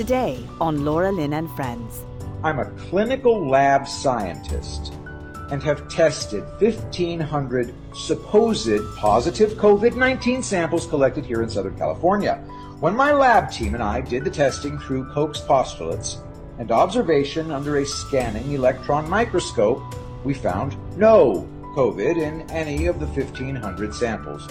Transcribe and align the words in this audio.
Today 0.00 0.38
on 0.62 0.82
Laura 0.86 1.12
Lynn 1.12 1.34
and 1.34 1.50
Friends. 1.50 2.06
I'm 2.42 2.58
a 2.58 2.70
clinical 2.88 3.46
lab 3.46 3.86
scientist 3.86 4.94
and 5.50 5.62
have 5.62 5.90
tested 5.90 6.42
1,500 6.58 7.74
supposed 7.94 8.80
positive 8.96 9.50
COVID 9.58 9.96
19 9.96 10.42
samples 10.42 10.86
collected 10.86 11.26
here 11.26 11.42
in 11.42 11.50
Southern 11.50 11.76
California. 11.76 12.36
When 12.80 12.96
my 12.96 13.12
lab 13.12 13.52
team 13.52 13.74
and 13.74 13.82
I 13.82 14.00
did 14.00 14.24
the 14.24 14.30
testing 14.30 14.78
through 14.78 15.12
Koch's 15.12 15.42
postulates 15.42 16.16
and 16.58 16.72
observation 16.72 17.50
under 17.50 17.76
a 17.76 17.84
scanning 17.84 18.52
electron 18.52 19.06
microscope, 19.06 19.82
we 20.24 20.32
found 20.32 20.78
no 20.96 21.46
COVID 21.76 22.16
in 22.16 22.50
any 22.50 22.86
of 22.86 23.00
the 23.00 23.06
1,500 23.06 23.94
samples. 23.94 24.48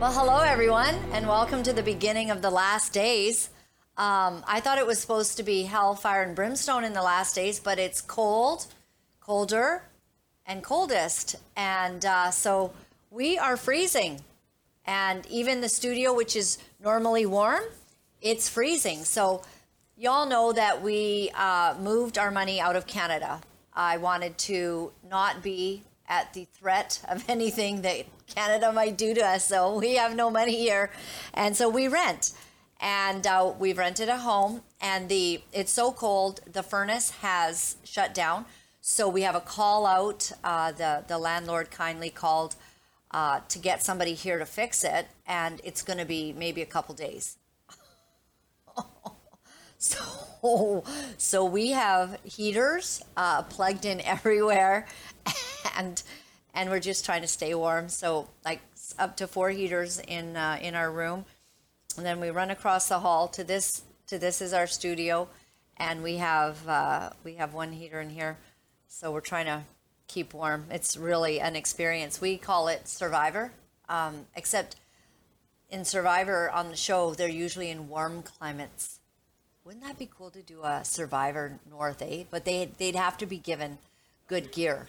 Well, 0.00 0.14
hello, 0.14 0.40
everyone, 0.40 0.94
and 1.12 1.28
welcome 1.28 1.62
to 1.62 1.74
the 1.74 1.82
beginning 1.82 2.30
of 2.30 2.40
the 2.40 2.48
last 2.48 2.94
days. 2.94 3.50
Um, 3.98 4.42
I 4.48 4.58
thought 4.60 4.78
it 4.78 4.86
was 4.86 4.98
supposed 4.98 5.36
to 5.36 5.42
be 5.42 5.64
hellfire 5.64 6.22
and 6.22 6.34
brimstone 6.34 6.84
in 6.84 6.94
the 6.94 7.02
last 7.02 7.34
days, 7.34 7.60
but 7.60 7.78
it's 7.78 8.00
cold, 8.00 8.66
colder, 9.20 9.82
and 10.46 10.62
coldest. 10.64 11.36
And 11.54 12.02
uh, 12.06 12.30
so 12.30 12.72
we 13.10 13.36
are 13.36 13.58
freezing. 13.58 14.22
And 14.86 15.26
even 15.26 15.60
the 15.60 15.68
studio, 15.68 16.14
which 16.14 16.34
is 16.34 16.56
normally 16.82 17.26
warm, 17.26 17.64
it's 18.22 18.48
freezing. 18.48 19.04
So 19.04 19.42
y'all 19.98 20.24
know 20.24 20.50
that 20.54 20.80
we 20.80 21.30
uh, 21.34 21.74
moved 21.78 22.16
our 22.16 22.30
money 22.30 22.58
out 22.58 22.74
of 22.74 22.86
Canada. 22.86 23.42
I 23.74 23.98
wanted 23.98 24.38
to 24.38 24.92
not 25.10 25.42
be 25.42 25.82
at 26.10 26.34
the 26.34 26.46
threat 26.52 27.00
of 27.08 27.24
anything 27.28 27.80
that 27.82 28.04
Canada 28.26 28.72
might 28.72 28.98
do 28.98 29.14
to 29.14 29.24
us. 29.24 29.46
So 29.46 29.78
we 29.78 29.94
have 29.94 30.14
no 30.14 30.28
money 30.30 30.56
here. 30.56 30.90
And 31.32 31.56
so 31.56 31.70
we 31.70 31.88
rent. 31.88 32.32
And 32.82 33.26
uh, 33.26 33.52
we've 33.58 33.78
rented 33.78 34.08
a 34.08 34.18
home 34.18 34.62
and 34.80 35.10
the 35.10 35.42
it's 35.52 35.70
so 35.70 35.92
cold 35.92 36.40
the 36.50 36.62
furnace 36.62 37.10
has 37.22 37.76
shut 37.84 38.14
down. 38.14 38.46
So 38.80 39.06
we 39.06 39.20
have 39.22 39.34
a 39.34 39.40
call 39.40 39.84
out 39.84 40.32
uh, 40.42 40.72
the 40.72 41.04
the 41.06 41.18
landlord 41.18 41.70
kindly 41.70 42.08
called 42.08 42.56
uh, 43.10 43.40
to 43.48 43.58
get 43.58 43.82
somebody 43.82 44.14
here 44.14 44.38
to 44.38 44.46
fix 44.46 44.82
it. 44.82 45.08
And 45.26 45.60
it's 45.62 45.82
going 45.82 45.98
to 45.98 46.06
be 46.06 46.32
maybe 46.32 46.62
a 46.62 46.66
couple 46.66 46.94
days. 46.94 47.36
So 49.82 50.84
so 51.16 51.42
we 51.46 51.70
have 51.70 52.18
heaters 52.22 53.02
uh, 53.16 53.42
plugged 53.44 53.86
in 53.86 54.00
everywhere 54.14 54.86
and 55.76 56.02
and 56.54 56.70
we're 56.70 56.80
just 56.80 57.04
trying 57.04 57.22
to 57.22 57.28
stay 57.28 57.54
warm. 57.54 57.88
So 57.88 58.28
like 58.44 58.60
up 58.98 59.16
to 59.18 59.26
four 59.26 59.50
heaters 59.50 60.00
in 60.06 60.36
uh, 60.36 60.58
in 60.60 60.74
our 60.74 60.90
room. 60.90 61.24
And 61.96 62.06
then 62.06 62.20
we 62.20 62.30
run 62.30 62.50
across 62.50 62.88
the 62.88 63.00
hall 63.00 63.28
to 63.28 63.44
this 63.44 63.82
to 64.08 64.18
this 64.18 64.40
is 64.40 64.52
our 64.52 64.66
studio. 64.66 65.28
And 65.76 66.02
we 66.02 66.16
have 66.16 66.66
uh, 66.68 67.10
we 67.24 67.34
have 67.34 67.54
one 67.54 67.72
heater 67.72 68.00
in 68.00 68.10
here. 68.10 68.38
So 68.88 69.12
we're 69.12 69.20
trying 69.20 69.46
to 69.46 69.62
keep 70.08 70.34
warm. 70.34 70.66
It's 70.70 70.96
really 70.96 71.40
an 71.40 71.54
experience. 71.54 72.20
We 72.20 72.36
call 72.36 72.68
it 72.68 72.88
survivor 72.88 73.52
um, 73.90 74.26
except 74.34 74.76
in 75.68 75.84
survivor 75.84 76.50
on 76.50 76.68
the 76.68 76.76
show 76.76 77.12
they're 77.12 77.28
usually 77.28 77.70
in 77.70 77.88
warm 77.88 78.22
climates. 78.22 79.00
Wouldn't 79.64 79.84
that 79.84 79.98
be 79.98 80.08
cool 80.10 80.30
to 80.30 80.42
do 80.42 80.62
a 80.62 80.84
survivor 80.84 81.58
north 81.68 82.00
eh 82.00 82.24
but 82.30 82.44
they, 82.44 82.70
they'd 82.78 82.96
have 82.96 83.18
to 83.18 83.26
be 83.26 83.38
given 83.38 83.78
good 84.26 84.52
gear 84.52 84.88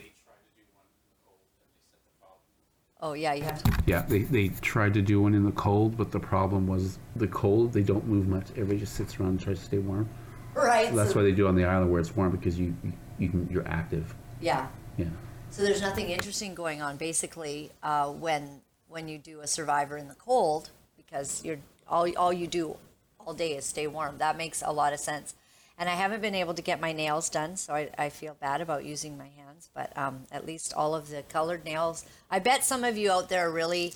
Oh 3.02 3.14
yeah, 3.14 3.34
you 3.34 3.44
have 3.44 3.64
to. 3.64 3.72
Yeah, 3.88 4.04
they, 4.08 4.20
they 4.20 4.50
tried 4.50 4.94
to 4.94 5.02
do 5.02 5.22
one 5.22 5.34
in 5.34 5.44
the 5.44 5.52
cold, 5.54 5.98
but 5.98 6.12
the 6.12 6.20
problem 6.20 6.68
was 6.68 7.00
the 7.16 7.28
cold. 7.28 7.74
They 7.74 7.82
don't 7.82 8.06
move 8.06 8.28
much. 8.28 8.50
Everybody 8.52 8.80
just 8.80 8.94
sits 8.94 9.20
around 9.20 9.30
and 9.30 9.40
tries 9.40 9.60
to 9.60 9.66
stay 9.66 9.80
warm. 9.80 10.08
Right. 10.54 10.94
That's 10.94 11.12
so- 11.12 11.18
why 11.18 11.24
they 11.24 11.32
do 11.32 11.48
on 11.48 11.56
the 11.56 11.66
island 11.66 11.92
where 11.92 12.00
it's 12.00 12.16
warm 12.16 12.32
because 12.32 12.60
you 12.60 12.76
you, 12.84 12.94
you 13.18 13.30
can, 13.30 13.50
you're 13.50 13.68
active. 13.68 14.14
Yeah. 14.40 14.68
Yeah. 14.98 15.06
So 15.50 15.64
there's 15.64 15.82
nothing 15.82 16.10
interesting 16.10 16.54
going 16.54 16.82
on 16.82 16.98
basically 16.98 17.72
uh, 17.82 18.10
when 18.10 18.62
when 18.88 19.08
you 19.08 19.18
do 19.18 19.42
a 19.42 19.48
survivor 19.48 19.98
in 19.98 20.08
the 20.08 20.16
cold 20.16 20.70
because 20.96 21.44
you're 21.44 21.58
all 21.88 22.08
all 22.18 22.32
you 22.32 22.48
do 22.48 22.78
all 23.20 23.34
day 23.34 23.56
is 23.56 23.66
stay 23.66 23.88
warm. 23.88 24.20
That 24.20 24.38
makes 24.38 24.62
a 24.62 24.72
lot 24.72 24.94
of 24.94 25.00
sense. 25.00 25.34
And 25.82 25.90
I 25.90 25.96
haven't 25.96 26.22
been 26.22 26.36
able 26.36 26.54
to 26.54 26.62
get 26.62 26.80
my 26.80 26.94
nails 26.94 27.28
done, 27.28 27.58
so 27.58 27.74
I, 27.74 27.90
I 27.98 28.10
feel 28.10 28.38
bad 28.40 28.62
about 28.62 28.86
using 28.86 29.18
my 29.18 29.30
hands. 29.36 29.68
But 29.74 29.92
um, 29.98 30.26
at 30.32 30.46
least 30.46 30.76
all 30.76 30.94
of 30.94 31.10
the 31.10 31.24
colored 31.24 31.66
nails. 31.66 32.06
I 32.30 32.38
bet 32.38 32.64
some 32.64 32.84
of 32.84 33.00
you 33.00 33.12
out 33.12 33.30
there 33.30 33.48
are 33.48 33.52
really 33.52 33.96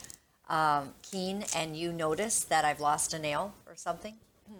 um, 0.49 0.95
keen 1.03 1.45
and 1.55 1.77
you 1.77 1.93
notice 1.93 2.43
that 2.45 2.65
I've 2.65 2.79
lost 2.79 3.13
a 3.13 3.19
nail 3.19 3.53
or 3.67 3.75
something. 3.75 4.15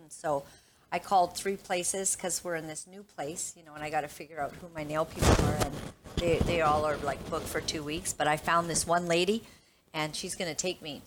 So 0.09 0.44
I 0.91 1.00
called 1.00 1.36
three 1.36 1.56
places 1.56 2.16
because 2.16 2.44
we're 2.44 2.58
in 2.58 2.68
this 2.68 2.86
new 2.86 3.02
place, 3.02 3.56
you 3.57 3.66
know, 3.66 3.74
and 3.74 3.84
I 3.84 3.90
got 3.90 4.02
to 4.02 4.07
figure 4.07 4.40
out 4.40 4.53
who 4.62 4.68
my 4.75 4.84
nail 4.84 5.06
people 5.06 5.46
are. 5.46 5.56
And 5.56 5.74
they, 6.18 6.38
they 6.38 6.62
all 6.62 6.86
are 6.86 6.97
like 6.97 7.28
booked 7.31 7.47
for 7.47 7.59
two 7.59 7.81
weeks. 7.81 8.13
But 8.13 8.28
I 8.28 8.38
found 8.38 8.69
this 8.69 8.86
one 8.86 9.07
lady 9.07 9.42
and 9.96 10.16
she's 10.16 10.36
going 10.36 10.52
to 10.52 10.56
take 10.56 10.80
me. 10.80 11.02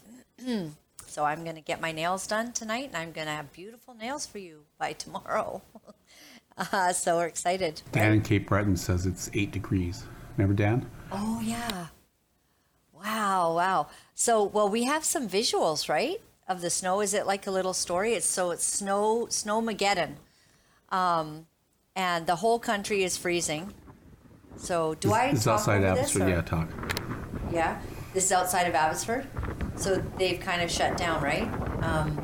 so 1.06 1.25
I'm 1.25 1.45
going 1.45 1.55
to 1.55 1.62
get 1.62 1.81
my 1.81 1.93
nails 1.93 2.27
done 2.27 2.53
tonight 2.53 2.89
and 2.89 2.97
I'm 2.97 3.12
going 3.12 3.29
to 3.29 3.33
have 3.33 3.53
beautiful 3.53 3.95
nails 3.95 4.27
for 4.27 4.39
you 4.39 4.65
by 4.81 4.95
tomorrow. 4.95 5.62
uh, 6.58 6.92
so 6.92 7.16
we're 7.16 7.26
excited. 7.26 7.82
Dan 7.92 8.12
in 8.12 8.22
Cape 8.22 8.48
Breton 8.48 8.76
says 8.76 9.06
it's 9.06 9.30
eight 9.34 9.50
degrees. 9.52 10.04
Remember 10.36 10.54
Dan? 10.54 10.88
Oh, 11.12 11.41
yeah. 11.42 11.86
Wow, 12.92 13.54
wow. 13.54 13.86
So, 14.14 14.42
well, 14.44 14.69
we 14.69 14.84
have 14.84 15.04
some 15.04 15.28
visuals, 15.28 15.88
right? 15.88 16.20
Of 16.48 16.60
the 16.60 16.70
snow. 16.70 17.00
Is 17.00 17.14
it 17.14 17.26
like 17.26 17.46
a 17.46 17.50
little 17.50 17.74
story? 17.74 18.14
It's 18.14 18.26
so 18.26 18.50
it's 18.50 18.64
snow, 18.64 19.26
snowmageddon. 19.30 20.14
Um, 20.91 21.46
and 21.94 22.26
the 22.26 22.36
whole 22.36 22.58
country 22.58 23.04
is 23.04 23.16
freezing. 23.16 23.72
So, 24.56 24.94
do 24.94 25.12
I 25.12 25.26
It's 25.26 25.46
outside 25.46 25.80
this, 25.82 25.90
Abbotsford. 26.16 26.22
or- 26.22 26.28
Yeah, 26.30 26.40
talk. 26.42 26.69
Yeah, 27.52 27.80
this 28.14 28.25
is 28.25 28.32
outside 28.32 28.66
of 28.66 28.75
Abbotsford. 28.75 29.26
So 29.76 29.96
they've 30.19 30.40
kind 30.40 30.60
of 30.62 30.70
shut 30.70 30.96
down, 30.96 31.22
right? 31.22 31.48
Um, 31.84 32.19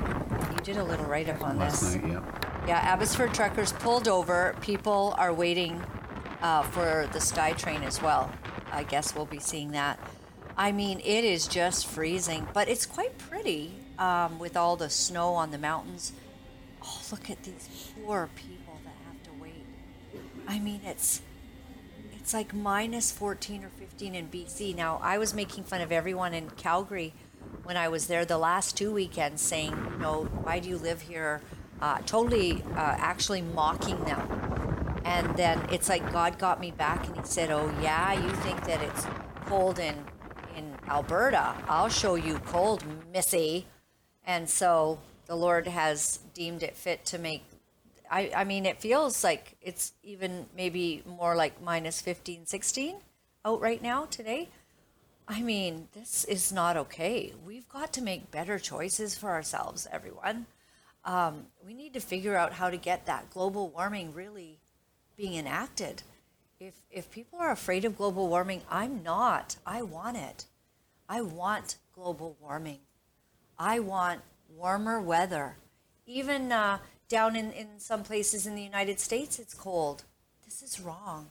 you 0.50 0.56
did 0.64 0.76
a 0.78 0.84
little 0.84 1.06
write 1.06 1.28
up 1.28 1.40
on 1.42 1.56
Last 1.58 1.80
this. 1.82 1.94
night, 1.94 2.08
yeah. 2.08 2.20
Yeah, 2.66 2.78
Abbotsford 2.78 3.34
truckers 3.34 3.72
pulled 3.72 4.08
over. 4.08 4.56
People 4.62 5.14
are 5.19 5.34
waiting 5.34 5.82
uh, 6.41 6.62
for 6.62 7.06
the 7.12 7.20
Sky 7.20 7.52
Train 7.52 7.82
as 7.82 8.00
well. 8.00 8.32
I 8.72 8.84
guess 8.84 9.14
we'll 9.14 9.26
be 9.26 9.38
seeing 9.38 9.72
that. 9.72 9.98
I 10.56 10.72
mean, 10.72 11.00
it 11.00 11.25
is 11.25 11.47
just 11.47 11.86
freezing, 11.86 12.48
but 12.54 12.69
it's 12.69 12.86
quite 12.86 13.19
pretty 13.19 13.72
um, 13.98 14.38
with 14.38 14.56
all 14.56 14.76
the 14.76 14.88
snow 14.88 15.34
on 15.34 15.50
the 15.50 15.58
mountains. 15.58 16.12
Oh, 16.82 17.02
look 17.10 17.28
at 17.28 17.42
these 17.42 17.92
poor 18.02 18.30
people 18.34 18.78
that 18.84 18.94
have 19.08 19.22
to 19.25 19.42
wait. 19.42 19.66
I 20.48 20.58
mean, 20.58 20.81
it's 20.86 21.20
it's 22.14 22.32
like 22.32 22.54
minus 22.54 23.12
14 23.12 23.64
or 23.64 23.69
15 23.69 24.14
in 24.14 24.28
BC. 24.28 24.75
Now, 24.75 24.98
I 25.02 25.19
was 25.19 25.34
making 25.34 25.64
fun 25.64 25.82
of 25.82 25.92
everyone 25.92 26.32
in 26.32 26.48
Calgary 26.48 27.12
when 27.64 27.76
I 27.76 27.88
was 27.88 28.06
there 28.06 28.25
the 28.25 28.38
last 28.38 28.75
two 28.75 28.91
weekends, 28.91 29.42
saying, 29.42 29.76
you 29.92 29.98
know, 29.98 30.25
why 30.42 30.60
do 30.60 30.70
you 30.70 30.78
live 30.78 31.02
here? 31.02 31.42
Uh, 31.80 31.98
totally 32.06 32.62
uh, 32.72 32.96
actually 32.98 33.42
mocking 33.42 34.02
them. 34.04 35.00
And 35.04 35.36
then 35.36 35.60
it's 35.70 35.88
like 35.88 36.12
God 36.12 36.38
got 36.38 36.60
me 36.60 36.70
back 36.70 37.06
and 37.06 37.16
he 37.16 37.22
said, 37.24 37.50
oh, 37.50 37.72
yeah, 37.82 38.12
you 38.12 38.30
think 38.36 38.64
that 38.64 38.82
it's 38.82 39.06
cold 39.46 39.78
in, 39.78 39.94
in 40.56 40.74
Alberta? 40.88 41.54
I'll 41.68 41.90
show 41.90 42.14
you 42.14 42.38
cold, 42.46 42.82
missy. 43.12 43.66
And 44.26 44.48
so 44.48 44.98
the 45.26 45.36
Lord 45.36 45.66
has 45.66 46.20
deemed 46.32 46.62
it 46.62 46.76
fit 46.76 47.04
to 47.06 47.18
make 47.18 47.44
I, 48.10 48.30
I 48.36 48.44
mean, 48.44 48.66
it 48.66 48.80
feels 48.80 49.24
like 49.24 49.56
it's 49.60 49.92
even 50.02 50.46
maybe 50.56 51.02
more 51.04 51.34
like 51.34 51.60
minus 51.62 52.00
15, 52.00 52.46
16 52.46 52.96
out 53.44 53.60
right 53.60 53.82
now 53.82 54.04
today. 54.04 54.50
I 55.26 55.42
mean, 55.42 55.88
this 55.94 56.24
is 56.24 56.52
not 56.52 56.76
okay. 56.76 57.32
We've 57.44 57.68
got 57.68 57.92
to 57.94 58.02
make 58.02 58.30
better 58.30 58.58
choices 58.58 59.16
for 59.16 59.30
ourselves, 59.30 59.88
everyone. 59.90 60.46
Um, 61.04 61.47
we 61.64 61.75
need 61.75 61.93
to 61.94 62.00
figure 62.00 62.37
out 62.37 62.55
how 62.55 62.70
to 62.70 62.76
get 62.76 63.06
that 63.06 63.31
global 63.31 63.69
warming 63.69 64.14
really 64.14 64.61
being 65.17 65.34
enacted. 65.34 66.02
If, 66.58 66.75
if 66.90 67.11
people 67.11 67.38
are 67.38 67.50
afraid 67.50 67.84
of 67.84 67.96
global 67.96 68.28
warming, 68.28 68.62
I'm 68.70 69.02
not. 69.02 69.56
I 69.67 69.82
want 69.82 70.17
it. 70.17 70.46
I 71.08 71.20
want 71.20 71.76
global 71.94 72.37
warming. 72.40 72.81
I 73.58 73.81
want 73.81 74.23
warmer 74.49 75.00
weather. 75.00 75.56
Even 76.06 76.52
uh, 76.52 76.78
down 77.08 77.37
in, 77.37 77.52
in 77.52 77.78
some 77.78 78.02
places 78.02 78.46
in 78.46 78.55
the 78.55 78.62
United 78.62 78.99
States, 78.99 79.38
it's 79.38 79.55
cold. 79.55 80.05
This 80.44 80.62
is 80.62 80.81
wrong. 80.81 81.28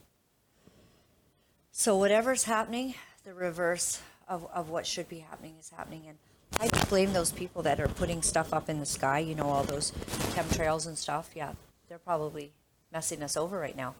So, 1.72 1.96
whatever's 1.96 2.44
happening, 2.44 2.94
the 3.24 3.34
reverse 3.34 4.00
of, 4.28 4.46
of 4.54 4.70
what 4.70 4.86
should 4.86 5.08
be 5.08 5.18
happening 5.18 5.56
is 5.58 5.70
happening. 5.70 6.04
And 6.08 6.18
I 6.60 6.68
blame 6.88 7.12
those 7.12 7.32
people 7.32 7.62
that 7.62 7.80
are 7.80 7.88
putting 7.88 8.22
stuff 8.22 8.54
up 8.54 8.68
in 8.68 8.80
the 8.80 8.86
sky, 8.86 9.18
you 9.18 9.34
know, 9.34 9.48
all 9.48 9.64
those 9.64 9.90
chemtrails 10.34 10.86
and 10.86 10.96
stuff. 10.96 11.30
Yeah, 11.34 11.52
they're 11.88 11.98
probably 11.98 12.52
messing 12.92 13.22
us 13.22 13.36
over 13.36 13.58
right 13.58 13.76
now. 13.76 13.94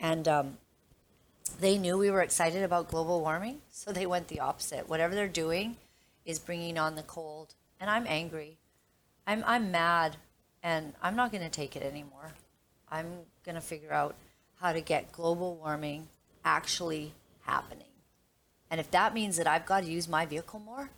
And 0.00 0.28
um, 0.28 0.58
they 1.60 1.76
knew 1.76 1.98
we 1.98 2.10
were 2.10 2.22
excited 2.22 2.62
about 2.62 2.88
global 2.88 3.20
warming, 3.20 3.58
so 3.70 3.92
they 3.92 4.06
went 4.06 4.28
the 4.28 4.40
opposite. 4.40 4.88
Whatever 4.88 5.14
they're 5.14 5.28
doing 5.28 5.76
is 6.24 6.38
bringing 6.38 6.78
on 6.78 6.94
the 6.94 7.02
cold. 7.02 7.54
And 7.80 7.90
I'm 7.90 8.06
angry. 8.06 8.58
I'm 9.26 9.44
I'm 9.46 9.70
mad, 9.70 10.16
and 10.62 10.94
I'm 11.02 11.16
not 11.16 11.32
going 11.32 11.44
to 11.44 11.50
take 11.50 11.76
it 11.76 11.82
anymore. 11.82 12.32
I'm 12.90 13.06
going 13.44 13.54
to 13.54 13.60
figure 13.60 13.92
out 13.92 14.14
how 14.60 14.72
to 14.72 14.80
get 14.80 15.12
global 15.12 15.56
warming 15.56 16.08
actually 16.44 17.12
happening. 17.42 17.84
And 18.70 18.80
if 18.80 18.90
that 18.90 19.14
means 19.14 19.36
that 19.36 19.46
I've 19.46 19.66
got 19.66 19.82
to 19.82 19.90
use 19.90 20.08
my 20.08 20.26
vehicle 20.26 20.60
more, 20.60 20.90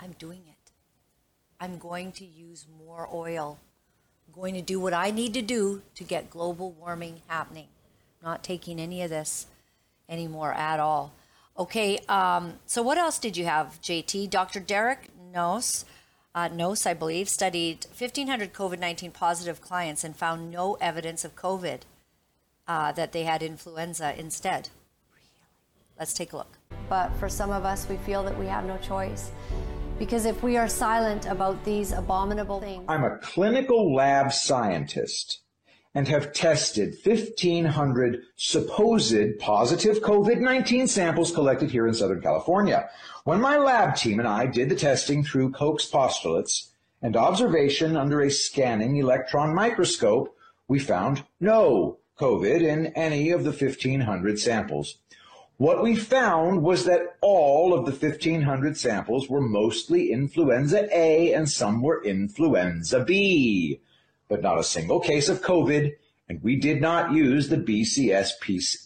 I'm 0.00 0.12
doing 0.18 0.42
it. 0.48 0.72
I'm 1.60 1.78
going 1.78 2.12
to 2.12 2.24
use 2.24 2.66
more 2.86 3.08
oil. 3.12 3.58
I'm 4.26 4.40
going 4.40 4.54
to 4.54 4.62
do 4.62 4.78
what 4.78 4.94
I 4.94 5.10
need 5.10 5.34
to 5.34 5.42
do 5.42 5.82
to 5.96 6.04
get 6.04 6.30
global 6.30 6.72
warming 6.72 7.22
happening. 7.26 7.68
Not 8.22 8.44
taking 8.44 8.80
any 8.80 9.02
of 9.02 9.10
this 9.10 9.46
anymore 10.08 10.52
at 10.52 10.80
all. 10.80 11.12
Okay, 11.58 11.98
um, 12.08 12.54
so 12.66 12.82
what 12.82 12.98
else 12.98 13.18
did 13.18 13.36
you 13.36 13.44
have, 13.44 13.80
JT? 13.82 14.30
Dr. 14.30 14.60
Derek 14.60 15.10
Knauss, 15.32 15.84
uh, 16.34 16.48
I 16.86 16.94
believe, 16.94 17.28
studied 17.28 17.86
1,500 17.86 18.52
COVID 18.52 18.78
19 18.78 19.10
positive 19.10 19.60
clients 19.60 20.04
and 20.04 20.16
found 20.16 20.52
no 20.52 20.74
evidence 20.80 21.24
of 21.24 21.34
COVID, 21.34 21.80
uh, 22.68 22.92
that 22.92 23.10
they 23.10 23.24
had 23.24 23.42
influenza 23.42 24.14
instead. 24.16 24.68
Really? 25.10 25.26
Let's 25.98 26.14
take 26.14 26.32
a 26.32 26.36
look. 26.36 26.58
But 26.88 27.10
for 27.16 27.28
some 27.28 27.50
of 27.50 27.64
us, 27.64 27.88
we 27.88 27.96
feel 27.96 28.22
that 28.22 28.38
we 28.38 28.46
have 28.46 28.64
no 28.64 28.76
choice. 28.78 29.32
Because 29.98 30.26
if 30.26 30.44
we 30.44 30.56
are 30.56 30.68
silent 30.68 31.26
about 31.26 31.64
these 31.64 31.90
abominable 31.90 32.60
things, 32.60 32.84
I'm 32.88 33.02
a 33.02 33.18
clinical 33.18 33.92
lab 33.92 34.32
scientist 34.32 35.40
and 35.92 36.06
have 36.06 36.32
tested 36.32 36.94
1,500 37.02 38.22
supposed 38.36 39.38
positive 39.40 40.00
COVID-19 40.00 40.88
samples 40.88 41.32
collected 41.32 41.72
here 41.72 41.88
in 41.88 41.94
Southern 41.94 42.20
California. 42.20 42.88
When 43.24 43.40
my 43.40 43.58
lab 43.58 43.96
team 43.96 44.20
and 44.20 44.28
I 44.28 44.46
did 44.46 44.68
the 44.68 44.76
testing 44.76 45.24
through 45.24 45.50
Koch's 45.50 45.86
postulates 45.86 46.70
and 47.02 47.16
observation 47.16 47.96
under 47.96 48.20
a 48.20 48.30
scanning 48.30 48.96
electron 48.96 49.52
microscope, 49.52 50.36
we 50.68 50.78
found 50.78 51.24
no 51.40 51.98
COVID 52.20 52.62
in 52.62 52.86
any 52.88 53.30
of 53.30 53.42
the 53.42 53.50
1,500 53.50 54.38
samples. 54.38 54.98
What 55.58 55.82
we 55.82 55.96
found 55.96 56.62
was 56.62 56.84
that 56.84 57.16
all 57.20 57.74
of 57.74 57.84
the 57.84 57.90
1,500 57.90 58.76
samples 58.76 59.28
were 59.28 59.40
mostly 59.40 60.12
influenza 60.12 60.88
A 60.96 61.32
and 61.32 61.50
some 61.50 61.82
were 61.82 62.00
influenza 62.04 63.04
B, 63.04 63.80
but 64.28 64.40
not 64.40 64.60
a 64.60 64.64
single 64.64 65.00
case 65.00 65.28
of 65.28 65.42
COVID, 65.42 65.94
and 66.28 66.40
we 66.44 66.54
did 66.54 66.80
not 66.80 67.12
use 67.12 67.48
the 67.48 67.56
BCS 67.56 68.34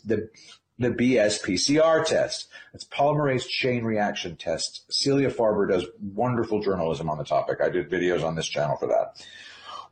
the, 0.07 0.31
the 0.79 0.89
BSPCR 0.89 2.07
test. 2.07 2.49
It's 2.73 2.87
polymerase 2.87 3.47
chain 3.47 3.85
reaction 3.85 4.37
test. 4.37 4.91
Celia 4.91 5.31
Farber 5.31 5.69
does 5.69 5.85
wonderful 6.01 6.63
journalism 6.63 7.11
on 7.11 7.19
the 7.19 7.25
topic. 7.25 7.59
I 7.63 7.69
did 7.69 7.91
videos 7.91 8.25
on 8.25 8.35
this 8.35 8.49
channel 8.49 8.79
for 8.79 8.87
that. 8.87 9.23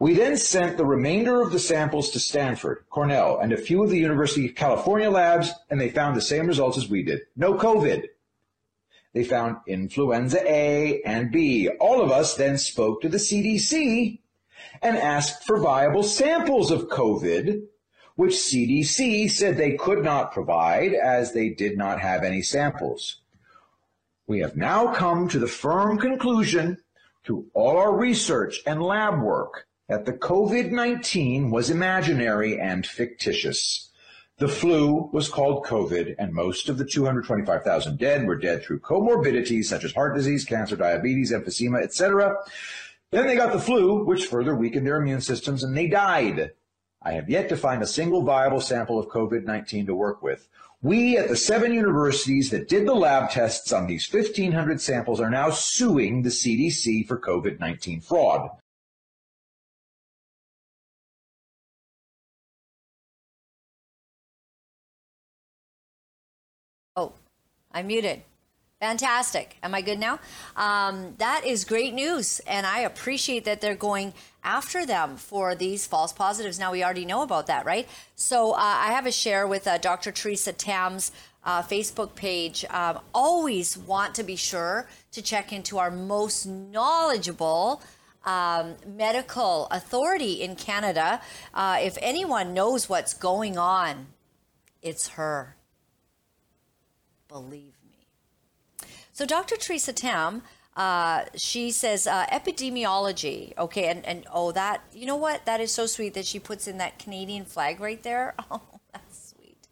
We 0.00 0.14
then 0.14 0.38
sent 0.38 0.78
the 0.78 0.86
remainder 0.86 1.42
of 1.42 1.52
the 1.52 1.58
samples 1.58 2.08
to 2.12 2.20
Stanford, 2.20 2.86
Cornell, 2.88 3.38
and 3.38 3.52
a 3.52 3.58
few 3.58 3.84
of 3.84 3.90
the 3.90 3.98
University 3.98 4.48
of 4.48 4.54
California 4.54 5.10
labs, 5.10 5.52
and 5.68 5.78
they 5.78 5.90
found 5.90 6.16
the 6.16 6.22
same 6.22 6.46
results 6.46 6.78
as 6.78 6.88
we 6.88 7.02
did. 7.02 7.20
No 7.36 7.52
COVID. 7.52 8.06
They 9.12 9.24
found 9.24 9.58
influenza 9.66 10.40
A 10.50 11.02
and 11.02 11.30
B. 11.30 11.68
All 11.68 12.00
of 12.00 12.10
us 12.10 12.34
then 12.34 12.56
spoke 12.56 13.02
to 13.02 13.10
the 13.10 13.18
CDC 13.18 14.20
and 14.80 14.96
asked 14.96 15.44
for 15.44 15.58
viable 15.58 16.02
samples 16.02 16.70
of 16.70 16.88
COVID, 16.88 17.64
which 18.16 18.32
CDC 18.32 19.30
said 19.30 19.58
they 19.58 19.76
could 19.76 20.02
not 20.02 20.32
provide 20.32 20.94
as 20.94 21.34
they 21.34 21.50
did 21.50 21.76
not 21.76 22.00
have 22.00 22.22
any 22.22 22.40
samples. 22.40 23.20
We 24.26 24.38
have 24.38 24.56
now 24.56 24.94
come 24.94 25.28
to 25.28 25.38
the 25.38 25.46
firm 25.46 25.98
conclusion 25.98 26.78
through 27.22 27.50
all 27.52 27.76
our 27.76 27.94
research 27.94 28.62
and 28.64 28.82
lab 28.82 29.20
work 29.20 29.66
that 29.90 30.06
the 30.06 30.12
COVID-19 30.12 31.50
was 31.50 31.68
imaginary 31.68 32.60
and 32.60 32.86
fictitious. 32.86 33.90
The 34.38 34.46
flu 34.46 35.10
was 35.12 35.28
called 35.28 35.66
COVID, 35.66 36.14
and 36.16 36.32
most 36.32 36.68
of 36.68 36.78
the 36.78 36.84
225,000 36.84 37.98
dead 37.98 38.24
were 38.24 38.36
dead 38.36 38.62
through 38.62 38.78
comorbidities 38.78 39.64
such 39.64 39.82
as 39.82 39.92
heart 39.92 40.14
disease, 40.14 40.44
cancer, 40.44 40.76
diabetes, 40.76 41.32
emphysema, 41.32 41.82
etc. 41.82 42.36
Then 43.10 43.26
they 43.26 43.34
got 43.34 43.52
the 43.52 43.58
flu, 43.58 44.04
which 44.04 44.26
further 44.26 44.54
weakened 44.54 44.86
their 44.86 45.02
immune 45.02 45.22
systems, 45.22 45.64
and 45.64 45.76
they 45.76 45.88
died. 45.88 46.52
I 47.02 47.14
have 47.14 47.28
yet 47.28 47.48
to 47.48 47.56
find 47.56 47.82
a 47.82 47.86
single 47.86 48.22
viable 48.22 48.60
sample 48.60 48.96
of 48.96 49.08
COVID-19 49.08 49.86
to 49.86 49.94
work 49.96 50.22
with. 50.22 50.46
We 50.82 51.18
at 51.18 51.28
the 51.28 51.36
seven 51.36 51.74
universities 51.74 52.50
that 52.50 52.68
did 52.68 52.86
the 52.86 52.94
lab 52.94 53.30
tests 53.30 53.72
on 53.72 53.88
these 53.88 54.08
1,500 54.08 54.80
samples 54.80 55.20
are 55.20 55.30
now 55.30 55.50
suing 55.50 56.22
the 56.22 56.30
CDC 56.30 57.08
for 57.08 57.18
COVID-19 57.18 58.04
fraud. 58.04 58.50
Oh, 66.96 67.12
I'm 67.72 67.86
muted. 67.86 68.22
Fantastic. 68.80 69.56
Am 69.62 69.74
I 69.74 69.82
good 69.82 69.98
now? 69.98 70.18
Um, 70.56 71.14
that 71.18 71.44
is 71.44 71.66
great 71.66 71.92
news. 71.92 72.40
And 72.46 72.66
I 72.66 72.80
appreciate 72.80 73.44
that 73.44 73.60
they're 73.60 73.74
going 73.74 74.14
after 74.42 74.86
them 74.86 75.18
for 75.18 75.54
these 75.54 75.86
false 75.86 76.14
positives. 76.14 76.58
Now, 76.58 76.72
we 76.72 76.82
already 76.82 77.04
know 77.04 77.20
about 77.20 77.46
that, 77.48 77.66
right? 77.66 77.86
So 78.16 78.52
uh, 78.52 78.56
I 78.58 78.92
have 78.92 79.04
a 79.04 79.12
share 79.12 79.46
with 79.46 79.66
uh, 79.66 79.76
Dr. 79.76 80.12
Theresa 80.12 80.54
Tam's 80.54 81.12
uh, 81.44 81.62
Facebook 81.62 82.14
page. 82.14 82.64
Um, 82.70 83.00
always 83.14 83.76
want 83.76 84.14
to 84.14 84.22
be 84.22 84.36
sure 84.36 84.88
to 85.12 85.20
check 85.20 85.52
into 85.52 85.76
our 85.76 85.90
most 85.90 86.46
knowledgeable. 86.46 87.82
Um, 88.24 88.76
medical 88.86 89.66
authority 89.70 90.42
in 90.42 90.54
Canada. 90.54 91.22
Uh, 91.54 91.78
if 91.80 91.96
anyone 92.02 92.52
knows 92.52 92.86
what's 92.86 93.14
going 93.14 93.56
on, 93.56 94.08
it's 94.82 95.08
her 95.08 95.56
believe 97.30 97.74
me. 97.88 98.88
So 99.12 99.24
Dr. 99.24 99.56
Theresa 99.56 99.92
Tam, 99.92 100.42
uh, 100.76 101.24
she 101.36 101.70
says 101.70 102.06
uh, 102.06 102.26
epidemiology. 102.26 103.56
Okay, 103.56 103.86
and, 103.88 104.04
and 104.04 104.26
oh, 104.32 104.52
that, 104.52 104.82
you 104.92 105.06
know 105.06 105.16
what? 105.16 105.46
That 105.46 105.60
is 105.60 105.72
so 105.72 105.86
sweet 105.86 106.14
that 106.14 106.26
she 106.26 106.38
puts 106.38 106.66
in 106.66 106.78
that 106.78 106.98
Canadian 106.98 107.44
flag 107.44 107.80
right 107.80 108.02
there. 108.02 108.34
Oh, 108.50 108.62
that's 108.92 109.30
sweet. 109.30 109.68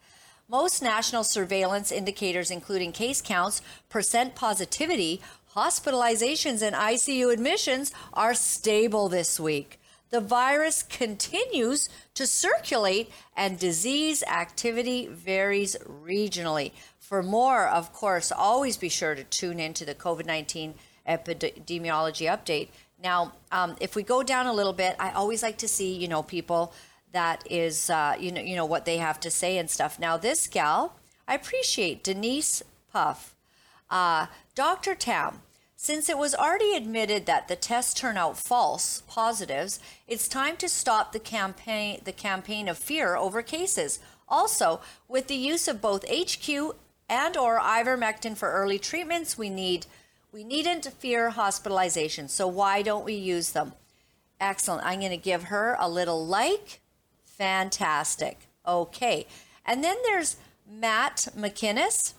Most 0.48 0.82
national 0.82 1.24
surveillance 1.24 1.90
indicators, 1.90 2.50
including 2.50 2.92
case 2.92 3.20
counts, 3.20 3.60
percent 3.88 4.36
positivity, 4.36 5.20
hospitalizations, 5.56 6.62
and 6.62 6.76
ICU 6.76 7.32
admissions, 7.32 7.92
are 8.12 8.34
stable 8.34 9.08
this 9.08 9.40
week. 9.40 9.80
The 10.10 10.20
virus 10.20 10.82
continues 10.82 11.88
to 12.14 12.26
circulate 12.26 13.10
and 13.36 13.58
disease 13.58 14.22
activity 14.22 15.06
varies 15.06 15.76
regionally. 15.86 16.72
For 17.08 17.22
more, 17.22 17.66
of 17.66 17.94
course, 17.94 18.30
always 18.30 18.76
be 18.76 18.90
sure 18.90 19.14
to 19.14 19.24
tune 19.24 19.58
into 19.58 19.86
the 19.86 19.94
COVID 19.94 20.26
19 20.26 20.74
epidemiology 21.08 22.28
update. 22.28 22.68
Now, 23.02 23.32
um, 23.50 23.76
if 23.80 23.96
we 23.96 24.02
go 24.02 24.22
down 24.22 24.44
a 24.44 24.52
little 24.52 24.74
bit, 24.74 24.94
I 24.98 25.12
always 25.12 25.42
like 25.42 25.56
to 25.58 25.68
see, 25.68 25.94
you 25.94 26.06
know, 26.06 26.22
people 26.22 26.74
that 27.12 27.50
is, 27.50 27.88
uh, 27.88 28.14
you 28.20 28.30
know, 28.30 28.42
you 28.42 28.54
know 28.56 28.66
what 28.66 28.84
they 28.84 28.98
have 28.98 29.18
to 29.20 29.30
say 29.30 29.56
and 29.56 29.70
stuff. 29.70 29.98
Now, 29.98 30.18
this 30.18 30.46
gal, 30.48 30.96
I 31.26 31.34
appreciate 31.34 32.04
Denise 32.04 32.62
Puff, 32.92 33.34
uh, 33.88 34.26
Dr. 34.54 34.94
Tam. 34.94 35.40
Since 35.76 36.10
it 36.10 36.18
was 36.18 36.34
already 36.34 36.76
admitted 36.76 37.24
that 37.24 37.48
the 37.48 37.56
tests 37.56 37.98
turn 37.98 38.18
out 38.18 38.36
false 38.36 39.02
positives, 39.08 39.80
it's 40.06 40.28
time 40.28 40.58
to 40.58 40.68
stop 40.68 41.12
the 41.12 41.20
campaign 41.20 42.02
the 42.04 42.12
campaign 42.12 42.68
of 42.68 42.76
fear 42.76 43.16
over 43.16 43.40
cases. 43.40 43.98
Also, 44.28 44.82
with 45.08 45.28
the 45.28 45.36
use 45.36 45.68
of 45.68 45.80
both 45.80 46.04
HQ 46.06 46.76
and 47.08 47.36
or 47.36 47.58
ivermectin 47.58 48.36
for 48.36 48.52
early 48.52 48.78
treatments. 48.78 49.38
We 49.38 49.50
need 49.50 49.86
we 50.32 50.44
needn't 50.44 50.92
fear 50.98 51.30
hospitalization. 51.30 52.28
So 52.28 52.46
why 52.46 52.82
don't 52.82 53.04
we 53.04 53.14
use 53.14 53.52
them? 53.52 53.72
Excellent. 54.40 54.84
I'm 54.84 55.00
going 55.00 55.10
to 55.10 55.16
give 55.16 55.44
her 55.44 55.76
a 55.80 55.88
little 55.88 56.24
like. 56.24 56.80
Fantastic. 57.24 58.48
Okay. 58.66 59.26
And 59.64 59.82
then 59.82 59.96
there's 60.04 60.36
Matt 60.70 61.28
McInnes. 61.36 62.12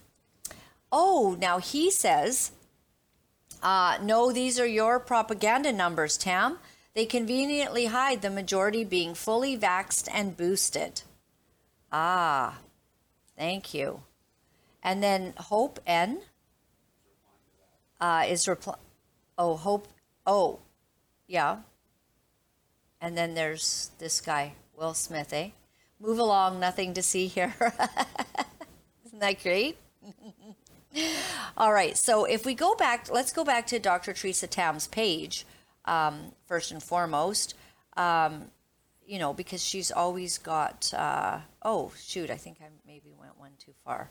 Oh, 0.92 1.38
now 1.40 1.60
he 1.60 1.92
says, 1.92 2.52
uh, 3.62 4.00
no, 4.02 4.32
these 4.32 4.60
are 4.60 4.66
your 4.66 5.00
propaganda 5.00 5.72
numbers, 5.72 6.18
Tam. 6.18 6.58
They 6.96 7.06
conveniently 7.06 7.86
hide 7.86 8.22
the 8.22 8.32
majority 8.32 8.84
being 8.84 9.14
fully 9.14 9.58
vaxed 9.58 10.10
and 10.12 10.36
boosted. 10.36 11.04
Ah, 11.92 12.58
thank 13.38 13.74
you. 13.74 14.02
And 14.82 15.04
then 15.04 15.34
Hope 15.38 15.80
N 15.86 16.22
uh, 18.00 18.26
is 18.28 18.48
reply. 18.48 18.76
Oh, 19.38 19.56
Hope. 19.56 19.88
Oh, 20.26 20.60
yeah. 21.28 21.58
And 23.02 23.18
then 23.18 23.34
there's 23.34 23.92
this 24.00 24.22
guy, 24.22 24.54
Will 24.76 24.94
Smith, 24.94 25.34
eh? 25.34 25.50
Move 26.00 26.20
along, 26.20 26.60
nothing 26.60 26.94
to 26.94 27.02
see 27.02 27.28
here. 27.28 27.54
Isn't 29.06 29.20
that 29.20 29.42
great? 29.42 29.78
All 31.58 31.74
right, 31.74 31.98
so 31.98 32.26
if 32.26 32.46
we 32.46 32.54
go 32.56 32.76
back, 32.76 33.10
let's 33.12 33.32
go 33.34 33.44
back 33.44 33.68
to 33.68 33.80
Dr. 33.80 34.14
Theresa 34.14 34.48
Tam's 34.48 34.88
page. 34.88 35.46
um, 35.86 36.32
first 36.48 36.72
and 36.72 36.82
foremost. 36.82 37.56
Um, 37.98 38.46
you 39.06 39.18
know, 39.20 39.34
because 39.34 39.64
she's 39.64 39.92
always 39.92 40.38
got. 40.38 40.94
Uh, 40.94 41.40
oh 41.64 41.92
shoot! 42.00 42.30
I 42.30 42.36
think 42.38 42.58
I 42.62 42.66
maybe 42.86 43.12
went 43.20 43.38
one 43.40 43.52
too 43.58 43.74
far. 43.84 44.10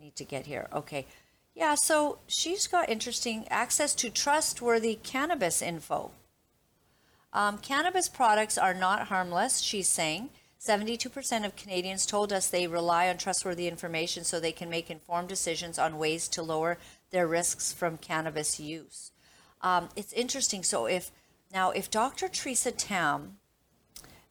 Need 0.00 0.16
to 0.16 0.24
get 0.24 0.46
here. 0.46 0.68
Okay, 0.72 1.06
yeah. 1.54 1.74
So 1.74 2.18
she's 2.26 2.66
got 2.66 2.88
interesting 2.88 3.46
access 3.48 3.94
to 3.96 4.10
trustworthy 4.10 4.96
cannabis 5.02 5.62
info. 5.62 6.10
Um, 7.32 7.58
cannabis 7.58 8.08
products 8.08 8.56
are 8.56 8.74
not 8.74 9.08
harmless, 9.08 9.60
she's 9.60 9.88
saying. 9.88 10.30
72% 10.60 11.44
of 11.44 11.56
Canadians 11.56 12.06
told 12.06 12.32
us 12.32 12.48
they 12.48 12.66
rely 12.66 13.08
on 13.08 13.18
trustworthy 13.18 13.68
information 13.68 14.24
so 14.24 14.40
they 14.40 14.52
can 14.52 14.70
make 14.70 14.90
informed 14.90 15.28
decisions 15.28 15.78
on 15.78 15.98
ways 15.98 16.26
to 16.28 16.42
lower 16.42 16.78
their 17.10 17.26
risks 17.26 17.72
from 17.72 17.98
cannabis 17.98 18.58
use. 18.58 19.10
Um, 19.60 19.90
it's 19.94 20.12
interesting. 20.14 20.62
So, 20.62 20.86
if 20.86 21.10
now, 21.52 21.70
if 21.70 21.90
Dr. 21.90 22.28
Theresa 22.28 22.70
Tam 22.70 23.38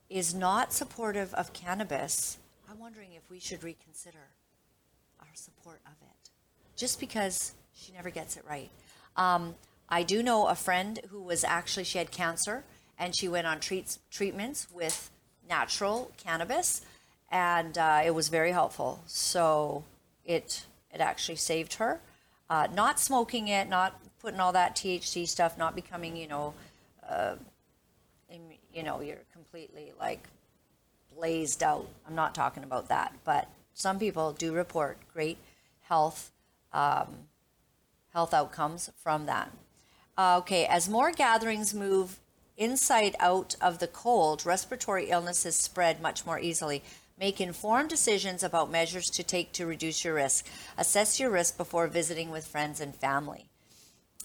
is 0.09 0.33
not 0.33 0.73
supportive 0.73 1.33
of 1.35 1.53
cannabis, 1.53 2.37
I'm 2.69 2.79
wondering 2.79 3.13
if 3.13 3.29
we 3.29 3.39
should 3.39 3.63
reconsider 3.63 4.29
our 5.33 5.37
support 5.37 5.81
of 5.87 5.93
it 6.01 6.29
just 6.75 6.99
because 6.99 7.53
she 7.73 7.91
never 7.91 8.11
gets 8.11 8.37
it 8.37 8.43
right. 8.47 8.69
Um, 9.15 9.55
I 9.89 10.03
do 10.03 10.21
know 10.21 10.47
a 10.47 10.55
friend 10.55 10.99
who 11.09 11.21
was 11.21 11.43
actually, 11.43 11.85
she 11.85 11.97
had 11.97 12.11
cancer 12.11 12.63
and 12.99 13.15
she 13.15 13.27
went 13.27 13.47
on 13.47 13.59
treats, 13.59 13.99
treatments 14.11 14.67
with 14.71 15.09
natural 15.49 16.11
cannabis, 16.17 16.81
and 17.31 17.77
uh, 17.77 18.01
it 18.05 18.11
was 18.11 18.29
very 18.29 18.51
helpful. 18.51 19.03
So 19.07 19.83
it 20.23 20.65
it 20.93 21.01
actually 21.01 21.37
saved 21.37 21.75
her. 21.75 21.99
Uh, 22.49 22.67
not 22.71 22.99
smoking 22.99 23.47
it, 23.47 23.67
not 23.67 23.99
putting 24.21 24.39
all 24.39 24.51
that 24.51 24.75
THC 24.75 25.27
stuff, 25.27 25.57
not 25.57 25.75
becoming 25.75 26.15
you 26.15 26.27
know, 26.27 26.53
uh, 27.09 27.35
you 28.71 28.83
know, 28.83 29.01
you're 29.01 29.25
completely 29.33 29.93
like 29.99 30.27
blazed 31.15 31.63
out. 31.63 31.87
I'm 32.07 32.15
not 32.15 32.35
talking 32.35 32.63
about 32.63 32.89
that, 32.89 33.13
but 33.25 33.47
some 33.73 33.99
people 33.99 34.31
do 34.33 34.53
report 34.53 34.97
great 35.13 35.37
health 35.81 36.31
um, 36.71 37.27
health 38.13 38.33
outcomes 38.33 38.91
from 38.95 39.25
that. 39.25 39.51
Uh, 40.17 40.37
okay, 40.39 40.65
as 40.65 40.87
more 40.87 41.11
gatherings 41.11 41.73
move 41.73 42.19
inside 42.57 43.15
out 43.19 43.55
of 43.59 43.79
the 43.79 43.87
cold, 43.87 44.45
respiratory 44.45 45.09
illnesses 45.09 45.55
spread 45.55 46.01
much 46.01 46.25
more 46.25 46.39
easily. 46.39 46.83
Make 47.19 47.41
informed 47.41 47.89
decisions 47.89 48.43
about 48.43 48.71
measures 48.71 49.09
to 49.11 49.23
take 49.23 49.51
to 49.53 49.65
reduce 49.65 50.03
your 50.03 50.15
risk. 50.15 50.47
Assess 50.77 51.19
your 51.19 51.29
risk 51.29 51.57
before 51.57 51.87
visiting 51.87 52.29
with 52.29 52.45
friends 52.45 52.79
and 52.79 52.95
family. 52.95 53.49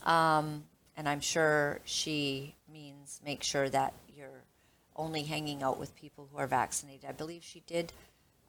Um, 0.05 0.65
and 0.97 1.09
I'm 1.09 1.21
sure 1.21 1.81
she 1.85 2.55
means 2.71 3.21
make 3.25 3.43
sure 3.43 3.69
that 3.69 3.95
you're 4.15 4.45
only 4.97 5.23
hanging 5.23 5.63
out 5.63 5.79
with 5.79 5.95
people 5.95 6.29
who 6.31 6.39
are 6.39 6.47
vaccinated. 6.47 7.09
I 7.09 7.13
believe 7.13 7.45
she 7.45 7.61
did 7.67 7.93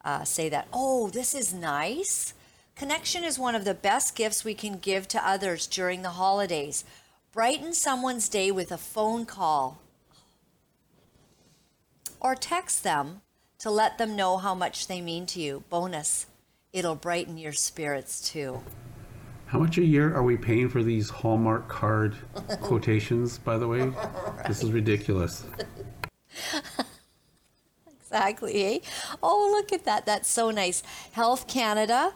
uh, 0.03 0.23
say 0.23 0.49
that. 0.49 0.67
Oh, 0.73 1.09
this 1.09 1.33
is 1.35 1.53
nice. 1.53 2.33
Connection 2.75 3.23
is 3.23 3.37
one 3.37 3.55
of 3.55 3.65
the 3.65 3.73
best 3.73 4.15
gifts 4.15 4.45
we 4.45 4.53
can 4.53 4.77
give 4.77 5.07
to 5.09 5.27
others 5.27 5.67
during 5.67 6.01
the 6.01 6.11
holidays. 6.11 6.85
Brighten 7.33 7.73
someone's 7.73 8.29
day 8.29 8.51
with 8.51 8.71
a 8.71 8.77
phone 8.77 9.25
call 9.25 9.81
or 12.19 12.35
text 12.35 12.83
them 12.83 13.21
to 13.59 13.69
let 13.69 13.97
them 13.97 14.15
know 14.15 14.37
how 14.37 14.55
much 14.55 14.87
they 14.87 15.01
mean 15.01 15.25
to 15.27 15.41
you. 15.41 15.63
Bonus, 15.69 16.25
it'll 16.71 16.95
brighten 16.95 17.37
your 17.37 17.51
spirits 17.51 18.21
too. 18.29 18.61
How 19.47 19.59
much 19.59 19.77
a 19.77 19.83
year 19.83 20.15
are 20.15 20.23
we 20.23 20.37
paying 20.37 20.69
for 20.69 20.83
these 20.83 21.09
Hallmark 21.09 21.67
card 21.67 22.15
quotations, 22.61 23.39
by 23.39 23.57
the 23.57 23.67
way? 23.67 23.81
Right. 23.81 24.47
This 24.47 24.63
is 24.63 24.71
ridiculous. 24.71 25.43
exactly. 28.09 28.63
Eh? 28.63 28.79
Oh, 29.21 29.49
look 29.51 29.71
at 29.71 29.85
that. 29.85 30.05
That's 30.05 30.29
so 30.29 30.51
nice. 30.51 30.81
Health 31.11 31.47
Canada, 31.47 32.13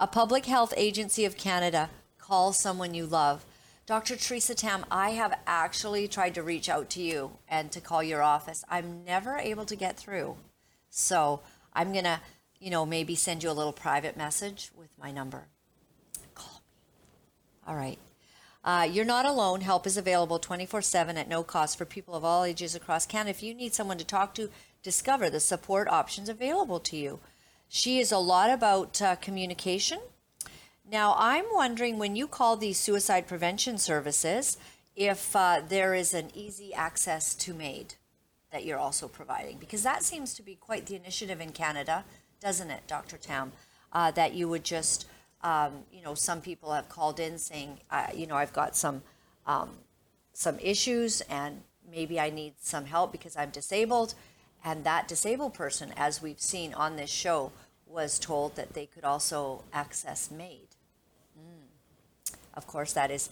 a 0.00 0.06
public 0.06 0.46
health 0.46 0.72
agency 0.76 1.24
of 1.24 1.36
Canada. 1.36 1.90
Call 2.18 2.52
someone 2.52 2.94
you 2.94 3.06
love. 3.06 3.44
Dr. 3.86 4.16
Theresa 4.16 4.54
Tam, 4.54 4.86
I 4.90 5.10
have 5.10 5.38
actually 5.46 6.08
tried 6.08 6.34
to 6.36 6.42
reach 6.42 6.70
out 6.70 6.88
to 6.90 7.02
you 7.02 7.32
and 7.48 7.70
to 7.70 7.82
call 7.82 8.02
your 8.02 8.22
office. 8.22 8.64
I'm 8.70 9.04
never 9.04 9.36
able 9.36 9.66
to 9.66 9.76
get 9.76 9.98
through. 9.98 10.36
So 10.88 11.40
I'm 11.74 11.92
going 11.92 12.04
to, 12.04 12.20
you 12.58 12.70
know, 12.70 12.86
maybe 12.86 13.14
send 13.14 13.42
you 13.42 13.50
a 13.50 13.52
little 13.52 13.74
private 13.74 14.16
message 14.16 14.70
with 14.74 14.96
my 14.98 15.12
number. 15.12 15.48
Call 16.34 16.62
me. 16.64 17.68
All 17.68 17.76
right. 17.76 17.98
Uh, 18.64 18.88
you're 18.90 19.04
not 19.04 19.26
alone. 19.26 19.60
Help 19.60 19.86
is 19.86 19.98
available 19.98 20.38
24 20.38 20.80
7 20.80 21.18
at 21.18 21.28
no 21.28 21.42
cost 21.42 21.76
for 21.76 21.84
people 21.84 22.14
of 22.14 22.24
all 22.24 22.44
ages 22.44 22.74
across 22.74 23.04
Canada. 23.04 23.28
If 23.28 23.42
you 23.42 23.52
need 23.52 23.74
someone 23.74 23.98
to 23.98 24.06
talk 24.06 24.34
to, 24.36 24.48
discover 24.84 25.28
the 25.28 25.40
support 25.40 25.88
options 25.88 26.28
available 26.28 26.78
to 26.78 26.96
you. 26.96 27.18
She 27.68 27.98
is 27.98 28.12
a 28.12 28.18
lot 28.18 28.50
about 28.50 29.02
uh, 29.02 29.16
communication 29.16 29.98
now, 30.90 31.14
I'm 31.18 31.46
wondering 31.52 31.98
when 31.98 32.14
you 32.14 32.28
call 32.28 32.56
these 32.56 32.78
suicide 32.78 33.26
prevention 33.26 33.78
services, 33.78 34.58
if 34.94 35.34
uh, 35.34 35.62
there 35.66 35.94
is 35.94 36.12
an 36.12 36.30
easy 36.34 36.74
access 36.74 37.34
to 37.36 37.54
MAID 37.54 37.94
that 38.52 38.64
you're 38.64 38.78
also 38.78 39.08
providing, 39.08 39.58
because 39.58 39.82
that 39.82 40.02
seems 40.02 40.34
to 40.34 40.42
be 40.42 40.54
quite 40.54 40.86
the 40.86 40.94
initiative 40.94 41.40
in 41.40 41.50
Canada, 41.50 42.04
doesn't 42.38 42.70
it, 42.70 42.86
Dr. 42.86 43.16
Tam? 43.16 43.52
Uh, 43.92 44.10
that 44.10 44.34
you 44.34 44.48
would 44.48 44.64
just, 44.64 45.06
um, 45.42 45.72
you 45.90 46.02
know, 46.02 46.14
some 46.14 46.40
people 46.40 46.72
have 46.72 46.88
called 46.88 47.18
in 47.18 47.38
saying, 47.38 47.78
you 48.14 48.26
know, 48.26 48.36
I've 48.36 48.52
got 48.52 48.76
some 48.76 49.02
um, 49.46 49.70
some 50.32 50.58
issues 50.58 51.20
and 51.22 51.62
maybe 51.88 52.18
I 52.18 52.30
need 52.30 52.54
some 52.58 52.86
help 52.86 53.12
because 53.12 53.36
I'm 53.36 53.50
disabled. 53.50 54.14
And 54.64 54.82
that 54.84 55.06
disabled 55.06 55.54
person, 55.54 55.92
as 55.96 56.22
we've 56.22 56.40
seen 56.40 56.72
on 56.72 56.96
this 56.96 57.10
show, 57.10 57.52
was 57.86 58.18
told 58.18 58.56
that 58.56 58.72
they 58.72 58.86
could 58.86 59.04
also 59.04 59.62
access 59.72 60.30
MAID. 60.30 60.68
Of 62.54 62.66
course, 62.66 62.92
that 62.92 63.10
is 63.10 63.30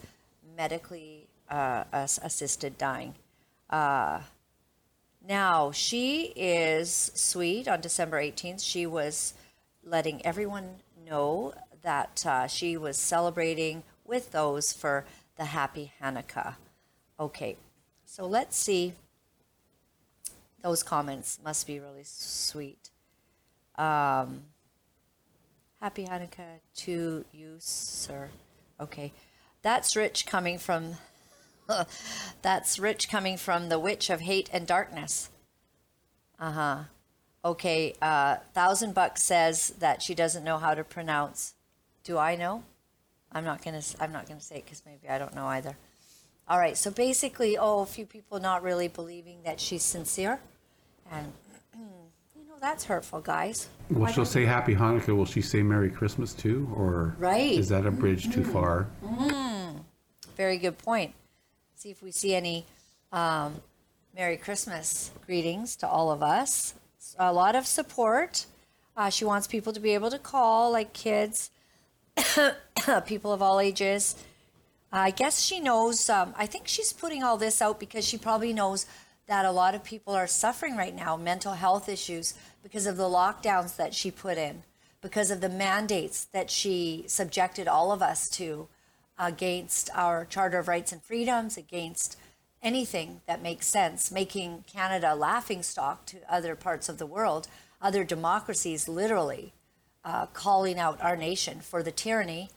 medically 0.56 1.28
uh, 1.48 1.84
assisted 1.92 2.76
dying. 2.76 3.14
Uh, 3.70 4.20
now, 5.26 5.70
she 5.70 6.32
is 6.34 7.12
sweet. 7.14 7.68
On 7.68 7.80
December 7.80 8.20
18th, 8.20 8.62
she 8.62 8.86
was 8.86 9.34
letting 9.84 10.24
everyone 10.26 10.76
know 11.06 11.54
that 11.82 12.24
uh, 12.26 12.46
she 12.46 12.76
was 12.76 12.96
celebrating 12.96 13.84
with 14.04 14.32
those 14.32 14.72
for 14.72 15.04
the 15.36 15.46
Happy 15.46 15.92
Hanukkah. 16.02 16.56
Okay, 17.18 17.56
so 18.04 18.26
let's 18.26 18.56
see. 18.56 18.94
Those 20.62 20.83
comments 20.83 21.38
must 21.45 21.66
be 21.66 21.81
really 21.81 22.04
sweet. 22.04 22.90
Um, 23.76 24.45
happy 25.81 26.04
Hanukkah 26.07 26.61
to 26.76 27.25
you, 27.33 27.57
sir. 27.59 28.31
Okay. 28.81 29.12
That's 29.62 29.97
rich 29.97 30.26
coming 30.26 30.59
from 30.59 30.97
that's 32.42 32.78
rich 32.78 33.09
coming 33.09 33.37
from 33.37 33.69
the 33.69 33.78
witch 33.78 34.11
of 34.11 34.21
hate 34.21 34.50
and 34.52 34.66
darkness. 34.66 35.31
Uh-huh. 36.38 36.85
Okay, 37.45 37.95
uh 38.00 38.37
Thousand 38.54 38.95
Bucks 38.95 39.23
says 39.23 39.75
that 39.78 40.02
she 40.02 40.14
doesn't 40.14 40.45
know 40.45 40.59
how 40.59 40.75
to 40.75 40.85
pronounce. 40.85 41.54
Do 42.04 42.19
I 42.19 42.37
know? 42.37 42.64
I'm 43.33 43.45
not 43.45 43.64
gonna. 43.64 43.83
I'm 44.00 44.12
not 44.12 44.28
gonna 44.28 44.40
say 44.40 44.57
it 44.57 44.64
because 44.64 44.83
maybe 44.85 45.09
I 45.09 45.19
don't 45.19 45.35
know 45.35 45.47
either. 45.47 45.76
All 46.49 46.59
right. 46.59 46.76
So 46.76 46.90
basically, 46.90 47.57
oh, 47.57 47.81
a 47.81 47.87
few 47.87 48.04
people 48.04 48.40
not 48.40 48.62
really 48.62 48.88
believing 48.88 49.42
that 49.45 49.61
she's 49.61 49.83
sincere, 49.83 50.40
and 51.12 51.33
you 51.78 52.49
know, 52.49 52.54
that's 52.61 52.85
hurtful, 52.85 53.21
guys. 53.21 53.69
Well, 53.90 54.11
she'll 54.11 54.25
say 54.25 54.45
Happy 54.45 54.75
Hanukkah. 54.75 55.16
Will 55.16 55.26
she 55.26 55.42
say 55.42 55.62
Merry 55.62 55.90
Christmas 55.90 56.33
too, 56.33 56.73
or 56.75 57.14
right? 57.19 57.52
Is 57.52 57.69
that 57.69 57.87
a 57.87 57.90
bridge 57.90 58.33
too 58.33 58.45
far? 58.45 58.88
Mm-hmm. 59.04 59.78
Very 60.37 60.57
good 60.57 60.78
point. 60.78 61.12
See 61.76 61.90
if 61.90 62.02
we 62.02 62.11
see 62.11 62.35
any 62.35 62.64
um, 63.12 63.61
Merry 64.16 64.37
Christmas 64.37 65.11
greetings 65.26 65.76
to 65.76 65.88
all 65.88 66.11
of 66.11 66.23
us. 66.23 66.75
A 67.19 67.33
lot 67.33 67.54
of 67.54 67.66
support. 67.66 68.47
Uh, 68.97 69.11
she 69.11 69.25
wants 69.25 69.47
people 69.47 69.73
to 69.73 69.81
be 69.81 69.95
able 69.95 70.11
to 70.11 70.19
call, 70.19 70.73
like 70.73 70.92
kids, 70.92 71.50
people 73.07 73.33
of 73.33 73.42
all 73.42 73.61
ages. 73.61 74.16
I 74.92 75.11
guess 75.11 75.40
she 75.40 75.61
knows. 75.61 76.11
Um, 76.11 76.35
I 76.37 76.47
think 76.47 76.69
she's 76.69 76.92
putting 76.92 77.23
all 77.23 77.38
this 77.38 77.62
out 77.62 77.81
because 77.81 78.07
she 78.07 78.19
probably 78.19 78.52
knows 78.52 78.87
that 79.26 79.45
a 79.45 79.52
lot 79.52 79.75
of 79.75 79.85
people 79.85 80.14
are 80.14 80.26
suffering 80.26 80.76
right 80.76 80.95
now, 80.95 81.17
mental 81.17 81.52
health 81.52 81.88
issues, 81.88 82.35
because 82.62 82.87
of 82.87 82.97
the 82.97 83.05
lockdowns 83.05 83.76
that 83.76 83.95
she 83.95 84.11
put 84.11 84.38
in, 84.38 84.62
because 85.00 85.31
of 85.31 85.41
the 85.41 85.49
mandates 85.49 86.25
that 86.26 86.50
she 86.50 87.05
subjected 87.07 87.69
all 87.69 87.93
of 87.93 88.02
us 88.02 88.29
to 88.29 88.69
against 89.19 89.91
our 89.95 90.25
Charter 90.25 90.59
of 90.59 90.69
Rights 90.69 90.93
and 90.93 91.02
Freedoms, 91.02 91.57
against 91.57 92.17
anything 92.62 93.21
that 93.26 93.43
makes 93.43 93.67
sense, 93.67 94.11
making 94.11 94.64
Canada 94.67 95.14
laughing 95.14 95.62
stock 95.62 96.07
to 96.07 96.19
other 96.29 96.55
parts 96.55 96.88
of 96.88 96.99
the 96.99 97.07
world, 97.07 97.49
other 97.81 98.05
democracies 98.05 98.88
literally 98.88 99.52
uh, 100.05 100.26
calling 100.26 100.79
out 100.79 101.00
our 101.02 101.17
nation 101.17 101.61
for 101.61 101.83
the 101.83 101.91
tyranny. 101.91 102.50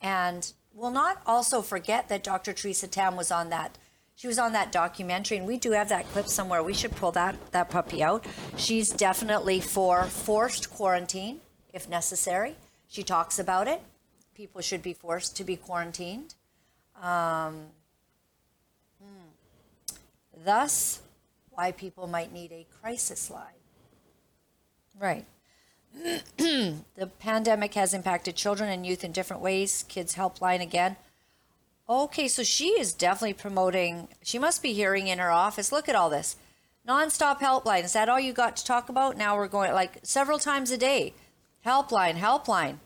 And 0.00 0.52
we'll 0.72 0.90
not 0.90 1.20
also 1.26 1.62
forget 1.62 2.08
that 2.08 2.22
Dr. 2.22 2.52
Theresa 2.52 2.86
Tam 2.86 3.16
was 3.16 3.30
on 3.30 3.50
that 3.50 3.76
She 4.18 4.26
was 4.26 4.40
on 4.40 4.52
that 4.54 4.72
documentary, 4.72 5.36
and 5.36 5.46
we 5.46 5.58
do 5.58 5.70
have 5.70 5.90
that 5.90 6.08
clip 6.08 6.26
somewhere. 6.26 6.60
We 6.60 6.74
should 6.74 6.90
pull 6.90 7.12
that, 7.12 7.36
that 7.52 7.70
puppy 7.70 8.02
out. 8.02 8.26
She's 8.56 8.90
definitely 8.90 9.60
for 9.60 10.02
forced 10.06 10.70
quarantine 10.70 11.40
if 11.72 11.88
necessary. 11.88 12.56
She 12.88 13.04
talks 13.04 13.38
about 13.38 13.68
it. 13.68 13.80
People 14.34 14.60
should 14.60 14.82
be 14.82 14.92
forced 14.92 15.36
to 15.36 15.44
be 15.44 15.54
quarantined. 15.54 16.34
Um, 17.00 17.66
hmm. 19.00 19.28
Thus, 20.44 21.00
why 21.50 21.70
people 21.70 22.08
might 22.08 22.32
need 22.32 22.50
a 22.50 22.66
crisis 22.82 23.30
line. 23.30 23.62
Right. 24.98 25.26
the 26.36 27.06
pandemic 27.20 27.74
has 27.74 27.94
impacted 27.94 28.34
children 28.34 28.68
and 28.68 28.84
youth 28.84 29.04
in 29.04 29.12
different 29.12 29.42
ways. 29.42 29.84
Kids 29.88 30.16
Helpline 30.16 30.60
again. 30.60 30.96
Okay, 31.90 32.28
so 32.28 32.42
she 32.42 32.68
is 32.78 32.92
definitely 32.92 33.32
promoting. 33.32 34.08
She 34.22 34.38
must 34.38 34.62
be 34.62 34.74
hearing 34.74 35.08
in 35.08 35.18
her 35.18 35.30
office. 35.30 35.72
Look 35.72 35.88
at 35.88 35.94
all 35.94 36.10
this. 36.10 36.36
Nonstop 36.86 37.38
helpline. 37.38 37.84
Is 37.84 37.94
that 37.94 38.10
all 38.10 38.20
you 38.20 38.34
got 38.34 38.56
to 38.58 38.64
talk 38.64 38.90
about? 38.90 39.16
Now 39.16 39.36
we're 39.36 39.48
going 39.48 39.72
like 39.72 39.98
several 40.02 40.38
times 40.38 40.70
a 40.70 40.76
day. 40.76 41.14
Helpline, 41.64 42.16
helpline. 42.16 42.76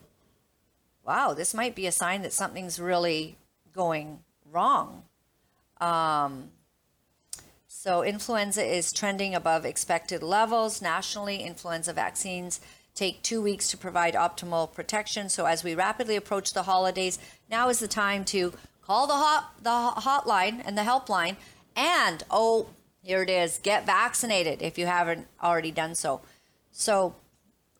Wow, 1.05 1.33
this 1.33 1.53
might 1.53 1.75
be 1.75 1.85
a 1.85 1.91
sign 1.91 2.21
that 2.21 2.31
something's 2.31 2.79
really 2.79 3.37
going 3.73 4.19
wrong. 4.49 5.03
Um, 5.81 6.51
so, 7.67 8.03
influenza 8.03 8.63
is 8.63 8.93
trending 8.93 9.35
above 9.35 9.65
expected 9.65 10.23
levels. 10.23 10.81
Nationally, 10.81 11.43
influenza 11.43 11.91
vaccines 11.91 12.61
take 12.95 13.21
two 13.21 13.41
weeks 13.41 13.67
to 13.69 13.77
provide 13.77 14.13
optimal 14.13 14.71
protection. 14.71 15.27
So, 15.27 15.45
as 15.45 15.61
we 15.61 15.75
rapidly 15.75 16.15
approach 16.15 16.53
the 16.53 16.63
holidays, 16.63 17.19
now 17.49 17.67
is 17.67 17.79
the 17.79 17.87
time 17.89 18.23
to 18.25 18.53
call 18.85 19.07
the 19.07 19.13
hot 19.13 19.53
the 19.61 20.01
hotline 20.01 20.61
and 20.65 20.77
the 20.77 20.83
helpline 20.83 21.35
and 21.75 22.23
oh 22.29 22.67
here 23.03 23.21
it 23.21 23.29
is 23.29 23.59
get 23.61 23.85
vaccinated 23.85 24.61
if 24.61 24.77
you 24.77 24.85
haven't 24.85 25.27
already 25.41 25.71
done 25.71 25.93
so. 25.93 26.21
So 26.71 27.15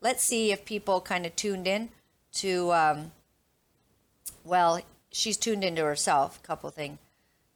let's 0.02 0.24
see 0.24 0.52
if 0.52 0.66
people 0.66 1.00
kind 1.02 1.26
of 1.26 1.36
tuned 1.36 1.66
in 1.66 1.90
to 2.34 2.72
um, 2.74 3.12
well 4.44 4.82
she's 5.12 5.38
tuned 5.38 5.64
into 5.64 5.84
herself 5.84 6.40
a 6.44 6.48
couple 6.48 6.70
thing 6.70 6.98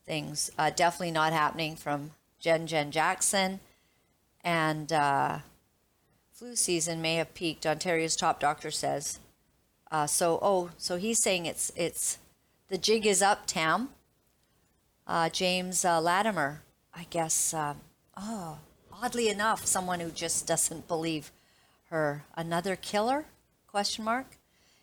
things 0.06 0.50
uh, 0.58 0.70
definitely 0.70 1.12
not 1.12 1.34
happening 1.34 1.75
from 1.75 2.12
jen 2.39 2.68
jen 2.68 2.92
jackson. 2.92 3.60
And 4.44 4.94
uh, 4.94 5.39
flu 6.32 6.56
season 6.56 7.01
may 7.01 7.16
have 7.16 7.34
peaked 7.34 7.66
ontario's 7.66 8.16
top 8.16 8.39
doctor 8.39 8.72
says. 8.72 9.20
Uh, 9.92 10.08
so 10.08 10.39
oh 10.42 10.70
so 10.77 10.96
he's 10.96 11.22
saying 11.22 11.46
it's 11.46 11.72
it's 11.75 12.18
the 12.69 12.77
jig 12.77 13.05
is 13.05 13.21
up, 13.21 13.45
Tam. 13.45 13.89
Uh, 15.05 15.29
James 15.29 15.86
uh, 15.86 16.01
Latimer, 16.01 16.62
I 16.93 17.05
guess. 17.09 17.53
Uh, 17.53 17.75
oh, 18.17 18.59
oddly 18.91 19.29
enough, 19.29 19.65
someone 19.65 20.00
who 20.00 20.12
just 20.12 20.45
doesn't 20.45 20.88
believe 20.88 21.31
her. 21.89 22.25
Another 22.36 22.75
killer? 22.75 23.25
Question 23.67 24.03
mark. 24.05 24.38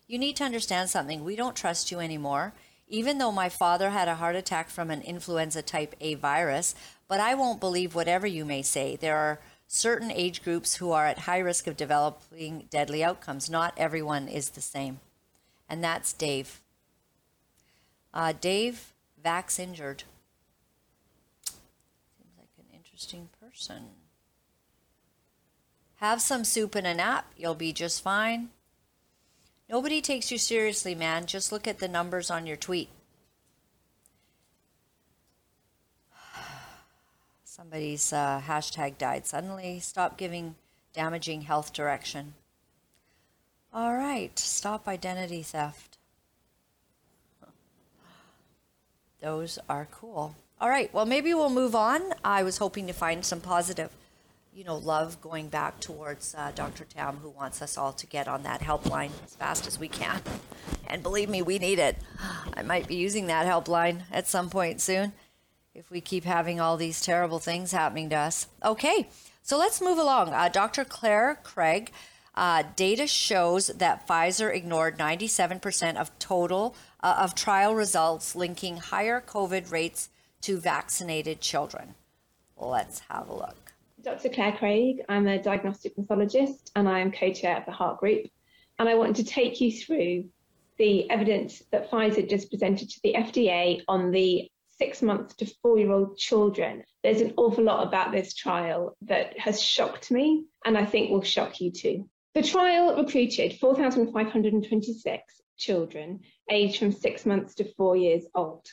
You 0.07 0.17
need 0.17 0.35
to 0.37 0.43
understand 0.43 0.89
something. 0.89 1.23
We 1.23 1.35
don't 1.35 1.55
trust 1.55 1.91
you 1.91 1.99
anymore. 1.99 2.53
Even 2.87 3.17
though 3.17 3.31
my 3.31 3.49
father 3.49 3.89
had 3.89 4.07
a 4.07 4.15
heart 4.15 4.35
attack 4.35 4.69
from 4.69 4.91
an 4.91 5.01
influenza 5.01 5.61
type 5.61 5.95
A 6.01 6.13
virus, 6.15 6.75
but 7.07 7.19
I 7.19 7.33
won't 7.33 7.59
believe 7.59 7.95
whatever 7.95 8.27
you 8.27 8.45
may 8.45 8.61
say. 8.61 8.95
There 8.95 9.17
are 9.17 9.39
certain 9.67 10.11
age 10.11 10.43
groups 10.43 10.75
who 10.75 10.91
are 10.91 11.07
at 11.07 11.19
high 11.19 11.39
risk 11.39 11.65
of 11.65 11.77
developing 11.77 12.67
deadly 12.69 13.03
outcomes. 13.03 13.49
Not 13.49 13.73
everyone 13.77 14.27
is 14.27 14.51
the 14.51 14.61
same. 14.61 14.99
And 15.67 15.83
that's 15.83 16.13
Dave. 16.13 16.61
Uh, 18.15 18.33
Dave, 18.39 18.93
Vax 19.23 19.59
injured. 19.59 20.03
Seems 21.45 22.31
like 22.37 22.47
an 22.57 22.73
interesting 22.73 23.27
person. 23.41 23.83
Have 25.95 26.21
some 26.21 26.45
soup 26.45 26.75
and 26.75 26.87
a 26.87 26.93
nap. 26.93 27.33
You'll 27.35 27.55
be 27.55 27.73
just 27.73 28.01
fine. 28.01 28.49
Nobody 29.69 29.99
takes 29.99 30.31
you 30.31 30.37
seriously, 30.37 30.95
man. 30.95 31.25
Just 31.25 31.51
look 31.51 31.67
at 31.67 31.79
the 31.79 31.89
numbers 31.89 32.31
on 32.31 32.47
your 32.47 32.55
tweet. 32.55 32.87
Somebody's 37.43 38.13
uh, 38.13 38.41
hashtag 38.47 38.97
died 38.97 39.25
suddenly. 39.25 39.79
Stop 39.81 40.17
giving 40.17 40.55
damaging 40.93 41.41
health 41.41 41.73
direction. 41.73 42.35
All 43.73 43.97
right, 43.97 44.39
stop 44.39 44.87
identity 44.87 45.41
theft. 45.43 45.94
Those 49.21 49.59
are 49.69 49.87
cool. 49.91 50.35
All 50.59 50.69
right, 50.69 50.93
well, 50.93 51.05
maybe 51.05 51.33
we'll 51.33 51.49
move 51.49 51.75
on. 51.75 52.01
I 52.23 52.43
was 52.43 52.57
hoping 52.57 52.87
to 52.87 52.93
find 52.93 53.25
some 53.25 53.41
positive, 53.41 53.89
you 54.53 54.63
know, 54.63 54.77
love 54.77 55.19
going 55.21 55.49
back 55.49 55.79
towards 55.79 56.33
uh, 56.37 56.51
Dr. 56.55 56.85
Tam, 56.85 57.17
who 57.17 57.29
wants 57.29 57.61
us 57.61 57.77
all 57.77 57.91
to 57.93 58.07
get 58.07 58.27
on 58.27 58.43
that 58.43 58.61
helpline 58.61 59.11
as 59.25 59.35
fast 59.35 59.67
as 59.67 59.79
we 59.79 59.87
can. 59.87 60.21
And 60.87 61.03
believe 61.03 61.29
me, 61.29 61.41
we 61.41 61.59
need 61.59 61.79
it. 61.79 61.97
I 62.53 62.61
might 62.61 62.87
be 62.87 62.95
using 62.95 63.27
that 63.27 63.45
helpline 63.45 64.03
at 64.11 64.27
some 64.27 64.49
point 64.49 64.79
soon 64.79 65.13
if 65.73 65.91
we 65.91 65.99
keep 65.99 66.23
having 66.23 66.59
all 66.59 66.77
these 66.77 67.01
terrible 67.01 67.39
things 67.39 67.73
happening 67.73 68.09
to 68.09 68.15
us. 68.15 68.47
Okay, 68.63 69.09
so 69.43 69.57
let's 69.57 69.81
move 69.81 69.97
along. 69.97 70.29
Uh, 70.29 70.49
Dr. 70.49 70.85
Claire 70.85 71.39
Craig. 71.43 71.91
Uh, 72.33 72.63
data 72.75 73.07
shows 73.07 73.67
that 73.67 74.05
Pfizer 74.05 74.53
ignored 74.53 74.97
97% 74.97 75.95
of 75.95 76.17
total 76.19 76.75
uh, 77.05 77.15
of 77.19 77.35
trial 77.35 77.75
results 77.75 78.35
linking 78.35 78.77
higher 78.77 79.21
COVID 79.21 79.71
rates 79.71 80.09
to 80.41 80.57
vaccinated 80.57 81.39
children. 81.39 81.93
Let's 82.57 82.99
have 83.11 83.29
a 83.29 83.35
look. 83.35 83.73
Dr. 84.01 84.29
Claire 84.29 84.53
Craig, 84.53 85.03
I'm 85.07 85.27
a 85.27 85.41
diagnostic 85.41 85.95
pathologist 85.95 86.71
and 86.75 86.89
I 86.89 86.99
am 86.99 87.11
co 87.11 87.31
chair 87.31 87.57
of 87.57 87.65
the 87.65 87.71
HART 87.71 87.99
Group. 87.99 88.25
And 88.79 88.89
I 88.89 88.95
want 88.95 89.15
to 89.17 89.23
take 89.23 89.61
you 89.61 89.71
through 89.71 90.25
the 90.79 91.07
evidence 91.11 91.61
that 91.71 91.91
Pfizer 91.91 92.27
just 92.27 92.49
presented 92.49 92.89
to 92.89 92.99
the 93.03 93.13
FDA 93.13 93.81
on 93.87 94.09
the 94.09 94.49
six 94.79 95.03
month 95.03 95.37
to 95.37 95.45
four 95.61 95.77
year 95.77 95.91
old 95.91 96.17
children. 96.17 96.83
There's 97.03 97.21
an 97.21 97.35
awful 97.37 97.63
lot 97.63 97.87
about 97.87 98.13
this 98.13 98.33
trial 98.33 98.97
that 99.03 99.37
has 99.37 99.61
shocked 99.61 100.09
me 100.09 100.45
and 100.65 100.75
I 100.75 100.85
think 100.85 101.11
will 101.11 101.21
shock 101.21 101.61
you 101.61 101.71
too. 101.71 102.09
The 102.33 102.41
trial 102.41 102.95
recruited 102.97 103.59
4,526 103.59 105.41
children 105.57 106.21
aged 106.49 106.79
from 106.79 106.91
six 106.91 107.25
months 107.25 107.55
to 107.55 107.73
four 107.73 107.95
years 107.95 108.25
old. 108.35 108.65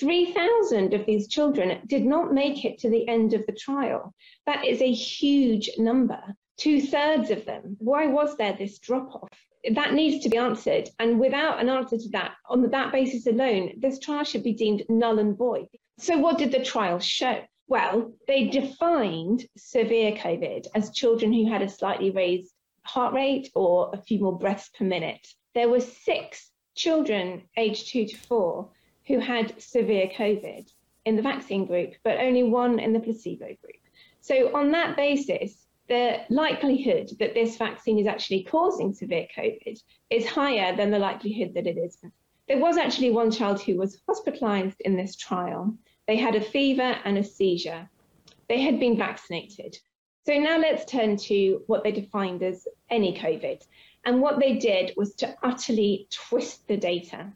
3,000 0.00 0.94
of 0.94 1.04
these 1.04 1.28
children 1.28 1.78
did 1.86 2.06
not 2.06 2.32
make 2.32 2.64
it 2.64 2.78
to 2.78 2.88
the 2.88 3.06
end 3.06 3.34
of 3.34 3.44
the 3.44 3.52
trial. 3.52 4.14
That 4.46 4.64
is 4.64 4.80
a 4.80 4.90
huge 4.90 5.68
number. 5.76 6.22
Two 6.56 6.80
thirds 6.80 7.30
of 7.30 7.44
them. 7.44 7.76
Why 7.78 8.06
was 8.06 8.36
there 8.36 8.54
this 8.54 8.78
drop 8.78 9.14
off? 9.14 9.28
That 9.72 9.92
needs 9.92 10.22
to 10.22 10.30
be 10.30 10.38
answered. 10.38 10.88
And 10.98 11.20
without 11.20 11.60
an 11.60 11.68
answer 11.68 11.98
to 11.98 12.08
that, 12.10 12.32
on 12.48 12.62
that 12.70 12.92
basis 12.92 13.26
alone, 13.26 13.74
this 13.76 13.98
trial 13.98 14.24
should 14.24 14.42
be 14.42 14.54
deemed 14.54 14.84
null 14.88 15.18
and 15.18 15.36
void. 15.36 15.68
So, 15.98 16.16
what 16.16 16.38
did 16.38 16.52
the 16.52 16.64
trial 16.64 16.98
show? 16.98 17.42
Well, 17.68 18.14
they 18.26 18.48
defined 18.48 19.46
severe 19.56 20.12
COVID 20.12 20.66
as 20.74 20.94
children 20.94 21.32
who 21.32 21.46
had 21.46 21.60
a 21.60 21.68
slightly 21.68 22.10
raised 22.10 22.54
heart 22.84 23.12
rate 23.12 23.50
or 23.54 23.90
a 23.92 24.00
few 24.00 24.18
more 24.18 24.38
breaths 24.38 24.70
per 24.70 24.84
minute 24.84 25.26
there 25.54 25.68
were 25.68 25.80
six 25.80 26.50
children 26.74 27.42
aged 27.56 27.88
two 27.88 28.06
to 28.06 28.16
four 28.16 28.70
who 29.06 29.18
had 29.18 29.60
severe 29.60 30.08
COVID 30.08 30.70
in 31.04 31.16
the 31.16 31.22
vaccine 31.22 31.66
group, 31.66 31.94
but 32.04 32.18
only 32.18 32.42
one 32.42 32.78
in 32.78 32.92
the 32.92 33.00
placebo 33.00 33.46
group. 33.46 33.82
So, 34.20 34.54
on 34.54 34.70
that 34.72 34.96
basis, 34.96 35.66
the 35.88 36.20
likelihood 36.30 37.10
that 37.18 37.34
this 37.34 37.56
vaccine 37.56 37.98
is 37.98 38.06
actually 38.06 38.44
causing 38.44 38.92
severe 38.92 39.26
COVID 39.36 39.80
is 40.10 40.26
higher 40.26 40.76
than 40.76 40.90
the 40.90 40.98
likelihood 40.98 41.52
that 41.54 41.66
it 41.66 41.76
isn't. 41.76 42.12
There 42.46 42.58
was 42.58 42.76
actually 42.76 43.10
one 43.10 43.30
child 43.30 43.60
who 43.60 43.76
was 43.76 44.00
hospitalized 44.08 44.80
in 44.80 44.96
this 44.96 45.16
trial. 45.16 45.76
They 46.06 46.16
had 46.16 46.36
a 46.36 46.40
fever 46.40 46.96
and 47.04 47.18
a 47.18 47.24
seizure. 47.24 47.88
They 48.48 48.60
had 48.60 48.78
been 48.78 48.96
vaccinated. 48.96 49.76
So 50.26 50.34
now 50.38 50.58
let's 50.58 50.84
turn 50.84 51.16
to 51.16 51.62
what 51.66 51.82
they 51.82 51.92
defined 51.92 52.42
as 52.42 52.68
any 52.90 53.16
COVID. 53.16 53.66
And 54.04 54.20
what 54.20 54.40
they 54.40 54.56
did 54.56 54.94
was 54.96 55.14
to 55.16 55.36
utterly 55.42 56.08
twist 56.10 56.66
the 56.66 56.76
data. 56.76 57.32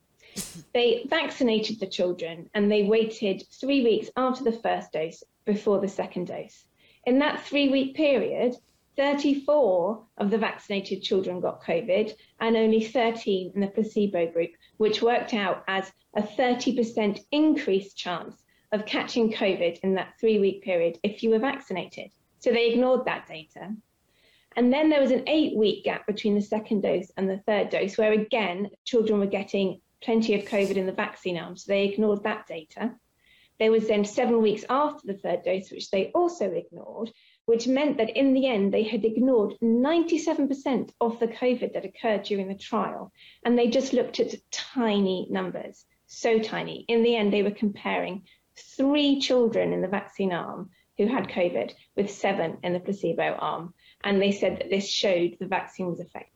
They 0.73 1.07
vaccinated 1.09 1.79
the 1.79 1.87
children 1.87 2.51
and 2.55 2.71
they 2.71 2.83
waited 2.83 3.45
three 3.53 3.85
weeks 3.85 4.11
after 4.17 4.43
the 4.43 4.59
first 4.59 4.93
dose 4.93 5.23
before 5.45 5.81
the 5.81 5.89
second 5.89 6.27
dose. 6.29 6.67
In 7.05 7.19
that 7.21 7.45
three 7.45 7.69
week 7.69 7.95
period, 7.95 8.57
34 8.97 10.05
of 10.19 10.31
the 10.31 10.39
vaccinated 10.39 11.03
children 11.03 11.41
got 11.41 11.63
COVID 11.63 12.13
and 12.41 12.57
only 12.57 12.83
13 12.83 13.53
in 13.55 13.61
the 13.61 13.67
placebo 13.67 14.31
group, 14.31 14.51
which 14.79 15.03
worked 15.03 15.35
out 15.35 15.65
as 15.69 15.93
a 16.17 16.23
30% 16.23 17.25
increased 17.31 17.97
chance 17.97 18.43
of 18.73 18.87
catching 18.87 19.33
COVID 19.33 19.81
in 19.81 19.95
that 19.95 20.15
three 20.19 20.39
week 20.39 20.63
period 20.63 20.99
if 21.03 21.23
you 21.23 21.31
were 21.31 21.39
vaccinated. 21.39 22.11
So 22.41 22.53
they 22.53 22.71
ignored 22.71 23.05
that 23.05 23.27
data. 23.27 23.75
And 24.57 24.73
then 24.73 24.89
there 24.89 25.01
was 25.01 25.11
an 25.11 25.25
eight 25.27 25.57
week 25.57 25.85
gap 25.85 26.07
between 26.07 26.35
the 26.35 26.43
second 26.43 26.83
dose 26.83 27.11
and 27.17 27.29
the 27.29 27.39
third 27.39 27.71
dose, 27.71 27.99
where 27.99 28.13
again, 28.13 28.71
children 28.85 29.19
were 29.19 29.27
getting 29.27 29.81
plenty 30.01 30.35
of 30.35 30.45
COVID 30.45 30.77
in 30.77 30.87
the 30.87 30.93
vaccine 30.93 31.39
arm, 31.39 31.57
so 31.57 31.65
they 31.69 31.85
ignored 31.85 32.23
that 32.25 32.47
data. 32.47 32.95
There 33.59 33.71
was 33.71 33.87
then 33.87 34.05
seven 34.05 34.43
weeks 34.43 34.65
after 34.69 35.07
the 35.07 35.19
third 35.19 35.45
dose, 35.45 35.71
which 35.71 35.91
they 35.91 36.11
also 36.13 36.51
ignored, 36.51 37.13
which 37.47 37.69
meant 37.69 37.99
that 37.99 38.17
in 38.17 38.35
the 38.35 38.47
end, 38.47 38.73
they 38.73 38.83
had 38.83 39.05
ignored 39.05 39.55
97% 39.63 40.91
of 41.01 41.21
the 41.21 41.29
COVID 41.29 41.73
that 41.73 41.85
occurred 41.85 42.25
during 42.25 42.49
the 42.49 42.57
trial. 42.57 43.13
And 43.45 43.57
they 43.57 43.69
just 43.69 43.93
looked 43.93 44.19
at 44.19 44.35
tiny 44.51 45.29
numbers, 45.31 45.85
so 46.07 46.39
tiny. 46.39 46.85
In 46.89 47.03
the 47.03 47.17
end, 47.17 47.33
they 47.33 47.43
were 47.43 47.51
comparing 47.51 48.23
three 48.57 49.21
children 49.21 49.73
in 49.73 49.83
the 49.83 49.89
vaccine 49.89 50.33
arm 50.33 50.71
who 50.99 51.07
had 51.07 51.29
COVID 51.29 51.73
with 51.97 52.11
seven 52.11 52.59
in 52.63 52.73
the 52.73 52.81
placebo 52.81 53.35
arm. 53.35 53.75
And 54.05 54.21
they 54.21 54.33
said 54.33 54.59
that 54.59 54.71
this 54.71 54.89
showed 54.89 55.37
the 55.41 55.47
vaccine 55.47 55.87
was 55.87 55.99
effective. 55.99 56.31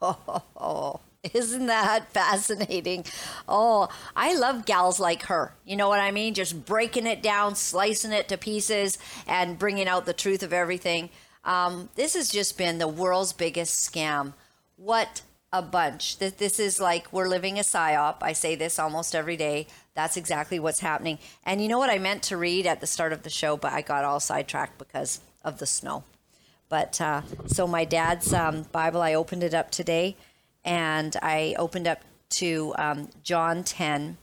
Oh, 0.00 1.00
isn't 1.32 1.66
that 1.66 2.12
fascinating? 2.12 3.06
Oh, 3.48 3.88
I 4.14 4.34
love 4.34 4.66
gals 4.66 5.00
like 5.00 5.24
her. 5.24 5.54
You 5.64 5.76
know 5.76 5.88
what 5.88 6.00
I 6.00 6.10
mean? 6.10 6.34
Just 6.34 6.66
breaking 6.66 7.06
it 7.06 7.22
down, 7.22 7.54
slicing 7.54 8.12
it 8.12 8.28
to 8.28 8.36
pieces, 8.36 8.98
and 9.26 9.58
bringing 9.58 9.88
out 9.88 10.04
the 10.04 10.12
truth 10.12 10.42
of 10.42 10.52
everything. 10.52 11.08
Um, 11.44 11.88
this 11.94 12.14
has 12.14 12.28
just 12.28 12.58
been 12.58 12.78
the 12.78 12.88
world's 12.88 13.32
biggest 13.32 13.90
scam. 13.90 14.34
What 14.76 15.22
a 15.52 15.62
bunch. 15.62 16.18
This, 16.18 16.32
this 16.32 16.60
is 16.60 16.80
like 16.80 17.12
we're 17.12 17.28
living 17.28 17.58
a 17.58 17.62
psyop. 17.62 18.16
I 18.22 18.32
say 18.32 18.54
this 18.54 18.78
almost 18.78 19.14
every 19.14 19.36
day. 19.36 19.66
That's 19.94 20.16
exactly 20.16 20.58
what's 20.58 20.80
happening. 20.80 21.18
And 21.44 21.62
you 21.62 21.68
know 21.68 21.78
what 21.78 21.90
I 21.90 21.98
meant 21.98 22.22
to 22.24 22.36
read 22.36 22.66
at 22.66 22.80
the 22.80 22.86
start 22.86 23.12
of 23.12 23.22
the 23.22 23.30
show, 23.30 23.56
but 23.56 23.72
I 23.72 23.80
got 23.80 24.04
all 24.04 24.20
sidetracked 24.20 24.78
because 24.78 25.20
of 25.44 25.58
the 25.58 25.66
snow. 25.66 26.04
But 26.68 27.00
uh, 27.00 27.22
so 27.46 27.66
my 27.66 27.84
dad's 27.84 28.32
um, 28.32 28.62
Bible, 28.72 29.02
I 29.02 29.14
opened 29.14 29.42
it 29.42 29.54
up 29.54 29.70
today 29.70 30.16
and 30.64 31.14
I 31.22 31.54
opened 31.58 31.86
up 31.86 32.00
to 32.30 32.74
um, 32.78 33.10
John 33.22 33.62
10, 33.64 34.16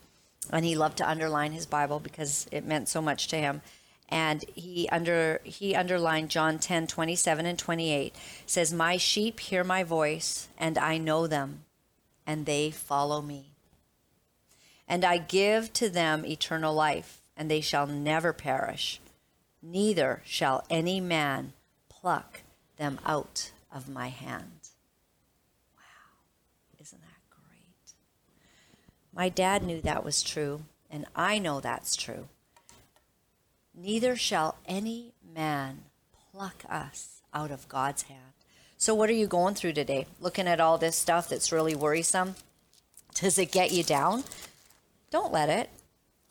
and 0.52 0.66
he 0.66 0.76
loved 0.76 0.98
to 0.98 1.10
underline 1.10 1.52
his 1.52 1.66
Bible 1.66 2.00
because 2.00 2.48
it 2.52 2.66
meant 2.66 2.90
so 2.90 3.02
much 3.02 3.28
to 3.28 3.38
him. 3.38 3.62
And 4.10 4.44
he 4.56 4.90
under 4.90 5.40
he 5.46 5.74
underlined 5.74 6.30
John 6.30 6.60
10, 6.60 6.88
27 6.88 7.46
and 7.46 7.58
28 7.58 8.14
says, 8.46 8.74
My 8.74 8.98
sheep 8.98 9.40
hear 9.40 9.64
my 9.64 9.84
voice, 9.84 10.50
and 10.58 10.78
I 10.78 10.98
know 10.98 11.28
them, 11.28 11.64
and 12.28 12.46
they 12.46 12.72
follow 12.72 13.22
me. 13.22 13.52
And 14.86 15.06
I 15.06 15.18
give 15.18 15.72
to 15.74 15.88
them 15.88 16.26
eternal 16.26 16.74
life, 16.74 17.22
and 17.38 17.50
they 17.50 17.62
shall 17.62 17.88
never 17.88 18.34
perish, 18.34 19.00
neither 19.62 20.22
shall 20.26 20.66
any 20.70 21.00
man 21.00 21.54
pluck 22.02 22.42
them 22.78 23.00
out 23.06 23.52
of 23.72 23.88
my 23.88 24.08
hand. 24.10 24.70
Wow, 25.78 26.82
isn't 26.82 27.02
that 27.02 27.22
great? 27.30 27.94
My 29.14 29.30
dad 29.30 29.64
knew 29.64 29.82
that 29.82 30.04
was 30.04 30.24
true, 30.24 30.64
and 30.90 31.06
I 31.16 31.38
know 31.38 31.60
that's 31.60 31.96
true. 31.96 32.28
Neither 33.76 34.16
shall 34.16 34.58
any 34.66 35.14
man 35.34 35.84
pluck 36.32 36.66
us 36.68 37.22
out 37.34 37.52
of 37.52 37.70
God's 37.70 38.04
hand. 38.04 38.34
So, 38.78 38.96
what 38.96 39.10
are 39.10 39.14
you 39.14 39.28
going 39.28 39.54
through 39.54 39.74
today? 39.74 40.08
Looking 40.20 40.48
at 40.48 40.60
all 40.60 40.78
this 40.78 40.98
stuff 40.98 41.30
that's 41.30 41.52
really 41.52 41.76
worrisome? 41.76 42.36
Does 43.14 43.38
it 43.38 43.52
get 43.52 43.72
you 43.72 43.84
down? 43.84 44.24
Don't 45.12 45.32
let 45.32 45.50
it, 45.50 45.70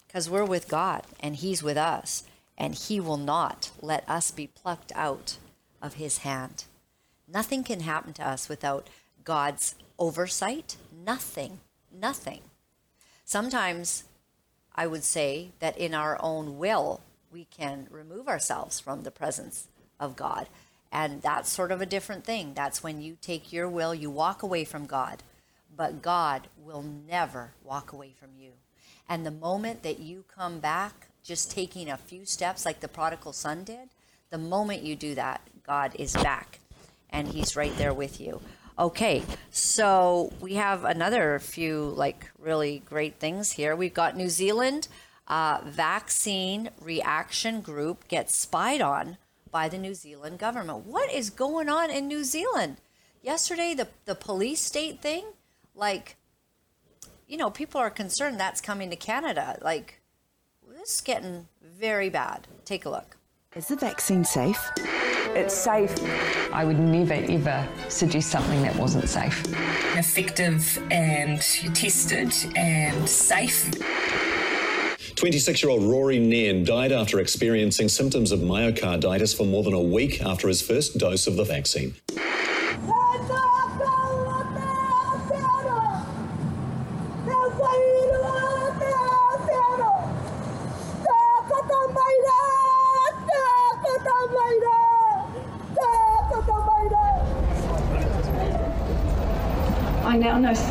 because 0.07 0.29
we're 0.29 0.45
with 0.45 0.67
God 0.69 1.05
and 1.21 1.37
He's 1.37 1.63
with 1.63 1.77
us, 1.77 2.25
and 2.59 2.75
He 2.75 2.99
will 2.99 3.17
not 3.17 3.71
let 3.81 4.09
us 4.09 4.31
be 4.31 4.49
plucked 4.49 4.91
out 4.97 5.37
of 5.81 5.95
His 5.95 6.19
hand. 6.19 6.65
Nothing 7.27 7.65
can 7.65 7.81
happen 7.81 8.13
to 8.15 8.27
us 8.27 8.49
without 8.49 8.89
God's 9.25 9.75
oversight. 9.99 10.77
Nothing. 11.05 11.61
Nothing. 11.93 12.41
Sometimes 13.25 14.05
I 14.75 14.87
would 14.87 15.05
say 15.05 15.51
that 15.61 15.79
in 15.79 15.95
our 15.95 16.19
own 16.21 16.59
will, 16.59 17.01
we 17.33 17.45
can 17.45 17.87
remove 17.91 18.29
ourselves 18.29 18.81
from 18.81 19.03
the 19.03 19.11
presence 19.11 19.69
of 19.99 20.17
God. 20.17 20.49
And 20.93 21.23
that's 21.23 21.49
sort 21.49 21.71
of 21.71 21.81
a 21.81 21.87
different 21.87 22.25
thing. 22.25 22.55
That's 22.55 22.83
when 22.83 23.01
you 23.01 23.17
take 23.21 23.53
your 23.53 23.69
will, 23.69 23.95
you 23.95 24.11
walk 24.11 24.43
away 24.43 24.65
from 24.65 24.87
God. 24.87 25.23
But 25.77 26.03
God 26.03 26.49
will 26.59 26.83
never 26.83 27.53
walk 27.63 27.93
away 27.93 28.13
from 28.19 28.31
you. 28.37 28.53
And 29.09 29.25
the 29.25 29.31
moment 29.31 29.83
that 29.83 30.01
you 30.01 30.25
come 30.35 30.59
back, 30.59 31.09
just 31.23 31.51
taking 31.51 31.89
a 31.89 31.97
few 31.97 32.25
steps 32.25 32.65
like 32.65 32.81
the 32.81 32.89
prodigal 32.89 33.33
son 33.33 33.65
did, 33.65 33.91
the 34.31 34.39
moment 34.39 34.83
you 34.83 34.97
do 34.97 35.15
that, 35.15 35.43
God 35.71 35.95
is 36.01 36.15
back 36.15 36.59
and 37.11 37.29
he's 37.29 37.55
right 37.55 37.77
there 37.79 37.95
with 37.95 38.21
you. 38.21 38.41
Okay, 38.77 39.23
so 39.53 40.33
we 40.41 40.55
have 40.55 40.83
another 40.83 41.39
few 41.39 41.95
like 41.97 42.29
really 42.41 42.83
great 42.85 43.21
things 43.21 43.53
here. 43.53 43.77
We've 43.77 43.95
got 43.95 44.17
New 44.17 44.31
Zealand 44.31 44.89
uh, 45.29 45.61
vaccine 45.65 46.71
reaction 46.81 47.61
group 47.61 48.09
gets 48.09 48.37
spied 48.37 48.81
on 48.81 49.17
by 49.53 49.69
the 49.69 49.79
New 49.79 49.95
Zealand 49.95 50.41
government. 50.41 50.87
What 50.87 51.09
is 51.13 51.31
going 51.31 51.69
on 51.69 51.89
in 51.89 52.09
New 52.09 52.25
Zealand? 52.25 52.79
Yesterday, 53.23 53.73
the 53.73 53.87
the 54.07 54.17
police 54.17 54.61
state 54.61 55.01
thing, 55.01 55.25
like, 55.77 56.17
you 57.29 57.37
know, 57.37 57.49
people 57.49 57.81
are 57.81 57.91
concerned 57.91 58.41
that's 58.41 58.61
coming 58.61 58.91
to 58.91 58.97
Canada. 58.97 59.57
Like, 59.63 60.01
this 60.69 60.97
is 60.97 61.01
getting 61.01 61.47
very 61.63 62.11
bad. 62.11 62.49
Take 62.65 62.85
a 62.85 62.91
look. 62.91 63.20
Is 63.57 63.67
the 63.67 63.75
vaccine 63.75 64.25
safe? 64.25 64.71
It's 65.35 65.53
safe. 65.53 65.93
I 66.53 66.65
would 66.65 66.79
never 66.79 67.15
ever 67.15 67.69
suggest 67.89 68.31
something 68.31 68.63
that 68.63 68.77
wasn't 68.77 69.09
safe. 69.09 69.45
Effective 69.97 70.79
and 70.93 71.41
tested 71.75 72.33
and 72.55 73.09
safe. 73.09 73.69
26 75.17 75.65
year 75.65 75.71
old 75.71 75.83
Rory 75.83 76.21
Nairn 76.21 76.63
died 76.63 76.93
after 76.93 77.19
experiencing 77.19 77.89
symptoms 77.89 78.31
of 78.31 78.39
myocarditis 78.39 79.37
for 79.37 79.45
more 79.45 79.65
than 79.65 79.75
a 79.75 79.83
week 79.83 80.23
after 80.23 80.47
his 80.47 80.63
first 80.63 80.97
dose 80.97 81.27
of 81.27 81.35
the 81.35 81.43
vaccine. 81.43 81.97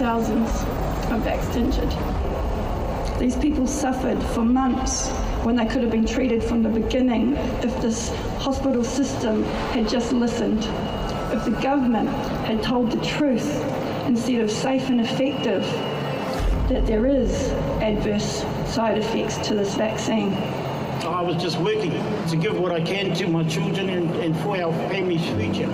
Thousands 0.09 0.49
of 1.11 1.21
vax 1.21 1.55
injured. 1.55 3.19
These 3.19 3.37
people 3.37 3.67
suffered 3.67 4.19
for 4.33 4.43
months 4.43 5.09
when 5.45 5.55
they 5.55 5.67
could 5.67 5.83
have 5.83 5.91
been 5.91 6.07
treated 6.07 6.43
from 6.43 6.63
the 6.63 6.69
beginning 6.69 7.35
if 7.61 7.79
this 7.79 8.09
hospital 8.39 8.83
system 8.83 9.43
had 9.75 9.87
just 9.87 10.11
listened, 10.11 10.63
if 11.31 11.45
the 11.45 11.55
government 11.61 12.09
had 12.47 12.63
told 12.63 12.91
the 12.91 13.05
truth 13.05 13.63
instead 14.07 14.41
of 14.41 14.49
safe 14.49 14.89
and 14.89 14.99
effective 14.99 15.61
that 16.69 16.87
there 16.87 17.05
is 17.05 17.51
adverse 17.79 18.43
side 18.65 18.97
effects 18.97 19.37
to 19.47 19.53
this 19.53 19.75
vaccine. 19.75 20.33
I 21.05 21.21
was 21.21 21.39
just 21.39 21.59
working 21.59 21.91
to 22.29 22.35
give 22.35 22.59
what 22.59 22.71
I 22.71 22.81
can 22.81 23.13
to 23.13 23.27
my 23.27 23.43
children 23.43 23.89
and, 23.89 24.09
and 24.15 24.35
for 24.37 24.57
our 24.57 24.73
family's 24.89 25.23
future. 25.37 25.71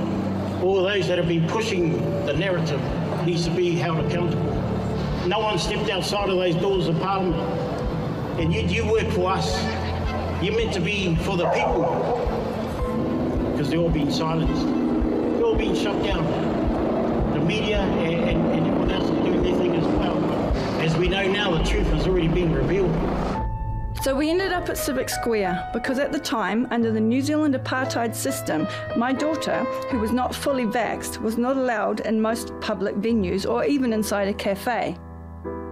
All 0.61 0.83
those 0.83 1.07
that 1.07 1.19
have 1.19 1.29
been 1.29 1.47
pushing 1.47 1.93
the 2.25 2.33
narrative 2.33 2.81
needs 3.25 3.45
to 3.45 3.51
be 3.51 3.71
held 3.71 4.05
accountable. 4.05 4.43
No 5.27 5.39
one 5.39 5.57
stepped 5.57 5.89
outside 5.89 6.29
of 6.29 6.37
those 6.37 6.55
doors 6.55 6.87
of 6.87 6.99
Parliament. 6.99 7.41
And 8.39 8.53
yet 8.53 8.69
you 8.69 8.85
work 8.85 9.07
for 9.07 9.31
us. 9.31 9.63
You're 10.43 10.55
meant 10.55 10.73
to 10.73 10.81
be 10.81 11.15
for 11.15 11.35
the 11.35 11.49
people. 11.49 11.81
Because 13.51 13.69
they're 13.69 13.79
all 13.79 13.89
being 13.89 14.11
silenced. 14.11 14.65
They're 15.37 15.45
all 15.45 15.55
being 15.55 15.75
shut 15.75 16.03
down. 16.03 16.23
The 17.33 17.39
media 17.39 17.79
and, 17.79 18.29
and, 18.29 18.51
and 18.51 18.67
everyone 18.67 18.91
else 18.91 19.05
is 19.05 19.25
doing 19.25 19.41
their 19.41 19.55
thing 19.55 19.75
as 19.75 19.85
well. 19.85 20.17
As 20.81 20.95
we 20.95 21.07
know 21.07 21.25
now, 21.31 21.57
the 21.57 21.63
truth 21.63 21.87
has 21.87 22.05
already 22.05 22.27
been 22.27 22.53
revealed. 22.53 22.93
So 24.05 24.13
we 24.13 24.29
ended 24.29 24.51
up 24.51 24.69
at 24.69 24.77
Civic 24.77 25.09
Square 25.09 25.71
because 25.73 25.97
at 25.97 26.11
the 26.11 26.19
time, 26.19 26.67
under 26.69 26.91
the 26.91 27.01
New 27.01 27.23
Zealand 27.23 27.55
apartheid 27.55 28.13
system, 28.13 28.67
my 28.95 29.11
daughter, 29.11 29.63
who 29.89 29.97
was 29.97 30.11
not 30.11 30.35
fully 30.35 30.65
vaxxed, 30.65 31.19
was 31.19 31.39
not 31.39 31.57
allowed 31.57 32.01
in 32.01 32.21
most 32.21 32.53
public 32.61 32.93
venues 32.97 33.49
or 33.49 33.65
even 33.65 33.93
inside 33.93 34.27
a 34.27 34.33
cafe. 34.35 34.95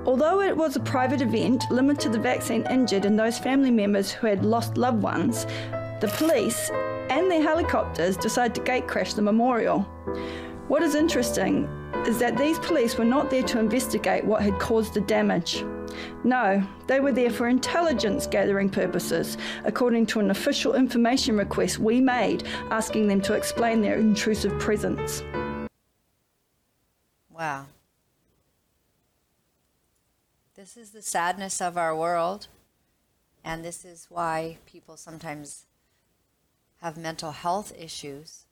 Although 0.07 0.41
it 0.41 0.57
was 0.57 0.75
a 0.75 0.79
private 0.79 1.21
event 1.21 1.63
limited 1.69 2.01
to 2.01 2.09
the 2.09 2.17
vaccine 2.17 2.65
injured 2.71 3.05
and 3.05 3.19
those 3.19 3.37
family 3.37 3.69
members 3.69 4.11
who 4.11 4.25
had 4.25 4.43
lost 4.43 4.77
loved 4.77 5.03
ones, 5.03 5.45
the 6.01 6.11
police 6.17 6.71
and 7.11 7.29
their 7.29 7.43
helicopters 7.43 8.17
decided 8.17 8.55
to 8.55 8.61
gate 8.61 8.87
crash 8.87 9.13
the 9.13 9.21
memorial. 9.21 9.81
What 10.69 10.81
is 10.81 10.95
interesting 10.95 11.65
is 12.07 12.17
that 12.17 12.35
these 12.35 12.57
police 12.57 12.97
were 12.97 13.05
not 13.05 13.29
there 13.29 13.43
to 13.43 13.59
investigate 13.59 14.25
what 14.25 14.41
had 14.41 14.57
caused 14.57 14.95
the 14.95 15.01
damage. 15.01 15.63
No, 16.23 16.65
they 16.87 16.99
were 16.99 17.11
there 17.11 17.29
for 17.29 17.47
intelligence 17.47 18.27
gathering 18.27 18.69
purposes, 18.69 19.37
according 19.63 20.05
to 20.07 20.19
an 20.19 20.31
official 20.31 20.75
information 20.75 21.37
request 21.37 21.79
we 21.79 22.01
made 22.01 22.43
asking 22.69 23.07
them 23.07 23.21
to 23.21 23.33
explain 23.33 23.81
their 23.81 23.99
intrusive 23.99 24.57
presence. 24.59 25.23
Wow. 27.29 27.65
This 30.55 30.77
is 30.77 30.91
the 30.91 31.01
sadness 31.01 31.61
of 31.61 31.77
our 31.77 31.95
world. 31.95 32.47
And 33.43 33.65
this 33.65 33.83
is 33.83 34.07
why 34.09 34.57
people 34.65 34.95
sometimes 34.95 35.65
have 36.81 36.97
mental 36.97 37.31
health 37.31 37.73
issues 37.77 38.45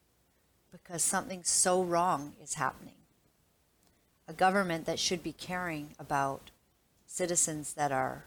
because 0.71 1.03
something 1.03 1.43
so 1.43 1.83
wrong 1.83 2.33
is 2.41 2.55
happening. 2.55 2.95
A 4.27 4.33
government 4.33 4.85
that 4.85 4.99
should 4.99 5.23
be 5.23 5.33
caring 5.33 5.95
about 5.99 6.50
citizens 7.11 7.73
that 7.73 7.91
are 7.91 8.23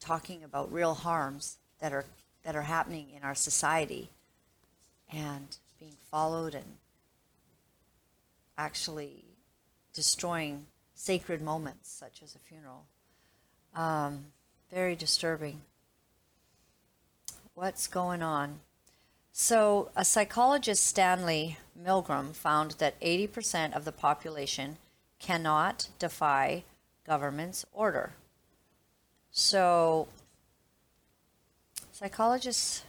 talking 0.00 0.42
about 0.42 0.72
real 0.72 0.94
harms 0.94 1.58
that 1.80 1.92
are 1.92 2.04
that 2.42 2.56
are 2.56 2.62
happening 2.62 3.06
in 3.16 3.22
our 3.22 3.36
society 3.36 4.10
and 5.12 5.58
being 5.78 5.96
followed 6.10 6.54
and 6.54 6.78
actually 8.58 9.24
destroying 9.94 10.66
sacred 10.94 11.40
moments 11.40 11.90
such 11.90 12.20
as 12.22 12.34
a 12.34 12.38
funeral. 12.38 12.84
Um, 13.74 14.26
very 14.72 14.96
disturbing. 14.96 15.60
What's 17.54 17.86
going 17.86 18.22
on? 18.22 18.60
So, 19.32 19.90
a 19.94 20.04
psychologist, 20.04 20.84
Stanley 20.84 21.58
Milgram, 21.80 22.34
found 22.34 22.72
that 22.78 22.98
80% 23.00 23.76
of 23.76 23.84
the 23.84 23.92
population 23.92 24.78
cannot 25.18 25.88
defy 25.98 26.64
government's 27.06 27.64
order. 27.72 28.12
So, 29.30 30.08
psychologists 31.92 32.84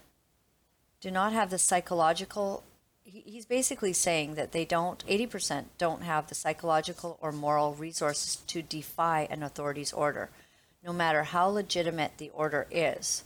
do 1.02 1.12
not 1.12 1.34
have 1.34 1.50
the 1.50 1.60
psychological 1.60 2.64
he's 3.04 3.46
basically 3.46 3.94
saying 3.94 4.36
that 4.36 4.52
they 4.52 4.66
don't 4.66 5.06
80% 5.08 5.66
don't 5.78 6.04
have 6.04 6.28
the 6.28 6.36
psychological 6.36 7.18
or 7.22 7.32
moral 7.32 7.74
resources 7.74 8.36
to 8.48 8.62
defy 8.62 9.28
an 9.30 9.44
authority's 9.44 9.94
order 9.94 10.30
no 10.84 10.94
matter 10.94 11.24
how 11.24 11.48
legitimate 11.48 12.18
the 12.18 12.30
order 12.30 12.68
is. 12.70 13.24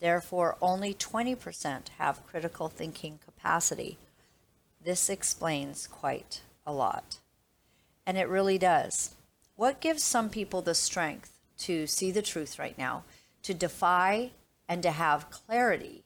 Therefore 0.00 0.56
only 0.60 0.94
20% 0.94 1.88
have 1.98 2.26
critical 2.26 2.68
thinking 2.68 3.20
capacity. 3.24 3.98
This 4.84 5.08
explains 5.08 5.86
quite 5.86 6.42
a 6.66 6.72
lot. 6.72 7.18
And 8.06 8.18
it 8.18 8.28
really 8.28 8.58
does 8.58 9.14
what 9.56 9.80
gives 9.80 10.02
some 10.02 10.30
people 10.30 10.62
the 10.62 10.74
strength 10.74 11.32
to 11.58 11.86
see 11.86 12.10
the 12.10 12.22
truth 12.22 12.58
right 12.58 12.78
now 12.78 13.04
to 13.42 13.54
defy 13.54 14.30
and 14.68 14.82
to 14.82 14.90
have 14.90 15.30
clarity 15.30 16.04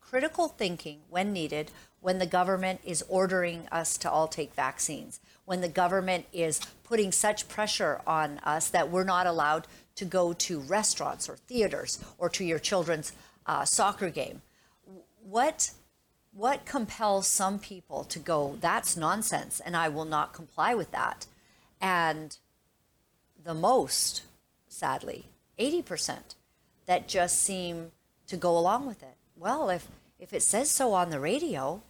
critical 0.00 0.48
thinking 0.48 1.00
when 1.10 1.32
needed 1.32 1.70
when 2.00 2.18
the 2.18 2.26
government 2.26 2.80
is 2.84 3.04
ordering 3.08 3.66
us 3.72 3.98
to 3.98 4.10
all 4.10 4.28
take 4.28 4.54
vaccines, 4.54 5.20
when 5.44 5.60
the 5.60 5.68
government 5.68 6.26
is 6.32 6.60
putting 6.84 7.10
such 7.10 7.48
pressure 7.48 8.00
on 8.06 8.38
us 8.38 8.68
that 8.68 8.90
we're 8.90 9.04
not 9.04 9.26
allowed 9.26 9.66
to 9.96 10.04
go 10.04 10.32
to 10.32 10.60
restaurants 10.60 11.28
or 11.28 11.36
theaters 11.36 12.02
or 12.18 12.28
to 12.28 12.44
your 12.44 12.58
children's 12.58 13.12
uh, 13.46 13.64
soccer 13.64 14.10
game. 14.10 14.42
What 15.22 15.72
what 16.32 16.64
compels 16.64 17.26
some 17.26 17.58
people 17.58 18.04
to 18.04 18.18
go 18.18 18.56
that's 18.60 18.96
nonsense 18.96 19.60
and 19.60 19.76
I 19.76 19.88
will 19.88 20.04
not 20.04 20.32
comply 20.32 20.74
with 20.74 20.92
that. 20.92 21.26
And 21.80 22.36
the 23.48 23.54
most 23.54 24.24
sadly 24.68 25.24
80% 25.58 26.34
that 26.84 27.08
just 27.08 27.42
seem 27.42 27.92
to 28.26 28.36
go 28.36 28.58
along 28.58 28.86
with 28.86 29.02
it. 29.02 29.16
Well, 29.38 29.70
if 29.70 29.88
if 30.18 30.34
it 30.34 30.42
says 30.42 30.70
so 30.70 30.92
on 30.92 31.08
the 31.08 31.18
radio, 31.18 31.80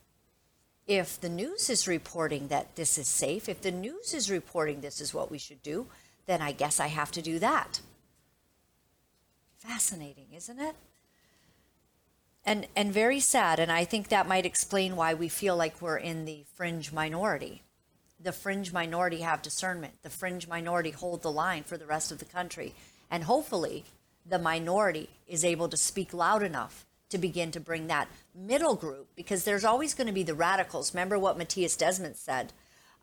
if 0.86 1.20
the 1.20 1.28
news 1.28 1.68
is 1.68 1.88
reporting 1.88 2.46
that 2.46 2.76
this 2.76 2.96
is 2.96 3.08
safe, 3.08 3.48
if 3.48 3.60
the 3.60 3.72
news 3.72 4.14
is 4.14 4.30
reporting 4.30 4.82
this 4.82 5.00
is 5.00 5.12
what 5.12 5.32
we 5.32 5.38
should 5.38 5.60
do, 5.64 5.88
then 6.26 6.40
I 6.40 6.52
guess 6.52 6.78
I 6.78 6.86
have 6.86 7.10
to 7.10 7.22
do 7.22 7.40
that. 7.40 7.80
Fascinating, 9.58 10.28
isn't 10.32 10.60
it? 10.60 10.76
And 12.44 12.68
and 12.76 12.92
very 12.92 13.18
sad, 13.18 13.58
and 13.58 13.72
I 13.72 13.84
think 13.84 14.08
that 14.08 14.28
might 14.28 14.46
explain 14.46 14.94
why 14.94 15.12
we 15.12 15.28
feel 15.28 15.56
like 15.56 15.82
we're 15.82 15.96
in 15.96 16.24
the 16.24 16.44
fringe 16.54 16.92
minority. 16.92 17.62
The 18.20 18.32
fringe 18.32 18.72
minority 18.72 19.20
have 19.20 19.42
discernment. 19.42 20.02
The 20.02 20.10
fringe 20.10 20.48
minority 20.48 20.90
hold 20.90 21.22
the 21.22 21.30
line 21.30 21.62
for 21.62 21.76
the 21.76 21.86
rest 21.86 22.10
of 22.10 22.18
the 22.18 22.24
country. 22.24 22.74
And 23.10 23.24
hopefully 23.24 23.84
the 24.26 24.38
minority 24.38 25.08
is 25.26 25.44
able 25.44 25.68
to 25.68 25.76
speak 25.76 26.12
loud 26.12 26.42
enough 26.42 26.84
to 27.10 27.18
begin 27.18 27.50
to 27.52 27.60
bring 27.60 27.86
that 27.86 28.08
middle 28.34 28.74
group 28.74 29.08
because 29.16 29.44
there's 29.44 29.64
always 29.64 29.94
going 29.94 30.06
to 30.06 30.12
be 30.12 30.22
the 30.22 30.34
radicals. 30.34 30.92
Remember 30.92 31.18
what 31.18 31.38
Mattias 31.38 31.76
Desmet 31.76 32.16
said 32.16 32.52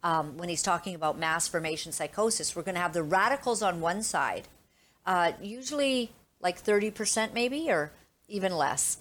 um, 0.04 0.38
when 0.38 0.49
he's 0.49 0.62
talking 0.62 0.95
about 0.95 1.17
mass 1.17 1.47
formation 1.47 1.91
psychosis? 1.91 2.56
We're 2.56 2.63
going 2.63 2.75
to 2.75 2.82
have 2.82 2.93
the 2.93 3.04
radicals 3.04 3.62
on 3.62 3.82
one 3.82 4.04
side, 4.04 4.47
uh, 5.06 5.32
usually 5.41 6.12
like 6.39 6.63
30% 6.63 7.34
maybe 7.34 7.71
or 7.71 7.91
even 8.28 8.56
less. 8.56 8.97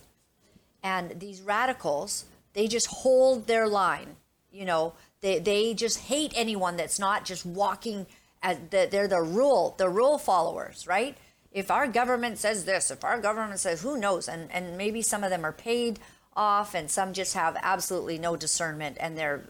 And 0.83 1.19
these 1.21 1.43
radicals, 1.43 2.25
they 2.55 2.69
just 2.69 2.87
hold 2.87 3.47
their 3.47 3.69
line. 3.69 4.17
You 4.51 4.65
know, 4.65 4.95
they, 5.25 5.41
they 5.41 5.75
just 5.75 5.99
hate 5.99 6.33
anyone 6.37 6.77
that's 6.77 7.01
not 7.01 7.25
just 7.25 7.45
walking 7.45 8.07
as 8.45 8.59
the, 8.71 8.87
they're 8.89 9.09
the 9.09 9.23
rule, 9.23 9.75
the 9.79 9.89
rule 9.89 10.19
followers, 10.19 10.87
right? 10.87 11.17
if 11.55 11.71
our 11.71 11.87
government 11.87 12.37
says 12.37 12.65
this, 12.65 12.91
if 12.91 13.05
our 13.05 13.21
government 13.21 13.61
says 13.61 13.81
who 13.81 13.97
knows, 13.97 14.29
and, 14.29 14.51
and 14.51 14.77
maybe 14.77 15.01
some 15.01 15.23
of 15.23 15.31
them 15.31 15.47
are 15.47 15.53
paid 15.53 16.01
off 16.37 16.75
and 16.75 16.91
some 16.91 17.13
just 17.13 17.35
have 17.35 17.57
absolutely 17.63 18.19
no 18.19 18.35
discernment 18.35 18.97
and 18.99 19.17
they're 19.17 19.45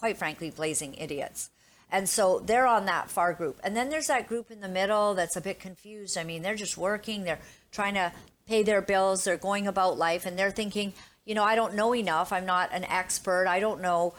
quite 0.00 0.16
frankly 0.16 0.50
blazing 0.50 0.94
idiots. 0.94 1.50
And 1.90 2.08
so 2.08 2.38
they're 2.38 2.66
on 2.66 2.86
that 2.86 3.10
far 3.10 3.34
group. 3.34 3.60
And 3.62 3.76
then 3.76 3.90
there's 3.90 4.06
that 4.06 4.26
group 4.26 4.50
in 4.50 4.62
the 4.62 4.68
middle 4.68 5.12
that's 5.12 5.36
a 5.36 5.42
bit 5.42 5.60
confused. 5.60 6.16
I 6.16 6.24
mean, 6.24 6.40
they're 6.40 6.54
just 6.54 6.78
working, 6.78 7.24
they're 7.24 7.38
trying 7.70 7.94
to 7.94 8.12
pay 8.46 8.62
their 8.62 8.80
bills, 8.80 9.24
they're 9.24 9.36
going 9.36 9.66
about 9.66 9.98
life, 9.98 10.24
and 10.24 10.38
they're 10.38 10.50
thinking, 10.50 10.94
you 11.26 11.34
know, 11.34 11.44
I 11.44 11.54
don't 11.54 11.74
know 11.74 11.94
enough. 11.94 12.32
I'm 12.32 12.46
not 12.46 12.72
an 12.72 12.84
expert. 12.84 13.46
I 13.46 13.60
don't 13.60 13.82
know 13.82 14.14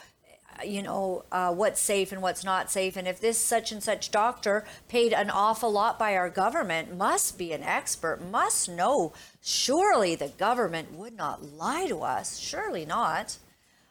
you 0.65 0.83
know, 0.83 1.25
uh, 1.31 1.53
what's 1.53 1.81
safe 1.81 2.11
and 2.11 2.21
what's 2.21 2.43
not 2.43 2.71
safe. 2.71 2.95
And 2.95 3.07
if 3.07 3.19
this 3.19 3.37
such 3.37 3.71
and 3.71 3.81
such 3.81 4.11
doctor 4.11 4.65
paid 4.87 5.13
an 5.13 5.29
awful 5.29 5.71
lot 5.71 5.97
by 5.97 6.15
our 6.15 6.29
government, 6.29 6.95
must 6.95 7.37
be 7.37 7.53
an 7.53 7.63
expert, 7.63 8.21
must 8.21 8.69
know. 8.69 9.13
Surely 9.41 10.15
the 10.15 10.29
government 10.29 10.93
would 10.93 11.15
not 11.15 11.43
lie 11.43 11.87
to 11.87 12.01
us. 12.01 12.37
Surely 12.37 12.85
not. 12.85 13.37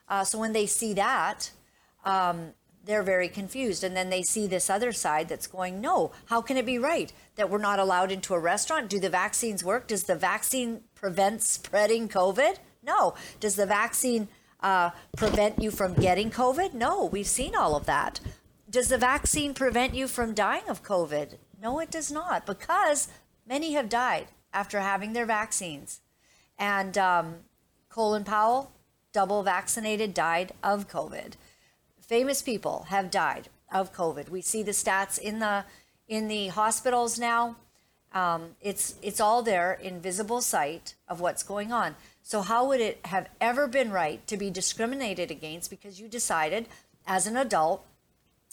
Uh, 0.09 0.25
so 0.25 0.39
when 0.39 0.53
they 0.53 0.67
see 0.67 0.93
that, 0.95 1.51
um, 2.05 2.53
they're 2.85 3.03
very 3.03 3.29
confused. 3.29 3.85
And 3.85 3.97
then 3.97 4.11
they 4.11 4.23
see 4.23 4.47
this 4.47 4.69
other 4.69 4.93
side 4.93 5.29
that's 5.29 5.47
going, 5.47 5.81
no, 5.81 6.13
how 6.27 6.43
can 6.43 6.57
it 6.57 6.67
be 6.67 6.79
right 6.79 7.13
that 7.37 7.49
we're 7.49 7.59
not 7.59 7.79
allowed 7.79 8.13
into 8.13 8.35
a 8.35 8.39
restaurant? 8.39 8.91
Do 8.91 8.99
the 8.99 9.11
vaccines 9.11 9.65
work? 9.65 9.87
Does 9.87 10.05
the 10.05 10.17
vaccine 10.17 10.83
prevent 10.95 11.43
spreading 11.43 12.09
COVID? 12.09 12.57
No. 12.83 13.15
Does 13.41 13.57
the 13.57 13.67
vaccine 13.67 14.29
uh, 14.63 14.91
prevent 15.17 15.63
you 15.63 15.71
from 15.71 15.95
getting 15.95 16.31
COVID? 16.31 16.75
No, 16.75 17.07
we've 17.07 17.27
seen 17.27 17.55
all 17.55 17.77
of 17.77 17.87
that. 17.87 18.21
Does 18.69 18.89
the 18.89 18.99
vaccine 18.99 19.55
prevent 19.55 19.95
you 19.95 20.09
from 20.09 20.35
dying 20.35 20.69
of 20.69 20.83
COVID? 20.83 21.37
No, 21.61 21.79
it 21.79 21.91
does 21.91 22.11
not, 22.11 22.47
because 22.47 23.09
many 23.47 23.73
have 23.73 23.89
died 23.89 24.29
after 24.53 24.81
having 24.81 25.13
their 25.13 25.27
vaccines. 25.27 26.01
And 26.59 26.97
um, 26.97 27.35
Colin 27.89 28.25
Powell, 28.25 28.73
double 29.13 29.43
vaccinated, 29.43 30.15
died 30.15 30.53
of 30.63 30.89
COVID. 30.89 31.35
Famous 32.01 32.43
people 32.43 32.87
have 32.89 33.11
died 33.11 33.49
of 33.73 33.93
COVID. 33.93 34.29
We 34.29 34.41
see 34.43 34.63
the 34.63 34.73
stats 34.73 35.19
in 35.19 35.39
the 35.39 35.65
in 36.09 36.29
the 36.29 36.49
hospitals 36.49 37.19
now. 37.19 37.57
Um, 38.13 38.57
it's 38.61 38.97
it's 39.03 39.21
all 39.21 39.43
there 39.43 39.73
in 39.73 40.01
visible 40.01 40.41
sight 40.41 40.95
of 41.09 41.21
what's 41.21 41.43
going 41.43 41.73
on. 41.73 41.97
So, 42.23 42.43
how 42.43 42.67
would 42.69 42.81
it 42.81 43.01
have 43.07 43.29
ever 43.41 43.67
been 43.67 43.91
right 43.91 44.25
to 44.27 44.37
be 44.37 44.51
discriminated 44.51 45.31
against 45.31 45.71
because 45.71 46.01
you 46.01 46.09
decided 46.09 46.67
as 47.07 47.27
an 47.27 47.37
adult, 47.37 47.85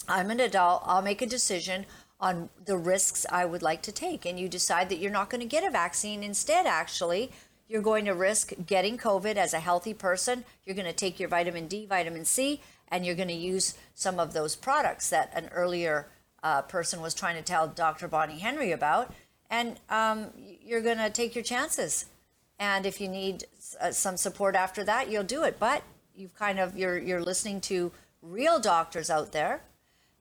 I'm 0.08 0.30
an 0.30 0.40
adult, 0.40 0.82
I'll 0.84 1.02
make 1.02 1.22
a 1.22 1.26
decision 1.26 1.86
on 2.20 2.50
the 2.64 2.76
risks 2.76 3.24
I 3.30 3.44
would 3.44 3.62
like 3.62 3.82
to 3.82 3.92
take, 3.92 4.26
and 4.26 4.38
you 4.38 4.48
decide 4.48 4.88
that 4.88 4.98
you're 4.98 5.10
not 5.10 5.30
going 5.30 5.40
to 5.40 5.46
get 5.46 5.64
a 5.64 5.70
vaccine. 5.70 6.22
Instead, 6.22 6.66
actually, 6.66 7.30
you're 7.68 7.80
going 7.80 8.04
to 8.04 8.14
risk 8.14 8.52
getting 8.66 8.98
COVID 8.98 9.36
as 9.36 9.54
a 9.54 9.60
healthy 9.60 9.94
person. 9.94 10.44
You're 10.66 10.76
going 10.76 10.86
to 10.86 10.92
take 10.92 11.20
your 11.20 11.28
vitamin 11.28 11.68
D, 11.68 11.86
vitamin 11.86 12.24
C, 12.24 12.60
and 12.88 13.06
you're 13.06 13.14
going 13.14 13.28
to 13.28 13.34
use 13.34 13.74
some 13.94 14.18
of 14.18 14.32
those 14.32 14.56
products 14.56 15.08
that 15.10 15.30
an 15.34 15.48
earlier 15.52 16.08
uh, 16.42 16.62
person 16.62 17.00
was 17.00 17.14
trying 17.14 17.36
to 17.36 17.42
tell 17.42 17.68
Dr. 17.68 18.08
Bonnie 18.08 18.40
Henry 18.40 18.72
about. 18.72 19.14
And 19.48 19.78
um, 19.88 20.30
you're 20.36 20.80
going 20.80 20.98
to 20.98 21.10
take 21.10 21.34
your 21.34 21.44
chances. 21.44 22.06
And 22.60 22.84
if 22.84 23.00
you 23.00 23.08
need 23.08 23.44
uh, 23.80 23.90
some 23.90 24.18
support 24.18 24.54
after 24.54 24.84
that, 24.84 25.10
you'll 25.10 25.24
do 25.24 25.44
it. 25.44 25.58
But 25.58 25.82
you've 26.14 26.34
kind 26.34 26.60
of 26.60 26.76
you're 26.76 26.98
you're 26.98 27.22
listening 27.22 27.62
to 27.62 27.90
real 28.20 28.60
doctors 28.60 29.08
out 29.08 29.32
there, 29.32 29.62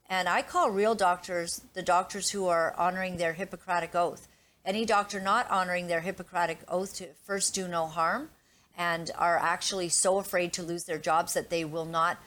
and 0.10 0.30
I 0.30 0.41
call 0.41 0.71
real 0.71 0.95
doctors 0.95 1.62
the 1.73 1.84
doctors 1.84 2.32
who 2.32 2.47
are 2.47 2.73
honoring 2.78 3.17
their 3.17 3.34
Hippocratic 3.34 3.93
oath. 3.93 4.30
Any 4.63 4.86
doctor 4.86 5.19
not 5.19 5.52
honoring 5.52 5.88
their 5.88 5.99
Hippocratic 5.99 6.60
oath 6.69 6.95
to 6.95 7.08
first 7.25 7.54
do 7.54 7.67
no 7.67 7.88
harm, 7.88 8.30
and 8.78 9.12
are 9.17 9.38
actually 9.38 9.89
so 9.89 10.17
afraid 10.17 10.54
to 10.54 10.63
lose 10.63 10.86
their 10.86 10.97
jobs 10.97 11.34
that 11.34 11.49
they 11.49 11.65
will 11.65 11.86
not 11.86 12.17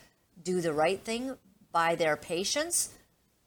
do 0.43 0.61
the 0.61 0.75
right 0.75 1.03
thing 1.03 1.39
by 1.73 1.95
their 1.95 2.19
patients, 2.19 2.91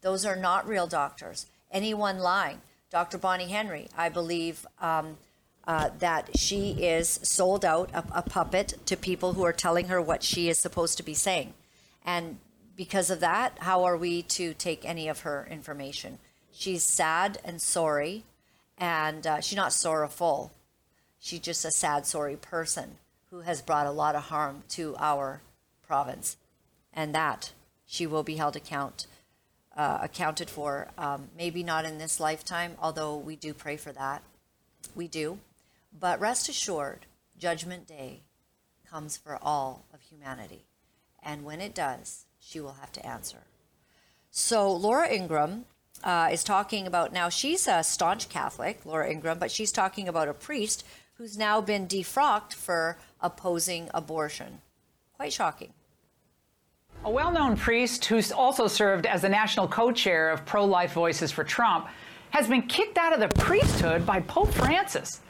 those 0.02 0.26
are 0.26 0.36
not 0.36 0.68
real 0.68 0.88
doctors. 0.88 1.46
Anyone 1.70 2.18
lying, 2.18 2.62
Dr. 2.90 3.20
Bonnie 3.20 3.50
Henry, 3.50 3.88
I 3.96 4.10
believe. 4.10 4.66
Um, 4.82 5.18
uh, 5.68 5.90
that 6.00 6.38
she 6.38 6.72
is 6.72 7.20
sold 7.24 7.66
out, 7.66 7.90
a, 7.94 8.04
a 8.12 8.22
puppet 8.22 8.76
to 8.86 8.96
people 8.96 9.34
who 9.34 9.44
are 9.44 9.54
telling 9.54 9.88
her 9.88 10.02
what 10.02 10.24
she 10.24 10.50
is 10.50 10.60
supposed 10.60 10.98
to 10.98 11.04
be 11.04 11.14
saying. 11.14 11.54
And 12.06 12.38
because 12.76 13.10
of 13.10 13.20
that, 13.22 13.58
how 13.60 13.84
are 13.84 13.98
we 13.98 14.22
to 14.24 14.54
take 14.54 14.86
any 14.86 15.08
of 15.08 15.22
her 15.22 15.48
information? 15.50 16.20
She's 16.52 16.84
sad 16.84 17.40
and 17.44 17.62
sorry, 17.62 18.24
and 18.78 19.26
uh, 19.26 19.42
she's 19.42 19.58
not 19.58 19.74
sorrowful. 19.74 20.52
She's 21.20 21.40
just 21.40 21.66
a 21.66 21.72
sad, 21.72 22.06
sorry 22.06 22.36
person 22.36 22.98
who 23.32 23.42
has 23.42 23.62
brought 23.62 23.88
a 23.88 23.92
lot 23.92 24.16
of 24.16 24.24
harm 24.24 24.64
to 24.70 24.96
our 25.00 25.42
province, 25.86 26.38
and 26.94 27.14
that 27.16 27.54
she 27.86 28.06
will 28.06 28.24
be 28.24 28.36
held 28.36 28.56
account 28.56 29.08
uh, 29.76 30.00
accounted 30.02 30.50
for. 30.50 30.88
Um, 30.98 31.30
maybe 31.38 31.64
not 31.64 31.86
in 31.86 31.98
this 31.98 32.20
lifetime, 32.20 32.76
although 32.80 33.18
we 33.18 33.36
do 33.36 33.54
pray 33.54 33.78
for 33.78 33.92
that. 33.92 34.22
We 34.96 35.08
do, 35.08 35.40
but 36.00 36.20
rest 36.20 36.50
assured, 36.50 37.06
Judgment 37.38 37.88
Day 37.88 38.24
comes 38.90 39.18
for 39.18 39.38
all 39.42 39.86
of 39.94 40.02
humanity, 40.02 40.66
and 41.24 41.44
when 41.44 41.62
it 41.62 41.74
does, 41.76 42.26
she 42.40 42.60
will 42.60 42.74
have 42.74 42.92
to 42.94 43.06
answer. 43.06 43.46
So 44.32 44.72
Laura 44.72 45.08
Ingraham 45.10 45.66
uh, 46.04 46.30
is 46.32 46.44
talking 46.44 46.88
about 46.88 47.14
now. 47.14 47.30
She's 47.30 47.68
a 47.68 47.84
staunch 47.84 48.30
Catholic, 48.30 48.86
Laura 48.86 49.10
Ingraham, 49.10 49.40
but 49.40 49.52
she's 49.52 49.72
talking 49.72 50.08
about 50.08 50.28
a 50.28 50.34
priest 50.34 50.86
who's 51.16 51.38
now 51.38 51.62
been 51.62 51.88
defrocked 51.88 52.54
for 52.54 52.98
opposing 53.22 53.90
abortion. 53.94 54.60
Quite 55.14 55.34
shocking. 55.34 55.74
A 57.04 57.10
well 57.10 57.32
known 57.32 57.56
priest 57.56 58.06
who's 58.06 58.32
also 58.32 58.68
served 58.68 59.06
as 59.06 59.22
the 59.22 59.30
national 59.30 59.68
co 59.68 59.92
chair 59.92 60.30
of 60.32 60.46
Pro 60.46 60.66
Life 60.66 60.94
Voices 60.94 61.32
for 61.32 61.44
Trump 61.44 61.88
has 62.32 62.48
been 62.48 62.64
kicked 62.64 62.98
out 62.98 63.14
of 63.14 63.20
the 63.20 63.30
priesthood 63.40 64.06
by 64.06 64.20
Pope 64.22 64.52
Francis. 64.54 65.22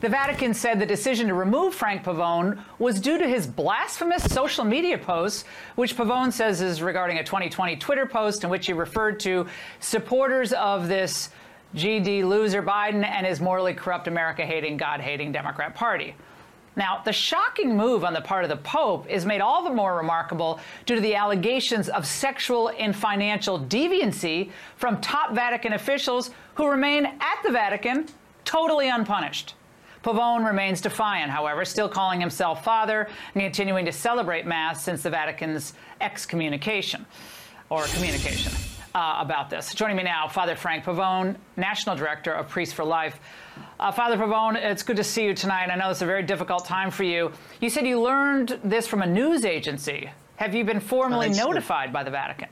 The 0.00 0.08
Vatican 0.08 0.54
said 0.54 0.78
the 0.78 0.86
decision 0.86 1.28
to 1.28 1.34
remove 1.34 1.74
Frank 1.74 2.04
Pavone 2.04 2.58
was 2.78 3.02
due 3.02 3.18
to 3.18 3.28
his 3.28 3.46
blasphemous 3.46 4.24
social 4.24 4.64
media 4.64 4.96
posts, 4.96 5.44
which 5.74 5.94
Pavone 5.94 6.32
says 6.32 6.62
is 6.62 6.80
regarding 6.80 7.18
a 7.18 7.24
2020 7.24 7.76
Twitter 7.76 8.06
post 8.06 8.42
in 8.42 8.48
which 8.48 8.64
he 8.64 8.72
referred 8.72 9.20
to 9.20 9.46
supporters 9.80 10.54
of 10.54 10.88
this 10.88 11.28
GD 11.76 12.24
loser 12.24 12.62
Biden 12.62 13.04
and 13.04 13.26
his 13.26 13.42
morally 13.42 13.74
corrupt, 13.74 14.08
America 14.08 14.46
hating, 14.46 14.78
God 14.78 15.02
hating 15.02 15.32
Democrat 15.32 15.74
Party. 15.74 16.14
Now, 16.76 17.02
the 17.04 17.12
shocking 17.12 17.76
move 17.76 18.02
on 18.02 18.14
the 18.14 18.22
part 18.22 18.42
of 18.42 18.48
the 18.48 18.56
Pope 18.56 19.06
is 19.06 19.26
made 19.26 19.42
all 19.42 19.62
the 19.62 19.74
more 19.74 19.98
remarkable 19.98 20.60
due 20.86 20.94
to 20.94 21.00
the 21.02 21.14
allegations 21.14 21.90
of 21.90 22.06
sexual 22.06 22.70
and 22.78 22.96
financial 22.96 23.60
deviancy 23.60 24.50
from 24.76 24.98
top 25.02 25.34
Vatican 25.34 25.74
officials 25.74 26.30
who 26.54 26.68
remain 26.68 27.04
at 27.04 27.42
the 27.44 27.50
Vatican 27.52 28.06
totally 28.46 28.88
unpunished. 28.88 29.56
Pavone 30.02 30.46
remains 30.46 30.80
defiant, 30.80 31.30
however, 31.30 31.64
still 31.64 31.88
calling 31.88 32.20
himself 32.20 32.64
father 32.64 33.08
and 33.34 33.42
continuing 33.42 33.84
to 33.84 33.92
celebrate 33.92 34.46
Mass 34.46 34.82
since 34.82 35.02
the 35.02 35.10
Vatican's 35.10 35.74
excommunication 36.00 37.04
or 37.68 37.84
communication 37.84 38.52
uh, 38.94 39.18
about 39.20 39.50
this. 39.50 39.74
Joining 39.74 39.96
me 39.96 40.02
now, 40.02 40.26
Father 40.26 40.56
Frank 40.56 40.84
Pavone, 40.84 41.36
National 41.56 41.96
Director 41.96 42.32
of 42.32 42.48
Priests 42.48 42.74
for 42.74 42.84
Life. 42.84 43.20
Uh, 43.78 43.92
Father 43.92 44.16
Pavone, 44.16 44.56
it's 44.56 44.82
good 44.82 44.96
to 44.96 45.04
see 45.04 45.24
you 45.24 45.34
tonight. 45.34 45.70
I 45.70 45.76
know 45.76 45.90
it's 45.90 46.02
a 46.02 46.06
very 46.06 46.22
difficult 46.22 46.64
time 46.64 46.90
for 46.90 47.04
you. 47.04 47.32
You 47.60 47.68
said 47.68 47.86
you 47.86 48.00
learned 48.00 48.58
this 48.64 48.86
from 48.86 49.02
a 49.02 49.06
news 49.06 49.44
agency. 49.44 50.10
Have 50.36 50.54
you 50.54 50.64
been 50.64 50.80
formally 50.80 51.28
notified 51.28 51.92
by 51.92 52.02
the 52.02 52.10
Vatican? 52.10 52.48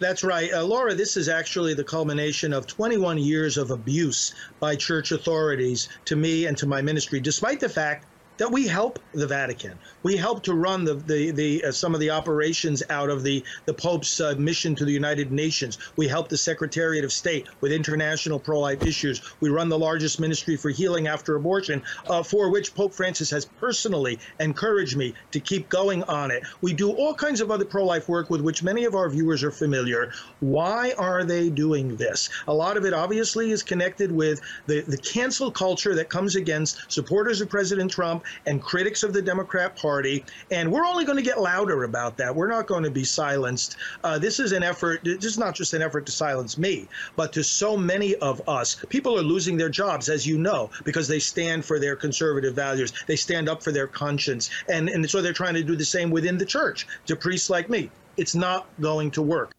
That's 0.00 0.24
right. 0.24 0.50
Uh, 0.52 0.64
Laura, 0.64 0.94
this 0.94 1.18
is 1.18 1.28
actually 1.28 1.74
the 1.74 1.84
culmination 1.84 2.54
of 2.54 2.66
21 2.66 3.18
years 3.18 3.58
of 3.58 3.70
abuse 3.70 4.34
by 4.58 4.74
church 4.74 5.12
authorities 5.12 5.90
to 6.06 6.16
me 6.16 6.46
and 6.46 6.56
to 6.56 6.66
my 6.66 6.80
ministry, 6.80 7.20
despite 7.20 7.60
the 7.60 7.68
fact 7.68 8.06
that 8.40 8.50
we 8.50 8.66
help 8.66 8.98
the 9.12 9.26
Vatican. 9.26 9.78
We 10.02 10.16
help 10.16 10.42
to 10.44 10.54
run 10.54 10.82
the 10.84 10.94
the, 10.94 11.30
the 11.30 11.64
uh, 11.64 11.72
some 11.72 11.92
of 11.92 12.00
the 12.00 12.08
operations 12.08 12.82
out 12.88 13.10
of 13.10 13.22
the 13.22 13.44
the 13.66 13.74
Pope's 13.74 14.18
uh, 14.18 14.34
mission 14.38 14.74
to 14.76 14.86
the 14.86 14.92
United 14.92 15.30
Nations. 15.30 15.76
We 15.96 16.08
help 16.08 16.30
the 16.30 16.38
Secretariat 16.38 17.04
of 17.04 17.12
State 17.12 17.48
with 17.60 17.70
international 17.70 18.38
pro-life 18.40 18.86
issues. 18.86 19.20
We 19.40 19.50
run 19.50 19.68
the 19.68 19.78
largest 19.78 20.18
ministry 20.18 20.56
for 20.56 20.70
healing 20.70 21.06
after 21.06 21.36
abortion, 21.36 21.82
uh, 22.08 22.22
for 22.22 22.50
which 22.50 22.74
Pope 22.74 22.94
Francis 22.94 23.28
has 23.28 23.44
personally 23.44 24.18
encouraged 24.38 24.96
me 24.96 25.12
to 25.32 25.38
keep 25.38 25.68
going 25.68 26.02
on 26.04 26.30
it. 26.30 26.42
We 26.62 26.72
do 26.72 26.92
all 26.92 27.14
kinds 27.14 27.42
of 27.42 27.50
other 27.50 27.66
pro-life 27.66 28.08
work 28.08 28.30
with 28.30 28.40
which 28.40 28.62
many 28.62 28.86
of 28.86 28.94
our 28.94 29.10
viewers 29.10 29.44
are 29.44 29.50
familiar. 29.50 30.12
Why 30.40 30.94
are 30.96 31.24
they 31.24 31.50
doing 31.50 31.96
this? 31.96 32.30
A 32.48 32.54
lot 32.54 32.78
of 32.78 32.86
it 32.86 32.94
obviously 32.94 33.50
is 33.50 33.62
connected 33.62 34.10
with 34.10 34.40
the 34.66 34.80
the 34.80 34.96
cancel 34.96 35.50
culture 35.50 35.94
that 35.94 36.08
comes 36.08 36.36
against 36.36 36.90
supporters 36.90 37.42
of 37.42 37.50
President 37.50 37.90
Trump 37.90 38.24
and 38.46 38.62
critics 38.62 39.02
of 39.02 39.12
the 39.12 39.22
Democrat 39.22 39.76
Party. 39.76 40.24
And 40.50 40.70
we're 40.70 40.84
only 40.84 41.04
going 41.04 41.18
to 41.18 41.24
get 41.24 41.40
louder 41.40 41.84
about 41.84 42.16
that. 42.18 42.34
We're 42.34 42.48
not 42.48 42.66
going 42.66 42.84
to 42.84 42.90
be 42.90 43.04
silenced. 43.04 43.76
Uh, 44.04 44.18
this 44.18 44.40
is 44.40 44.52
an 44.52 44.62
effort, 44.62 45.02
this 45.04 45.24
is 45.24 45.38
not 45.38 45.54
just 45.54 45.74
an 45.74 45.82
effort 45.82 46.06
to 46.06 46.12
silence 46.12 46.58
me, 46.58 46.88
but 47.16 47.32
to 47.32 47.44
so 47.44 47.76
many 47.76 48.14
of 48.16 48.46
us. 48.48 48.76
People 48.88 49.18
are 49.18 49.22
losing 49.22 49.56
their 49.56 49.68
jobs, 49.68 50.08
as 50.08 50.26
you 50.26 50.38
know, 50.38 50.70
because 50.84 51.08
they 51.08 51.18
stand 51.18 51.64
for 51.64 51.78
their 51.78 51.96
conservative 51.96 52.54
values. 52.54 52.92
They 53.06 53.16
stand 53.16 53.48
up 53.48 53.62
for 53.62 53.72
their 53.72 53.86
conscience. 53.86 54.50
And, 54.68 54.88
and 54.88 55.08
so 55.08 55.22
they're 55.22 55.32
trying 55.32 55.54
to 55.54 55.62
do 55.62 55.76
the 55.76 55.84
same 55.84 56.10
within 56.10 56.38
the 56.38 56.46
church 56.46 56.86
to 57.06 57.16
priests 57.16 57.50
like 57.50 57.68
me. 57.68 57.90
It's 58.16 58.34
not 58.34 58.66
going 58.80 59.10
to 59.12 59.22
work. 59.22 59.52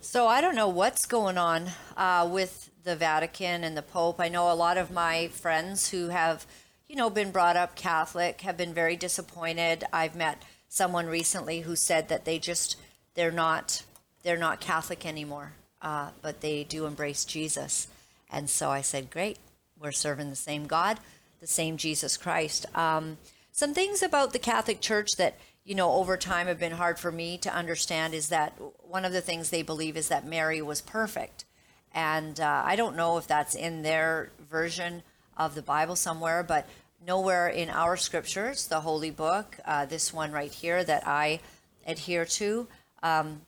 So 0.00 0.26
I 0.28 0.40
don't 0.40 0.54
know 0.54 0.68
what's 0.68 1.06
going 1.06 1.38
on 1.38 1.70
uh, 1.96 2.28
with 2.30 2.70
the 2.84 2.94
Vatican 2.94 3.64
and 3.64 3.76
the 3.76 3.82
Pope. 3.82 4.20
I 4.20 4.28
know 4.28 4.52
a 4.52 4.54
lot 4.54 4.76
of 4.76 4.90
my 4.90 5.28
friends 5.28 5.90
who 5.90 6.08
have, 6.08 6.46
you 6.86 6.94
know, 6.94 7.10
been 7.10 7.30
brought 7.30 7.56
up 7.56 7.74
Catholic 7.74 8.42
have 8.42 8.56
been 8.56 8.74
very 8.74 8.94
disappointed. 8.94 9.84
I've 9.92 10.14
met 10.14 10.42
someone 10.68 11.06
recently 11.06 11.60
who 11.60 11.76
said 11.76 12.08
that 12.08 12.24
they 12.24 12.38
just 12.38 12.76
they're 13.14 13.32
not 13.32 13.82
they're 14.22 14.36
not 14.36 14.60
Catholic 14.60 15.06
anymore, 15.06 15.52
uh, 15.82 16.10
but 16.22 16.40
they 16.40 16.64
do 16.64 16.86
embrace 16.86 17.24
Jesus. 17.24 17.88
And 18.30 18.48
so 18.48 18.70
I 18.70 18.80
said, 18.80 19.10
great, 19.10 19.38
we're 19.78 19.92
serving 19.92 20.30
the 20.30 20.36
same 20.36 20.66
God, 20.66 20.98
the 21.40 21.46
same 21.46 21.76
Jesus 21.76 22.16
Christ. 22.16 22.66
Um, 22.76 23.18
some 23.52 23.74
things 23.74 24.02
about 24.02 24.32
the 24.32 24.38
Catholic 24.38 24.80
Church 24.80 25.16
that 25.16 25.38
you 25.64 25.74
know 25.74 25.92
over 25.92 26.18
time 26.18 26.48
have 26.48 26.58
been 26.58 26.72
hard 26.72 26.98
for 26.98 27.10
me 27.10 27.38
to 27.38 27.54
understand 27.54 28.12
is 28.12 28.28
that 28.28 28.52
one 28.82 29.06
of 29.06 29.12
the 29.12 29.22
things 29.22 29.48
they 29.48 29.62
believe 29.62 29.96
is 29.96 30.08
that 30.08 30.26
Mary 30.26 30.60
was 30.60 30.82
perfect 30.82 31.46
and 31.94 32.40
uh, 32.40 32.62
I 32.66 32.76
don't 32.76 32.96
know 32.96 33.16
if 33.18 33.26
that's 33.26 33.54
in 33.54 33.82
their 33.82 34.30
version 34.50 35.02
of 35.36 35.54
the 35.54 35.62
Bible 35.62 35.96
somewhere, 35.96 36.42
but 36.42 36.68
nowhere 37.06 37.48
in 37.48 37.70
our 37.70 37.96
scriptures, 37.96 38.66
the 38.66 38.80
Holy 38.80 39.10
Book, 39.10 39.58
uh, 39.64 39.86
this 39.86 40.12
one 40.12 40.32
right 40.32 40.52
here 40.52 40.82
that 40.84 41.06
I 41.06 41.40
adhere 41.86 42.24
to, 42.24 42.66
um, 43.02 43.42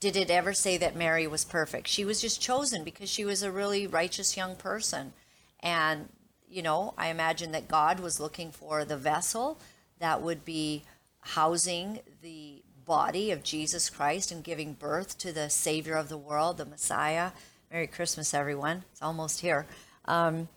did 0.00 0.16
it 0.16 0.30
ever 0.30 0.52
say 0.52 0.76
that 0.78 0.96
Mary 0.96 1.26
was 1.26 1.44
perfect? 1.44 1.88
She 1.88 2.04
was 2.04 2.20
just 2.20 2.40
chosen 2.40 2.84
because 2.84 3.10
she 3.10 3.24
was 3.24 3.42
a 3.42 3.50
really 3.50 3.86
righteous 3.86 4.36
young 4.36 4.56
person. 4.56 5.12
And, 5.60 6.08
you 6.48 6.62
know, 6.62 6.94
I 6.96 7.08
imagine 7.08 7.52
that 7.52 7.68
God 7.68 8.00
was 8.00 8.20
looking 8.20 8.50
for 8.50 8.84
the 8.84 8.96
vessel 8.96 9.58
that 9.98 10.22
would 10.22 10.44
be 10.44 10.84
housing 11.20 12.00
the 12.22 12.62
body 12.84 13.30
of 13.30 13.42
Jesus 13.42 13.90
Christ 13.90 14.30
and 14.30 14.44
giving 14.44 14.74
birth 14.74 15.18
to 15.18 15.32
the 15.32 15.50
Savior 15.50 15.94
of 15.94 16.08
the 16.08 16.16
world, 16.16 16.56
the 16.56 16.64
Messiah. 16.64 17.32
Merry 17.76 17.88
Christmas, 17.88 18.32
everyone. 18.32 18.84
It's 18.90 19.02
almost 19.02 19.42
here. 19.42 19.66
Um, 20.06 20.48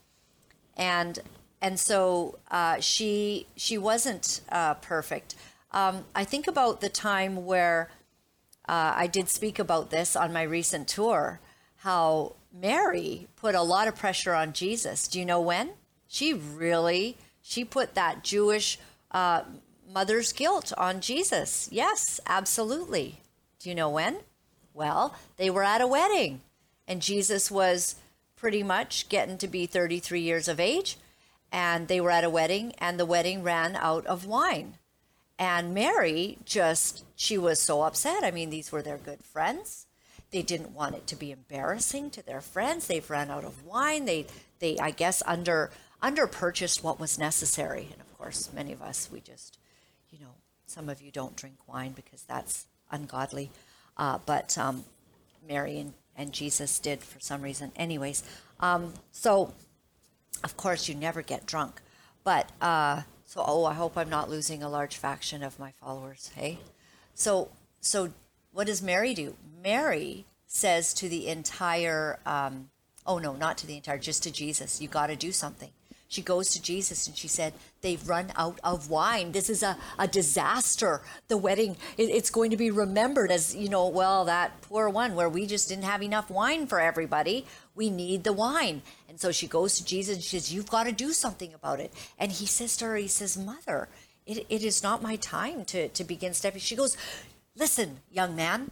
and 0.78 1.20
and 1.62 1.78
so 1.78 2.40
uh, 2.50 2.80
she 2.80 3.46
she 3.58 3.78
wasn't 3.78 4.40
uh, 4.48 4.76
perfect. 4.76 5.36
Um, 5.74 6.06
I 6.16 6.24
think 6.24 6.48
about 6.48 6.80
the 6.80 6.88
time 6.88 7.46
where 7.46 7.90
uh, 8.70 8.94
I 8.96 9.08
did 9.08 9.28
speak 9.28 9.60
about 9.60 9.90
this 9.90 10.16
on 10.16 10.32
my 10.32 10.44
recent 10.44 10.88
tour. 10.88 11.42
How 11.80 12.38
Mary 12.54 13.28
put 13.36 13.54
a 13.54 13.64
lot 13.64 13.90
of 13.90 13.98
pressure 13.98 14.34
on 14.34 14.54
Jesus. 14.54 15.06
Do 15.06 15.20
you 15.20 15.26
know 15.26 15.42
when? 15.42 15.72
She 16.08 16.34
really 16.34 17.18
she 17.42 17.66
put 17.66 17.96
that 17.96 18.24
Jewish 18.24 18.80
uh, 19.12 19.42
mother's 19.94 20.32
guilt 20.32 20.72
on 20.78 21.02
Jesus. 21.02 21.68
Yes, 21.70 22.22
absolutely. 22.26 23.20
Do 23.60 23.68
you 23.68 23.76
know 23.76 23.90
when? 23.90 24.20
Well, 24.74 25.16
they 25.36 25.50
were 25.50 25.66
at 25.66 25.82
a 25.82 25.88
wedding 25.88 26.40
and 26.90 27.02
Jesus 27.02 27.50
was 27.50 27.96
pretty 28.36 28.64
much 28.64 29.08
getting 29.08 29.38
to 29.38 29.48
be 29.48 29.66
33 29.66 30.20
years 30.20 30.48
of 30.48 30.60
age. 30.60 30.98
And 31.52 31.88
they 31.88 32.02
were 32.02 32.12
at 32.12 32.24
a 32.24 32.30
wedding, 32.30 32.74
and 32.78 33.00
the 33.00 33.06
wedding 33.06 33.42
ran 33.42 33.76
out 33.76 34.06
of 34.06 34.26
wine. 34.26 34.76
And 35.40 35.74
Mary 35.74 36.38
just, 36.46 37.06
she 37.16 37.38
was 37.38 37.60
so 37.60 37.84
upset. 37.84 38.24
I 38.24 38.32
mean, 38.32 38.50
these 38.50 38.72
were 38.72 38.82
their 38.82 38.98
good 38.98 39.24
friends. 39.24 39.86
They 40.32 40.42
didn't 40.42 40.76
want 40.76 40.96
it 40.96 41.08
to 41.08 41.16
be 41.16 41.32
embarrassing 41.32 42.12
to 42.12 42.26
their 42.26 42.42
friends. 42.42 42.86
They've 42.86 43.10
run 43.10 43.32
out 43.32 43.46
of 43.46 43.66
wine. 43.66 44.06
They, 44.06 44.28
they, 44.60 44.78
I 44.78 44.92
guess, 44.92 45.24
under 45.26 45.72
under 46.02 46.28
purchased 46.28 46.84
what 46.84 47.00
was 47.00 47.20
necessary. 47.20 47.88
And 47.92 48.02
of 48.02 48.18
course, 48.18 48.50
many 48.54 48.72
of 48.72 48.82
us, 48.82 49.10
we 49.12 49.20
just, 49.20 49.58
you 50.12 50.20
know, 50.20 50.34
some 50.66 50.90
of 50.90 51.02
you 51.02 51.12
don't 51.12 51.36
drink 51.36 51.56
wine 51.68 51.92
because 51.92 52.24
that's 52.24 52.68
ungodly. 52.92 53.52
Uh, 53.98 54.20
but 54.26 54.58
um, 54.58 54.86
Mary 55.48 55.80
and 55.80 55.94
and 56.20 56.34
Jesus 56.34 56.80
did 56.80 57.02
for 57.02 57.20
some 57.20 57.42
reason. 57.42 57.72
Anyways, 57.76 58.22
um, 58.60 58.94
so 59.12 59.54
Of 60.44 60.56
course, 60.56 60.88
you 60.88 60.96
never 60.96 61.22
get 61.22 61.46
drunk. 61.46 61.82
But, 62.24 62.52
uh, 62.62 63.04
so, 63.26 63.44
oh, 63.46 63.66
I 63.66 63.74
hope 63.74 63.98
I'm 63.98 64.10
not 64.10 64.30
losing 64.30 64.64
a 64.64 64.70
large 64.70 64.98
faction 64.98 65.44
of 65.44 65.60
my 65.60 65.72
followers, 65.72 66.32
hey? 66.36 66.60
So, 67.14 67.50
so 67.82 68.14
what 68.52 68.68
does 68.68 68.82
Mary 68.82 69.14
do? 69.14 69.36
Mary 69.62 70.26
says 70.48 70.94
to 70.96 71.10
the 71.10 71.28
entire, 71.28 72.20
um, 72.26 72.70
oh 73.06 73.20
no, 73.20 73.36
not 73.36 73.58
to 73.60 73.68
the 73.68 73.76
entire, 73.76 74.00
just 74.00 74.24
to 74.24 74.32
Jesus, 74.32 74.82
you 74.82 74.88
got 74.88 75.08
to 75.08 75.16
do 75.16 75.32
something. 75.32 75.72
She 76.10 76.24
goes 76.24 76.50
to 76.50 76.62
Jesus 76.62 77.06
and 77.06 77.16
she 77.16 77.28
said, 77.28 77.54
They've 77.82 78.10
run 78.10 78.32
out 78.36 78.60
of 78.64 78.90
wine. 78.90 79.32
This 79.32 79.48
is 79.48 79.62
a, 79.62 79.78
a 80.00 80.08
disaster. 80.08 81.02
The 81.28 81.38
wedding, 81.38 81.78
it, 81.98 82.10
it's 82.10 82.32
going 82.32 82.50
to 82.50 82.58
be 82.58 82.72
remembered 82.72 83.32
as, 83.32 83.56
you 83.56 83.70
know, 83.70 83.88
well, 83.88 84.26
that 84.26 84.60
poor 84.62 84.90
one 84.90 85.14
where 85.14 85.30
we 85.30 85.46
just 85.46 85.70
didn't 85.70 85.84
have 85.84 86.02
enough 86.02 86.32
wine 86.32 86.66
for 86.66 86.80
everybody. 86.80 87.46
We 87.76 87.92
need 87.92 88.24
the 88.24 88.34
wine. 88.34 88.82
And 89.08 89.20
so 89.20 89.32
she 89.32 89.48
goes 89.48 89.78
to 89.78 89.86
Jesus 89.86 90.16
and 90.16 90.24
she 90.24 90.40
says, 90.40 90.52
You've 90.52 90.70
got 90.70 90.86
to 90.86 90.92
do 90.92 91.14
something 91.14 91.54
about 91.54 91.80
it. 91.80 91.94
And 92.18 92.32
he 92.32 92.48
says 92.48 92.76
to 92.78 92.86
her, 92.86 92.96
He 92.96 93.08
says, 93.08 93.38
Mother, 93.38 93.88
it, 94.26 94.48
it 94.50 94.64
is 94.64 94.82
not 94.82 95.04
my 95.04 95.16
time 95.16 95.64
to, 95.66 95.90
to 95.90 96.04
begin 96.04 96.34
stepping. 96.34 96.60
She 96.60 96.76
goes, 96.76 96.98
Listen, 97.56 98.00
young 98.12 98.36
man, 98.36 98.72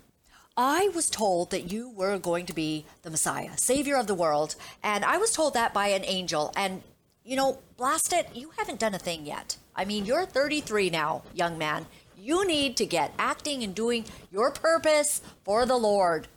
I 0.58 0.90
was 0.96 1.08
told 1.08 1.52
that 1.52 1.72
you 1.72 1.92
were 1.92 2.18
going 2.18 2.48
to 2.48 2.54
be 2.54 2.86
the 3.04 3.12
Messiah, 3.12 3.56
Savior 3.58 3.96
of 3.96 4.08
the 4.08 4.16
world, 4.16 4.56
and 4.82 5.06
I 5.06 5.18
was 5.18 5.32
told 5.32 5.54
that 5.54 5.72
by 5.72 5.90
an 5.90 6.04
angel. 6.04 6.52
And 6.56 6.82
you 7.28 7.36
know, 7.36 7.60
blast 7.76 8.14
it, 8.14 8.30
you 8.34 8.52
haven't 8.58 8.80
done 8.80 8.96
a 8.96 9.00
thing 9.00 9.26
yet. 9.26 9.58
I 9.76 9.84
mean, 9.84 10.06
you're 10.06 10.26
33 10.26 10.90
now, 10.90 11.24
young 11.34 11.58
man. 11.58 11.86
You 12.18 12.48
need 12.48 12.78
to 12.78 12.86
get 12.86 13.14
acting 13.20 13.64
and 13.64 13.76
doing 13.76 14.06
your 14.32 14.50
purpose 14.50 15.22
for 15.44 15.66
the 15.66 15.76
Lord. 15.76 16.30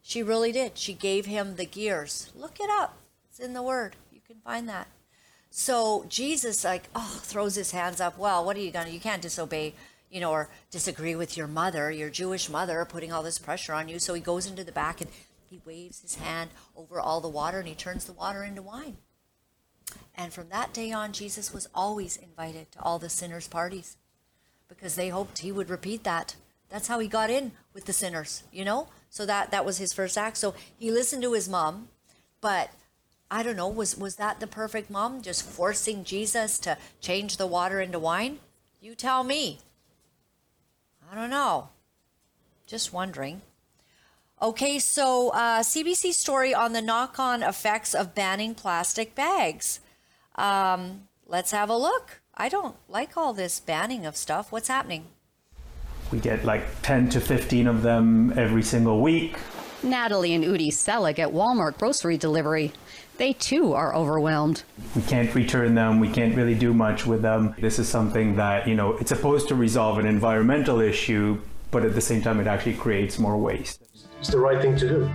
She 0.00 0.22
really 0.22 0.50
did. 0.50 0.78
She 0.78 0.94
gave 0.94 1.26
him 1.26 1.56
the 1.56 1.66
gears. 1.66 2.32
Look 2.34 2.58
it 2.58 2.70
up. 2.70 2.96
It's 3.28 3.38
in 3.38 3.52
the 3.52 3.62
word. 3.62 3.94
You 4.10 4.20
can 4.26 4.36
find 4.36 4.66
that. 4.70 4.88
So 5.50 6.06
Jesus 6.08 6.64
like, 6.64 6.88
oh, 6.96 7.20
throws 7.22 7.54
his 7.54 7.72
hands 7.72 8.00
up. 8.00 8.16
Well, 8.16 8.46
what 8.46 8.56
are 8.56 8.60
you 8.60 8.70
going 8.70 8.86
to 8.86 8.92
You 8.92 8.98
can't 8.98 9.20
disobey, 9.20 9.74
you 10.10 10.20
know, 10.20 10.32
or 10.32 10.48
disagree 10.70 11.14
with 11.14 11.36
your 11.36 11.46
mother, 11.46 11.90
your 11.90 12.08
Jewish 12.08 12.48
mother 12.48 12.82
putting 12.86 13.12
all 13.12 13.22
this 13.22 13.38
pressure 13.38 13.74
on 13.74 13.90
you. 13.90 13.98
So 13.98 14.14
he 14.14 14.22
goes 14.22 14.46
into 14.46 14.64
the 14.64 14.72
back 14.72 15.02
and 15.02 15.10
he 15.50 15.60
waves 15.66 16.00
his 16.00 16.14
hand 16.14 16.48
over 16.74 16.98
all 16.98 17.20
the 17.20 17.28
water 17.28 17.58
and 17.58 17.68
he 17.68 17.74
turns 17.74 18.06
the 18.06 18.14
water 18.14 18.42
into 18.42 18.62
wine. 18.62 18.96
And 20.14 20.32
from 20.32 20.48
that 20.48 20.72
day 20.72 20.92
on, 20.92 21.12
Jesus 21.12 21.52
was 21.52 21.68
always 21.74 22.16
invited 22.16 22.70
to 22.72 22.82
all 22.82 22.98
the 22.98 23.08
sinners' 23.08 23.48
parties 23.48 23.96
because 24.68 24.94
they 24.94 25.08
hoped 25.08 25.38
he 25.38 25.52
would 25.52 25.70
repeat 25.70 26.04
that. 26.04 26.36
That's 26.68 26.88
how 26.88 26.98
he 26.98 27.08
got 27.08 27.30
in 27.30 27.52
with 27.74 27.84
the 27.84 27.92
sinners, 27.92 28.44
you 28.52 28.64
know? 28.64 28.88
So 29.10 29.26
that 29.26 29.50
that 29.50 29.64
was 29.64 29.78
his 29.78 29.92
first 29.92 30.16
act. 30.16 30.38
So 30.38 30.54
he 30.78 30.90
listened 30.90 31.22
to 31.22 31.34
his 31.34 31.48
mom, 31.48 31.88
but 32.40 32.70
I 33.30 33.42
don't 33.42 33.56
know, 33.56 33.68
was 33.68 33.96
was 33.96 34.16
that 34.16 34.40
the 34.40 34.46
perfect 34.46 34.90
mom 34.90 35.22
just 35.22 35.42
forcing 35.42 36.04
Jesus 36.04 36.58
to 36.60 36.78
change 37.00 37.36
the 37.36 37.46
water 37.46 37.80
into 37.80 37.98
wine? 37.98 38.38
You 38.80 38.94
tell 38.94 39.22
me. 39.22 39.60
I 41.10 41.14
don't 41.14 41.30
know. 41.30 41.68
Just 42.66 42.92
wondering. 42.92 43.42
Okay, 44.40 44.78
so 44.78 45.28
uh, 45.30 45.60
CBC 45.60 46.12
story 46.12 46.52
on 46.52 46.72
the 46.72 46.82
knock 46.82 47.18
on 47.18 47.42
effects 47.42 47.94
of 47.94 48.14
banning 48.14 48.54
plastic 48.54 49.14
bags. 49.14 49.78
Um, 50.36 51.08
let's 51.26 51.50
have 51.50 51.70
a 51.70 51.76
look. 51.76 52.20
I 52.34 52.48
don't 52.48 52.76
like 52.88 53.16
all 53.16 53.32
this 53.32 53.60
banning 53.60 54.06
of 54.06 54.16
stuff. 54.16 54.50
What's 54.50 54.68
happening? 54.68 55.06
We 56.10 56.20
get 56.20 56.44
like 56.44 56.64
10 56.82 57.08
to 57.10 57.20
15 57.20 57.66
of 57.66 57.82
them 57.82 58.32
every 58.36 58.62
single 58.62 59.00
week. 59.00 59.36
Natalie 59.82 60.34
and 60.34 60.44
Udi 60.44 60.72
Selig 60.72 61.18
at 61.18 61.30
Walmart 61.30 61.78
grocery 61.78 62.16
delivery. 62.16 62.72
They 63.18 63.32
too 63.32 63.72
are 63.72 63.94
overwhelmed. 63.94 64.62
We 64.94 65.02
can't 65.02 65.34
return 65.34 65.74
them. 65.74 66.00
We 66.00 66.08
can't 66.08 66.34
really 66.34 66.54
do 66.54 66.72
much 66.72 67.06
with 67.06 67.22
them. 67.22 67.54
This 67.58 67.78
is 67.78 67.88
something 67.88 68.36
that, 68.36 68.66
you 68.66 68.74
know, 68.74 68.96
it's 68.98 69.08
supposed 69.08 69.48
to 69.48 69.54
resolve 69.54 69.98
an 69.98 70.06
environmental 70.06 70.80
issue, 70.80 71.40
but 71.70 71.84
at 71.84 71.94
the 71.94 72.00
same 72.00 72.22
time, 72.22 72.40
it 72.40 72.46
actually 72.46 72.74
creates 72.74 73.18
more 73.18 73.36
waste. 73.36 73.82
It's 74.20 74.28
the 74.28 74.38
right 74.38 74.60
thing 74.60 74.76
to 74.78 74.88
do. 74.88 75.10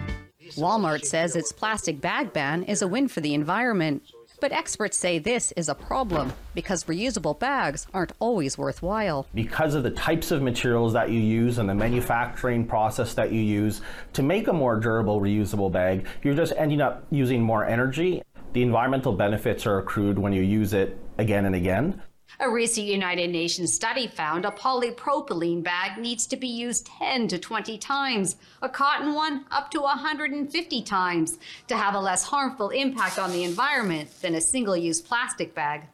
Walmart 0.56 1.06
says 1.06 1.36
its 1.36 1.52
plastic 1.52 2.00
bag 2.02 2.34
ban 2.34 2.64
is 2.64 2.82
a 2.82 2.88
win 2.88 3.08
for 3.08 3.22
the 3.22 3.34
environment. 3.34 4.04
But 4.40 4.52
experts 4.52 4.96
say 4.98 5.18
this 5.18 5.52
is 5.54 5.68
a 5.68 5.74
problem 5.74 6.32
because 6.54 6.84
reusable 6.84 7.40
bags 7.40 7.88
aren't 7.92 8.12
always 8.20 8.56
worthwhile. 8.56 9.26
Because 9.34 9.74
of 9.74 9.82
the 9.82 9.90
types 9.92 10.30
of 10.30 10.44
materials 10.44 10.94
that 10.94 11.10
you 11.10 11.20
use 11.20 11.58
and 11.58 11.68
the 11.68 11.74
manufacturing 11.74 12.68
process 12.68 13.16
that 13.16 13.32
you 13.32 13.42
use 13.42 13.82
to 14.14 14.22
make 14.22 14.48
a 14.48 14.54
more 14.54 14.80
durable 14.80 15.20
reusable 15.20 15.72
bag, 15.72 16.06
you're 16.22 16.36
just 16.36 16.54
ending 16.56 16.82
up 16.82 17.04
using 17.10 17.42
more 17.42 17.66
energy. 17.66 18.22
The 18.54 18.62
environmental 18.62 19.14
benefits 19.14 19.66
are 19.66 19.80
accrued 19.80 20.20
when 20.20 20.34
you 20.34 20.44
use 20.44 20.74
it 20.74 21.00
again 21.18 21.46
and 21.46 21.56
again. 21.56 22.02
A 22.40 22.48
recent 22.48 22.86
United 22.86 23.32
Nations 23.32 23.74
study 23.74 24.06
found 24.06 24.46
a 24.46 24.52
polypropylene 24.52 25.64
bag 25.64 25.98
needs 25.98 26.28
to 26.28 26.38
be 26.38 26.48
used 26.48 26.86
10 26.86 27.30
to 27.30 27.40
20 27.40 27.80
times, 27.80 28.36
a 28.62 28.70
cotton 28.70 29.16
one 29.16 29.46
up 29.50 29.72
to 29.72 29.82
150 29.82 30.82
times, 30.84 31.40
to 31.68 31.76
have 31.76 31.96
a 31.96 32.00
less 32.00 32.24
harmful 32.24 32.70
impact 32.70 33.18
on 33.18 33.32
the 33.32 33.44
environment 33.44 34.10
than 34.22 34.36
a 34.36 34.42
single 34.42 34.78
use 34.78 35.02
plastic 35.02 35.56
bag. 35.56 35.88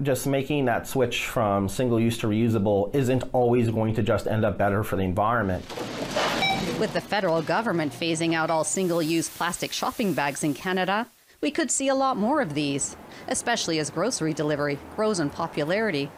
Just 0.00 0.28
making 0.28 0.66
that 0.66 0.86
switch 0.86 1.26
from 1.26 1.68
single 1.68 1.98
use 1.98 2.16
to 2.18 2.28
reusable 2.28 2.94
isn't 2.94 3.24
always 3.32 3.68
going 3.68 3.96
to 3.96 4.02
just 4.04 4.28
end 4.28 4.44
up 4.44 4.56
better 4.56 4.84
for 4.84 4.94
the 4.94 5.02
environment. 5.02 5.64
With 6.78 6.92
the 6.92 7.00
federal 7.00 7.42
government 7.42 7.92
phasing 7.92 8.34
out 8.34 8.50
all 8.50 8.62
single 8.62 9.02
use 9.02 9.28
plastic 9.28 9.72
shopping 9.72 10.12
bags 10.12 10.44
in 10.44 10.54
Canada, 10.54 11.08
we 11.40 11.50
could 11.50 11.70
see 11.70 11.88
a 11.88 11.94
lot 11.94 12.16
more 12.16 12.40
of 12.40 12.54
these, 12.54 12.96
especially 13.28 13.78
as 13.78 13.90
grocery 13.90 14.34
delivery 14.34 14.78
grows 14.96 15.20
in 15.20 15.30
popularity. 15.30 16.10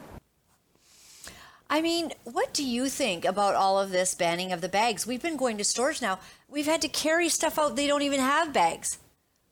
I 1.69 1.83
mean, 1.83 2.13
what 2.25 2.53
do 2.53 2.65
you 2.65 2.89
think 2.89 3.25
about 3.25 3.55
all 3.55 3.79
of 3.79 3.91
this 3.91 4.15
banning 4.15 4.51
of 4.51 4.61
the 4.61 4.69
bags? 4.69 5.07
We've 5.07 5.23
been 5.23 5.37
going 5.37 5.57
to 5.59 5.65
stores 5.65 6.03
now. 6.03 6.19
We've 6.49 6.67
had 6.67 6.83
to 6.83 6.89
carry 6.89 7.29
stuff 7.29 7.59
out. 7.59 7.77
They 7.77 7.87
don't 7.87 8.03
even 8.03 8.19
have 8.19 8.53
bags, 8.53 8.99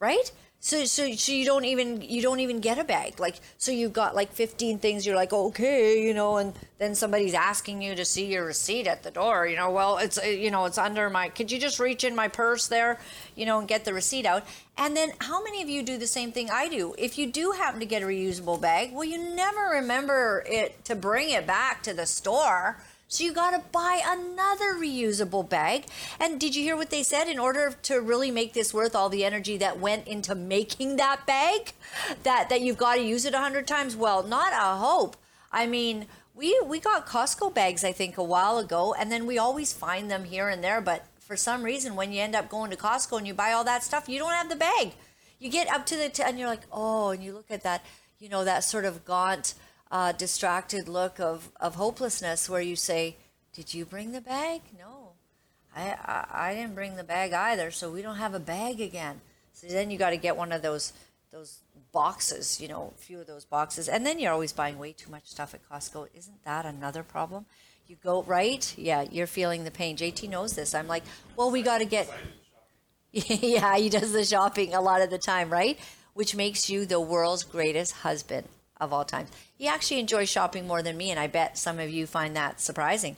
right? 0.00 0.32
So, 0.60 0.84
so, 0.86 1.12
so 1.12 1.30
you 1.30 1.44
don't 1.44 1.64
even 1.64 2.02
you 2.02 2.20
don't 2.20 2.40
even 2.40 2.58
get 2.58 2.80
a 2.80 2.84
bag. 2.84 3.20
Like, 3.20 3.36
so 3.58 3.70
you've 3.70 3.92
got 3.92 4.16
like 4.16 4.32
15 4.32 4.80
things. 4.80 5.06
You're 5.06 5.14
like, 5.14 5.32
okay, 5.32 6.02
you 6.02 6.12
know, 6.12 6.38
and 6.38 6.52
then 6.78 6.96
somebody's 6.96 7.34
asking 7.34 7.80
you 7.80 7.94
to 7.94 8.04
see 8.04 8.26
your 8.26 8.44
receipt 8.44 8.88
at 8.88 9.04
the 9.04 9.12
door. 9.12 9.46
You 9.46 9.54
know, 9.54 9.70
well, 9.70 9.98
it's 9.98 10.18
uh, 10.18 10.22
you 10.26 10.50
know, 10.50 10.64
it's 10.64 10.76
under 10.76 11.10
my. 11.10 11.28
Could 11.28 11.52
you 11.52 11.60
just 11.60 11.78
reach 11.78 12.02
in 12.02 12.16
my 12.16 12.26
purse 12.26 12.66
there, 12.66 12.98
you 13.36 13.46
know, 13.46 13.60
and 13.60 13.68
get 13.68 13.84
the 13.84 13.94
receipt 13.94 14.26
out? 14.26 14.44
And 14.76 14.96
then, 14.96 15.12
how 15.20 15.42
many 15.44 15.62
of 15.62 15.68
you 15.68 15.84
do 15.84 15.96
the 15.96 16.08
same 16.08 16.32
thing 16.32 16.50
I 16.50 16.68
do? 16.68 16.92
If 16.98 17.18
you 17.18 17.30
do 17.30 17.52
happen 17.52 17.78
to 17.78 17.86
get 17.86 18.02
a 18.02 18.06
reusable 18.06 18.60
bag, 18.60 18.92
well, 18.92 19.04
you 19.04 19.36
never 19.36 19.60
remember 19.74 20.44
it 20.44 20.84
to 20.86 20.96
bring 20.96 21.30
it 21.30 21.46
back 21.46 21.84
to 21.84 21.94
the 21.94 22.06
store. 22.06 22.78
So 23.10 23.24
you 23.24 23.32
got 23.32 23.52
to 23.52 23.62
buy 23.72 24.02
another 24.04 24.74
reusable 24.74 25.48
bag. 25.48 25.86
And 26.20 26.38
did 26.38 26.54
you 26.54 26.62
hear 26.62 26.76
what 26.76 26.90
they 26.90 27.02
said? 27.02 27.26
In 27.26 27.38
order 27.38 27.74
to 27.84 28.02
really 28.02 28.30
make 28.30 28.52
this 28.52 28.74
worth 28.74 28.94
all 28.94 29.08
the 29.08 29.24
energy 29.24 29.56
that 29.56 29.80
went 29.80 30.06
into 30.06 30.34
making 30.34 30.96
that 30.96 31.24
bag, 31.26 31.72
that 32.22 32.50
that 32.50 32.60
you've 32.60 32.76
got 32.76 32.96
to 32.96 33.02
use 33.02 33.24
it 33.24 33.32
a 33.32 33.38
hundred 33.38 33.66
times. 33.66 33.96
Well, 33.96 34.22
not 34.22 34.52
a 34.52 34.76
hope. 34.76 35.16
I 35.50 35.66
mean, 35.66 36.06
we 36.34 36.60
we 36.66 36.80
got 36.80 37.06
Costco 37.06 37.54
bags 37.54 37.82
I 37.82 37.92
think 37.92 38.18
a 38.18 38.22
while 38.22 38.58
ago, 38.58 38.92
and 38.92 39.10
then 39.10 39.26
we 39.26 39.38
always 39.38 39.72
find 39.72 40.10
them 40.10 40.24
here 40.24 40.50
and 40.50 40.62
there. 40.62 40.82
But 40.82 41.06
for 41.18 41.34
some 41.34 41.62
reason, 41.62 41.96
when 41.96 42.12
you 42.12 42.20
end 42.20 42.36
up 42.36 42.50
going 42.50 42.70
to 42.70 42.76
Costco 42.76 43.16
and 43.16 43.26
you 43.26 43.32
buy 43.32 43.52
all 43.52 43.64
that 43.64 43.82
stuff, 43.82 44.06
you 44.06 44.18
don't 44.18 44.34
have 44.34 44.50
the 44.50 44.56
bag. 44.56 44.92
You 45.38 45.50
get 45.50 45.70
up 45.70 45.86
to 45.86 45.96
the 45.96 46.10
t- 46.10 46.22
and 46.22 46.38
you're 46.38 46.48
like, 46.48 46.66
oh, 46.70 47.10
and 47.10 47.24
you 47.24 47.32
look 47.32 47.50
at 47.50 47.62
that, 47.62 47.86
you 48.18 48.28
know, 48.28 48.44
that 48.44 48.64
sort 48.64 48.84
of 48.84 49.06
gaunt 49.06 49.54
uh, 49.90 50.12
distracted 50.12 50.88
look 50.88 51.18
of, 51.18 51.50
of 51.60 51.74
hopelessness 51.74 52.48
where 52.48 52.60
you 52.60 52.76
say, 52.76 53.16
Did 53.52 53.74
you 53.74 53.84
bring 53.84 54.12
the 54.12 54.20
bag? 54.20 54.62
No, 54.78 55.12
I, 55.74 55.96
I, 56.04 56.48
I 56.48 56.54
didn't 56.54 56.74
bring 56.74 56.96
the 56.96 57.04
bag 57.04 57.32
either, 57.32 57.70
so 57.70 57.90
we 57.90 58.02
don't 58.02 58.16
have 58.16 58.34
a 58.34 58.40
bag 58.40 58.80
again. 58.80 59.20
So 59.52 59.66
then 59.66 59.90
you 59.90 59.98
got 59.98 60.10
to 60.10 60.16
get 60.16 60.36
one 60.36 60.52
of 60.52 60.62
those 60.62 60.92
those 61.30 61.58
boxes, 61.92 62.58
you 62.58 62.68
know, 62.68 62.92
a 62.96 62.98
few 62.98 63.20
of 63.20 63.26
those 63.26 63.44
boxes. 63.44 63.88
And 63.88 64.06
then 64.06 64.18
you're 64.18 64.32
always 64.32 64.52
buying 64.52 64.78
way 64.78 64.92
too 64.92 65.10
much 65.10 65.26
stuff 65.26 65.52
at 65.52 65.68
Costco. 65.68 66.08
Isn't 66.14 66.42
that 66.44 66.64
another 66.64 67.02
problem? 67.02 67.44
You 67.86 67.96
go, 68.02 68.22
right? 68.22 68.74
Yeah, 68.78 69.02
you're 69.10 69.26
feeling 69.26 69.64
the 69.64 69.70
pain. 69.70 69.96
JT 69.96 70.28
knows 70.28 70.54
this. 70.54 70.74
I'm 70.74 70.88
like, 70.88 71.04
well, 71.36 71.50
we 71.50 71.62
got 71.62 71.78
to 71.78 71.84
get. 71.84 72.10
yeah, 73.12 73.76
he 73.76 73.88
does 73.88 74.12
the 74.12 74.24
shopping 74.24 74.74
a 74.74 74.80
lot 74.80 75.02
of 75.02 75.10
the 75.10 75.18
time, 75.18 75.50
right? 75.50 75.78
Which 76.14 76.34
makes 76.34 76.70
you 76.70 76.86
the 76.86 77.00
world's 77.00 77.44
greatest 77.44 77.92
husband 77.92 78.46
of 78.80 78.92
all 78.92 79.04
times. 79.04 79.30
He 79.56 79.66
actually 79.66 80.00
enjoys 80.00 80.28
shopping 80.28 80.66
more 80.66 80.82
than 80.82 80.96
me, 80.96 81.10
and 81.10 81.18
I 81.18 81.26
bet 81.26 81.58
some 81.58 81.78
of 81.78 81.90
you 81.90 82.06
find 82.06 82.36
that 82.36 82.60
surprising. 82.60 83.16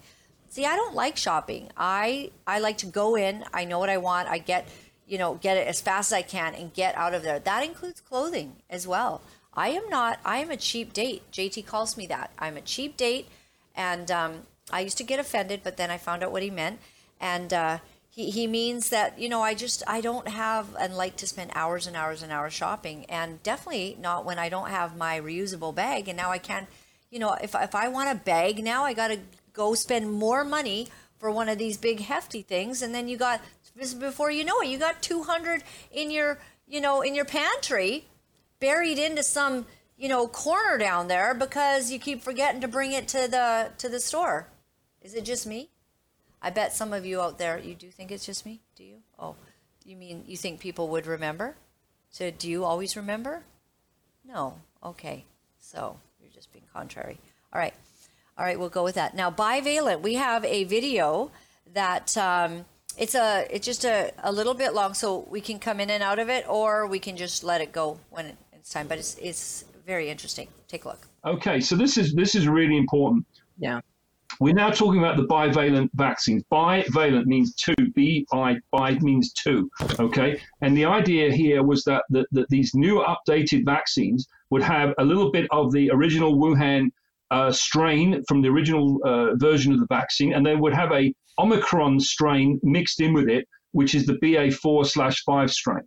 See, 0.48 0.66
I 0.66 0.74
don't 0.74 0.94
like 0.94 1.16
shopping. 1.16 1.70
I 1.76 2.30
I 2.46 2.58
like 2.58 2.78
to 2.78 2.86
go 2.86 3.16
in. 3.16 3.44
I 3.52 3.64
know 3.64 3.78
what 3.78 3.88
I 3.88 3.98
want. 3.98 4.28
I 4.28 4.38
get, 4.38 4.68
you 5.06 5.16
know, 5.16 5.34
get 5.34 5.56
it 5.56 5.68
as 5.68 5.80
fast 5.80 6.12
as 6.12 6.16
I 6.18 6.22
can 6.22 6.54
and 6.54 6.74
get 6.74 6.96
out 6.96 7.14
of 7.14 7.22
there. 7.22 7.38
That 7.38 7.64
includes 7.64 8.00
clothing 8.00 8.56
as 8.68 8.86
well. 8.86 9.22
I 9.54 9.68
am 9.70 9.88
not. 9.88 10.18
I 10.24 10.38
am 10.38 10.50
a 10.50 10.56
cheap 10.56 10.92
date. 10.92 11.22
JT 11.32 11.66
calls 11.66 11.96
me 11.96 12.06
that. 12.08 12.30
I'm 12.38 12.56
a 12.56 12.60
cheap 12.60 12.96
date, 12.96 13.28
and 13.74 14.10
um, 14.10 14.42
I 14.72 14.80
used 14.80 14.98
to 14.98 15.04
get 15.04 15.20
offended, 15.20 15.60
but 15.62 15.76
then 15.76 15.90
I 15.90 15.98
found 15.98 16.22
out 16.22 16.32
what 16.32 16.42
he 16.42 16.50
meant. 16.50 16.80
And 17.20 17.52
uh, 17.52 17.78
he, 18.20 18.30
he 18.30 18.46
means 18.46 18.90
that 18.90 19.18
you 19.18 19.28
know 19.28 19.40
I 19.40 19.54
just 19.54 19.82
I 19.86 20.00
don't 20.00 20.28
have 20.28 20.76
and 20.78 20.96
like 20.96 21.16
to 21.16 21.26
spend 21.26 21.52
hours 21.54 21.86
and 21.86 21.96
hours 21.96 22.22
and 22.22 22.30
hours 22.30 22.52
shopping, 22.52 23.06
and 23.06 23.42
definitely 23.42 23.96
not 23.98 24.24
when 24.24 24.38
I 24.38 24.48
don't 24.48 24.68
have 24.68 24.96
my 24.96 25.20
reusable 25.20 25.74
bag. 25.74 26.08
And 26.08 26.16
now 26.16 26.30
I 26.30 26.38
can't, 26.38 26.66
you 27.10 27.18
know, 27.18 27.32
if 27.42 27.54
if 27.54 27.74
I 27.74 27.88
want 27.88 28.10
a 28.10 28.22
bag 28.22 28.62
now, 28.62 28.84
I 28.84 28.92
got 28.92 29.08
to 29.08 29.20
go 29.52 29.74
spend 29.74 30.12
more 30.12 30.44
money 30.44 30.88
for 31.18 31.30
one 31.30 31.48
of 31.48 31.58
these 31.58 31.76
big 31.76 32.00
hefty 32.00 32.42
things, 32.42 32.82
and 32.82 32.94
then 32.94 33.08
you 33.08 33.16
got 33.16 33.40
before 33.98 34.30
you 34.30 34.44
know 34.44 34.60
it, 34.60 34.68
you 34.68 34.78
got 34.78 35.02
two 35.02 35.22
hundred 35.22 35.62
in 35.90 36.10
your 36.10 36.38
you 36.66 36.80
know 36.80 37.00
in 37.00 37.14
your 37.14 37.24
pantry, 37.24 38.06
buried 38.58 38.98
into 38.98 39.22
some 39.22 39.66
you 39.96 40.08
know 40.08 40.28
corner 40.28 40.76
down 40.76 41.08
there 41.08 41.32
because 41.32 41.90
you 41.90 41.98
keep 41.98 42.22
forgetting 42.22 42.60
to 42.60 42.68
bring 42.68 42.92
it 42.92 43.08
to 43.08 43.28
the 43.30 43.70
to 43.78 43.88
the 43.88 44.00
store. 44.00 44.48
Is 45.00 45.14
it 45.14 45.24
just 45.24 45.46
me? 45.46 45.70
I 46.42 46.50
bet 46.50 46.72
some 46.74 46.92
of 46.92 47.04
you 47.04 47.20
out 47.20 47.38
there, 47.38 47.58
you 47.58 47.74
do 47.74 47.90
think 47.90 48.10
it's 48.10 48.24
just 48.24 48.46
me? 48.46 48.60
Do 48.76 48.84
you? 48.84 48.96
Oh, 49.18 49.36
you 49.84 49.96
mean 49.96 50.24
you 50.26 50.36
think 50.36 50.60
people 50.60 50.88
would 50.88 51.06
remember? 51.06 51.56
So 52.10 52.30
do 52.30 52.48
you 52.48 52.64
always 52.64 52.96
remember? 52.96 53.42
No. 54.24 54.58
Okay. 54.84 55.24
So 55.58 55.96
you're 56.20 56.32
just 56.32 56.52
being 56.52 56.64
contrary. 56.72 57.18
All 57.52 57.60
right. 57.60 57.74
All 58.38 58.44
right, 58.44 58.58
we'll 58.58 58.70
go 58.70 58.82
with 58.82 58.94
that. 58.94 59.14
Now, 59.14 59.30
bivalent, 59.30 60.00
we 60.00 60.14
have 60.14 60.44
a 60.46 60.64
video 60.64 61.30
that 61.74 62.16
um, 62.16 62.64
it's 62.96 63.14
a 63.14 63.46
it's 63.50 63.66
just 63.66 63.84
a, 63.84 64.12
a 64.22 64.32
little 64.32 64.54
bit 64.54 64.72
long, 64.72 64.94
so 64.94 65.26
we 65.28 65.42
can 65.42 65.58
come 65.58 65.78
in 65.78 65.90
and 65.90 66.02
out 66.02 66.18
of 66.18 66.30
it, 66.30 66.48
or 66.48 66.86
we 66.86 66.98
can 66.98 67.16
just 67.16 67.44
let 67.44 67.60
it 67.60 67.70
go 67.70 67.98
when 68.08 68.36
it's 68.54 68.70
time. 68.70 68.88
But 68.88 68.98
it's 68.98 69.16
it's 69.20 69.64
very 69.86 70.08
interesting. 70.08 70.48
Take 70.68 70.86
a 70.86 70.88
look. 70.88 71.06
Okay, 71.24 71.60
so 71.60 71.76
this 71.76 71.98
is 71.98 72.14
this 72.14 72.34
is 72.34 72.48
really 72.48 72.78
important. 72.78 73.26
Yeah. 73.58 73.80
We're 74.38 74.54
now 74.54 74.70
talking 74.70 75.00
about 75.00 75.16
the 75.16 75.26
bivalent 75.26 75.90
vaccines. 75.94 76.44
Bivalent 76.52 77.26
means 77.26 77.54
two. 77.54 77.74
B 77.94 78.26
I 78.32 78.56
bi 78.70 78.98
means 79.00 79.32
two. 79.32 79.70
Okay, 79.98 80.40
and 80.62 80.76
the 80.76 80.84
idea 80.84 81.32
here 81.32 81.62
was 81.62 81.84
that, 81.84 82.04
that 82.10 82.26
that 82.32 82.48
these 82.48 82.74
new 82.74 83.02
updated 83.02 83.64
vaccines 83.64 84.26
would 84.50 84.62
have 84.62 84.94
a 84.98 85.04
little 85.04 85.30
bit 85.30 85.46
of 85.50 85.72
the 85.72 85.90
original 85.90 86.36
Wuhan 86.36 86.90
uh, 87.30 87.50
strain 87.52 88.22
from 88.28 88.42
the 88.42 88.48
original 88.48 89.00
uh, 89.04 89.34
version 89.36 89.72
of 89.72 89.80
the 89.80 89.86
vaccine, 89.86 90.32
and 90.34 90.44
they 90.44 90.56
would 90.56 90.74
have 90.74 90.92
a 90.92 91.12
Omicron 91.38 92.00
strain 92.00 92.60
mixed 92.62 93.00
in 93.00 93.12
with 93.12 93.28
it, 93.28 93.46
which 93.72 93.94
is 93.94 94.06
the 94.06 94.14
BA4 94.14 94.86
slash 94.86 95.22
five 95.24 95.50
strain. 95.50 95.84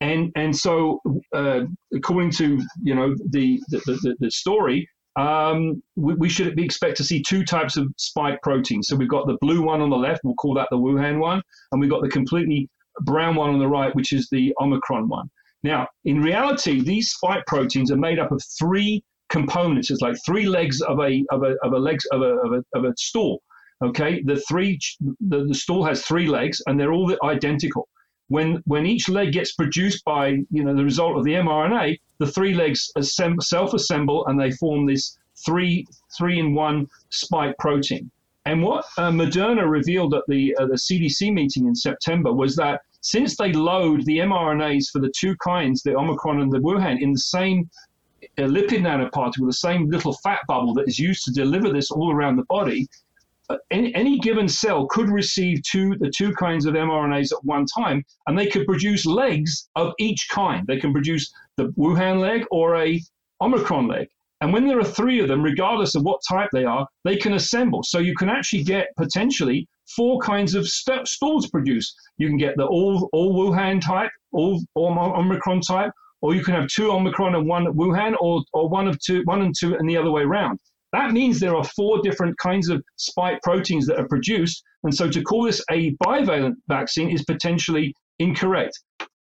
And 0.00 0.32
and 0.36 0.54
so, 0.54 1.00
uh, 1.34 1.62
according 1.94 2.32
to 2.32 2.60
you 2.82 2.94
know 2.94 3.14
the 3.30 3.60
the, 3.68 3.78
the, 3.86 4.16
the 4.20 4.30
story, 4.30 4.88
um, 5.16 5.82
we, 5.96 6.14
we, 6.14 6.28
should 6.28 6.58
expect 6.58 6.96
to 6.96 7.04
see 7.04 7.22
two 7.22 7.44
types 7.44 7.76
of 7.76 7.86
spike 7.96 8.42
proteins. 8.42 8.88
So 8.88 8.96
we've 8.96 9.08
got 9.08 9.26
the 9.26 9.38
blue 9.40 9.62
one 9.62 9.80
on 9.80 9.90
the 9.90 9.96
left, 9.96 10.22
we'll 10.24 10.34
call 10.34 10.54
that 10.54 10.68
the 10.70 10.78
Wuhan 10.78 11.18
one, 11.18 11.40
and 11.70 11.80
we've 11.80 11.90
got 11.90 12.02
the 12.02 12.08
completely 12.08 12.68
brown 13.02 13.36
one 13.36 13.50
on 13.50 13.58
the 13.58 13.68
right, 13.68 13.94
which 13.94 14.12
is 14.12 14.28
the 14.30 14.52
Omicron 14.60 15.08
one. 15.08 15.30
Now, 15.62 15.86
in 16.04 16.20
reality, 16.20 16.80
these 16.82 17.10
spike 17.10 17.44
proteins 17.46 17.90
are 17.90 17.96
made 17.96 18.18
up 18.18 18.32
of 18.32 18.42
three 18.58 19.02
components. 19.30 19.90
It's 19.90 20.02
like 20.02 20.16
three 20.26 20.46
legs 20.46 20.80
of 20.82 20.98
a 21.00 21.24
of 21.30 21.42
a 21.42 21.56
of 21.62 21.72
a 21.72 21.78
legs 21.78 22.04
of 22.12 22.20
a 22.20 22.34
of 22.44 22.52
a, 22.52 22.78
of 22.78 22.84
a 22.84 22.92
stool. 22.98 23.42
Okay, 23.82 24.22
the 24.24 24.36
three 24.48 24.78
the, 25.00 25.44
the 25.44 25.54
stool 25.54 25.84
has 25.84 26.04
three 26.04 26.26
legs, 26.26 26.60
and 26.66 26.78
they're 26.78 26.92
all 26.92 27.16
identical. 27.24 27.88
When 28.34 28.62
when 28.72 28.84
each 28.84 29.08
leg 29.08 29.32
gets 29.32 29.52
produced 29.52 30.04
by 30.04 30.24
you 30.56 30.62
know 30.64 30.74
the 30.74 30.88
result 30.90 31.16
of 31.16 31.24
the 31.24 31.34
mRNA, 31.46 31.86
the 32.18 32.32
three 32.36 32.54
legs 32.62 32.80
assemb- 32.98 33.42
self-assemble 33.42 34.26
and 34.26 34.40
they 34.40 34.50
form 34.62 34.86
this 34.86 35.16
three 35.46 35.86
three 36.16 36.38
in 36.40 36.48
one 36.54 36.88
spike 37.10 37.56
protein. 37.58 38.10
And 38.46 38.62
what 38.62 38.84
uh, 38.98 39.10
Moderna 39.10 39.64
revealed 39.78 40.12
at 40.14 40.24
the 40.26 40.42
uh, 40.56 40.66
the 40.66 40.80
CDC 40.86 41.32
meeting 41.32 41.66
in 41.66 41.76
September 41.76 42.32
was 42.32 42.56
that 42.56 42.80
since 43.00 43.36
they 43.36 43.52
load 43.52 44.04
the 44.04 44.18
mRNAs 44.18 44.90
for 44.90 45.00
the 45.00 45.12
two 45.20 45.36
kinds, 45.36 45.82
the 45.82 45.94
Omicron 45.94 46.40
and 46.40 46.50
the 46.50 46.58
Wuhan, 46.58 47.00
in 47.00 47.12
the 47.12 47.26
same 47.36 47.70
uh, 48.38 48.48
lipid 48.56 48.80
nanoparticle, 48.80 49.46
the 49.46 49.64
same 49.68 49.88
little 49.90 50.14
fat 50.24 50.40
bubble 50.48 50.74
that 50.74 50.88
is 50.88 50.98
used 50.98 51.24
to 51.24 51.30
deliver 51.42 51.72
this 51.72 51.90
all 51.90 52.10
around 52.12 52.36
the 52.36 52.50
body, 52.58 52.88
any, 53.70 53.94
any, 53.94 54.18
given 54.18 54.48
cell 54.48 54.86
could 54.86 55.10
receive 55.10 55.62
two 55.62 55.96
the 55.98 56.10
two 56.10 56.32
kinds 56.34 56.66
of 56.66 56.74
mRNAs 56.74 57.32
at 57.32 57.44
one 57.44 57.66
time, 57.66 58.02
and 58.26 58.38
they 58.38 58.46
could 58.46 58.66
produce 58.66 59.04
legs 59.04 59.68
of 59.76 59.92
each 59.98 60.28
kind. 60.30 60.66
They 60.66 60.78
can 60.78 60.92
produce 60.92 61.32
the 61.56 61.68
Wuhan 61.72 62.20
leg 62.20 62.44
or 62.50 62.76
a 62.76 63.00
Omicron 63.40 63.88
leg. 63.88 64.08
And 64.40 64.52
when 64.52 64.66
there 64.66 64.78
are 64.78 64.84
three 64.84 65.20
of 65.20 65.28
them, 65.28 65.42
regardless 65.42 65.94
of 65.94 66.02
what 66.02 66.20
type 66.28 66.50
they 66.52 66.64
are, 66.64 66.86
they 67.04 67.16
can 67.16 67.34
assemble. 67.34 67.82
So 67.82 67.98
you 67.98 68.14
can 68.14 68.28
actually 68.28 68.64
get 68.64 68.88
potentially 68.96 69.66
four 69.96 70.18
kinds 70.20 70.54
of 70.54 70.68
st- 70.68 71.08
produced. 71.50 71.94
You 72.18 72.28
can 72.28 72.36
get 72.36 72.56
the 72.56 72.66
all 72.66 73.08
all 73.12 73.34
Wuhan 73.34 73.80
type, 73.80 74.10
all, 74.32 74.62
all 74.74 74.98
Omicron 74.98 75.60
type, 75.60 75.92
or 76.20 76.34
you 76.34 76.42
can 76.42 76.54
have 76.54 76.68
two 76.68 76.90
Omicron 76.90 77.34
and 77.34 77.46
one 77.46 77.66
Wuhan, 77.66 78.14
or 78.20 78.42
or 78.52 78.68
one 78.68 78.88
of 78.88 78.98
two, 79.00 79.22
one 79.24 79.42
and 79.42 79.54
two, 79.58 79.76
and 79.76 79.88
the 79.88 79.96
other 79.96 80.10
way 80.10 80.22
around. 80.22 80.58
That 80.94 81.10
means 81.10 81.40
there 81.40 81.56
are 81.56 81.64
four 81.64 82.00
different 82.02 82.38
kinds 82.38 82.68
of 82.68 82.80
spike 82.94 83.42
proteins 83.42 83.84
that 83.86 83.98
are 83.98 84.06
produced. 84.06 84.62
And 84.84 84.94
so 84.94 85.10
to 85.10 85.22
call 85.22 85.42
this 85.42 85.60
a 85.68 85.90
bivalent 85.96 86.54
vaccine 86.68 87.10
is 87.10 87.24
potentially 87.24 87.92
incorrect. 88.20 88.78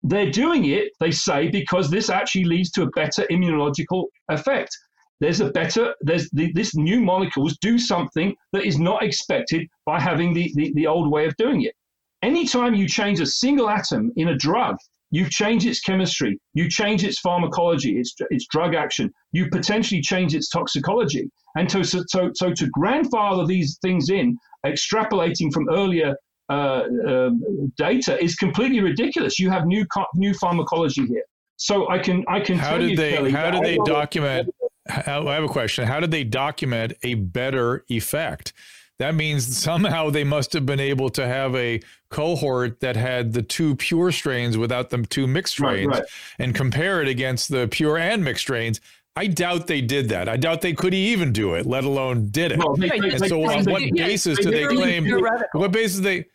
They're 0.03 0.31
doing 0.31 0.67
it, 0.67 0.93
they 1.01 1.11
say, 1.11 1.49
because 1.49 1.89
this 1.89 2.11
actually 2.11 2.45
leads 2.45 2.71
to 2.73 2.83
a 2.83 2.91
better 2.91 3.25
immunological 3.31 4.05
effect. 4.29 4.77
There's 5.21 5.41
a 5.41 5.51
better, 5.53 5.95
there's 6.03 6.29
the, 6.33 6.53
this 6.53 6.75
new 6.75 7.01
molecules 7.01 7.57
do 7.63 7.79
something 7.79 8.37
that 8.53 8.67
is 8.67 8.79
not 8.79 9.03
expected 9.03 9.67
by 9.87 9.99
having 9.99 10.35
the, 10.35 10.53
the, 10.57 10.71
the 10.75 10.87
old 10.87 11.11
way 11.11 11.25
of 11.25 11.35
doing 11.37 11.63
it. 11.63 11.75
Anytime 12.21 12.75
you 12.75 12.87
change 12.87 13.21
a 13.21 13.27
single 13.27 13.71
atom 13.71 14.13
in 14.17 14.29
a 14.29 14.37
drug, 14.37 14.77
you 15.11 15.29
change 15.29 15.67
its 15.67 15.81
chemistry, 15.81 16.39
you 16.55 16.69
change 16.69 17.05
its 17.05 17.21
pharmacology, 17.21 17.99
its, 17.99 18.15
its 18.31 18.47
drug 18.51 18.75
action, 18.75 19.11
you 19.33 19.49
potentially 19.51 20.01
change 20.01 20.35
its 20.35 20.49
toxicology. 20.49 21.31
And 21.57 21.71
so, 21.71 21.83
so, 21.83 22.31
so 22.35 22.53
to 22.53 22.67
grandfather 22.73 23.47
these 23.47 23.79
things 23.81 24.11
in, 24.11 24.37
extrapolating 24.67 25.53
from 25.53 25.69
earlier 25.71 26.17
uh, 26.51 26.83
um, 27.07 27.73
data 27.77 28.23
is 28.23 28.35
completely 28.37 28.81
ridiculous. 28.81 29.39
You 29.39 29.51
have 29.51 29.67
new 29.67 29.87
new 30.15 30.35
pharmacology 30.35 31.07
here. 31.07 31.25
So 31.57 31.89
I 31.89 31.99
can 31.99 32.25
I 32.29 32.41
can 32.41 32.59
how 32.59 32.77
did 32.77 32.99
they 32.99 33.13
Kelly, 33.13 33.31
how 33.31 33.51
did 33.51 33.63
they 33.63 33.79
document? 33.85 34.51
How, 34.89 35.27
I 35.27 35.35
have 35.35 35.45
a 35.45 35.49
question. 35.49 35.87
How 35.87 36.01
did 36.01 36.11
they 36.11 36.25
document 36.25 36.93
a 37.03 37.15
better 37.15 37.85
effect? 37.89 38.53
That 38.99 39.15
means 39.17 39.57
somehow 39.59 40.11
they 40.11 40.23
must 40.25 40.53
have 40.53 40.65
been 40.65 40.79
able 40.81 41.09
to 41.11 41.27
have 41.27 41.55
a 41.57 41.81
cohort 42.11 42.79
that 42.81 42.95
had 42.95 43.33
the 43.33 43.43
two 43.43 43.75
pure 43.75 44.13
strains 44.13 44.57
without 44.57 44.91
the 44.91 44.99
two 44.99 45.27
mixed 45.27 45.55
strains 45.55 45.89
right, 45.89 45.99
right. 45.99 46.09
and 46.39 46.55
compare 46.55 47.03
it 47.03 47.09
against 47.09 47.49
the 47.51 47.67
pure 47.69 47.99
and 47.99 48.23
mixed 48.25 48.43
strains. 48.43 48.81
I 49.17 49.27
doubt 49.27 49.67
they 49.67 49.81
did 49.81 50.09
that. 50.11 50.29
I 50.29 50.37
doubt 50.37 50.61
they 50.61 50.73
could 50.75 50.95
even 50.95 51.33
do 51.33 51.55
it, 51.55 51.67
let 51.67 51.85
alone 51.85 52.29
did 52.31 52.53
it. 52.53 52.59
Well, 52.59 52.75
they- 52.77 52.89
they- 52.89 52.97
and 52.99 53.21
they- 53.21 53.29
so, 53.29 53.39
they- 53.39 53.45
on 53.45 53.65
they- 53.65 53.73
what 53.73 53.83
yeah, 53.83 54.07
basis 54.07 54.39
do 54.39 54.51
they 54.51 54.65
claim? 54.67 55.05
theoretical. 55.05 55.61
What 55.61 55.73
basis 55.73 56.01
they? 56.01 56.27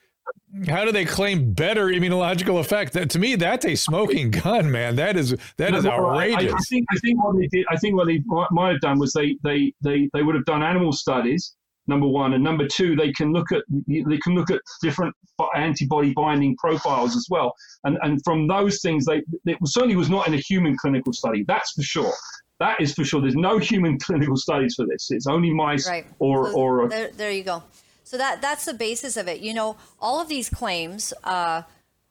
How 0.67 0.83
do 0.85 0.91
they 0.91 1.05
claim 1.05 1.53
better 1.53 1.87
immunological 1.87 2.59
effect? 2.59 2.93
That 2.93 3.09
to 3.11 3.19
me, 3.19 3.35
that's 3.35 3.65
a 3.65 3.75
smoking 3.75 4.31
gun, 4.43 4.69
man. 4.71 4.95
That 4.97 5.15
is 5.17 5.35
that 5.57 5.73
is 5.73 5.83
No, 5.85 5.91
well, 5.91 6.05
I- 6.11 6.31
outrageous. 6.31 6.53
I, 6.53 6.57
I 6.57 6.59
think 6.61 6.85
I 6.91 6.95
think 6.97 7.23
what 7.23 7.37
they 7.37 7.47
did. 7.47 7.65
I 7.69 7.75
think 7.77 7.95
what 7.95 8.07
they 8.07 8.21
might- 8.25 8.51
might 8.51 8.71
have 8.71 8.81
done 8.81 8.99
was 8.99 9.13
they 9.13 9.37
they 9.43 9.73
they 9.81 10.09
they 10.13 10.23
would 10.23 10.35
have 10.35 10.45
done 10.45 10.61
animal 10.63 10.91
studies. 10.91 11.55
Number 11.89 12.07
one 12.07 12.33
and 12.33 12.43
number 12.43 12.67
two, 12.67 12.95
they 12.95 13.11
can 13.11 13.33
look 13.33 13.51
at 13.51 13.63
they 13.87 14.17
can 14.19 14.35
look 14.35 14.51
at 14.51 14.61
different 14.83 15.15
antibody 15.55 16.13
binding 16.13 16.55
profiles 16.57 17.15
as 17.15 17.25
well. 17.31 17.51
And 17.83 17.97
and 18.03 18.23
from 18.23 18.47
those 18.47 18.79
things, 18.81 19.05
they 19.05 19.23
it 19.45 19.57
certainly 19.65 19.95
was 19.95 20.07
not 20.07 20.27
in 20.27 20.35
a 20.35 20.37
human 20.37 20.77
clinical 20.77 21.13
study. 21.13 21.43
That's 21.47 21.71
for 21.71 21.81
sure. 21.81 22.13
That 22.59 22.79
is 22.79 22.93
for 22.93 23.03
sure. 23.03 23.21
There's 23.21 23.35
no 23.35 23.57
human 23.71 23.97
clinical 23.97 24.37
studies 24.37 24.75
for 24.75 24.85
this. 24.85 25.09
It's 25.09 25.25
only 25.25 25.51
mice 25.51 25.89
Right. 25.89 26.05
or 26.19 26.51
So 26.51 26.57
or 26.59 26.89
there, 26.89 27.09
there 27.17 27.31
you 27.31 27.43
go. 27.43 27.63
So 28.03 28.17
that 28.17 28.39
that's 28.39 28.65
the 28.65 28.75
basis 28.75 29.17
of 29.17 29.27
it. 29.27 29.39
You 29.41 29.55
know, 29.55 29.75
all 29.99 30.21
of 30.21 30.27
these 30.27 30.47
claims, 30.47 31.11
uh, 31.23 31.63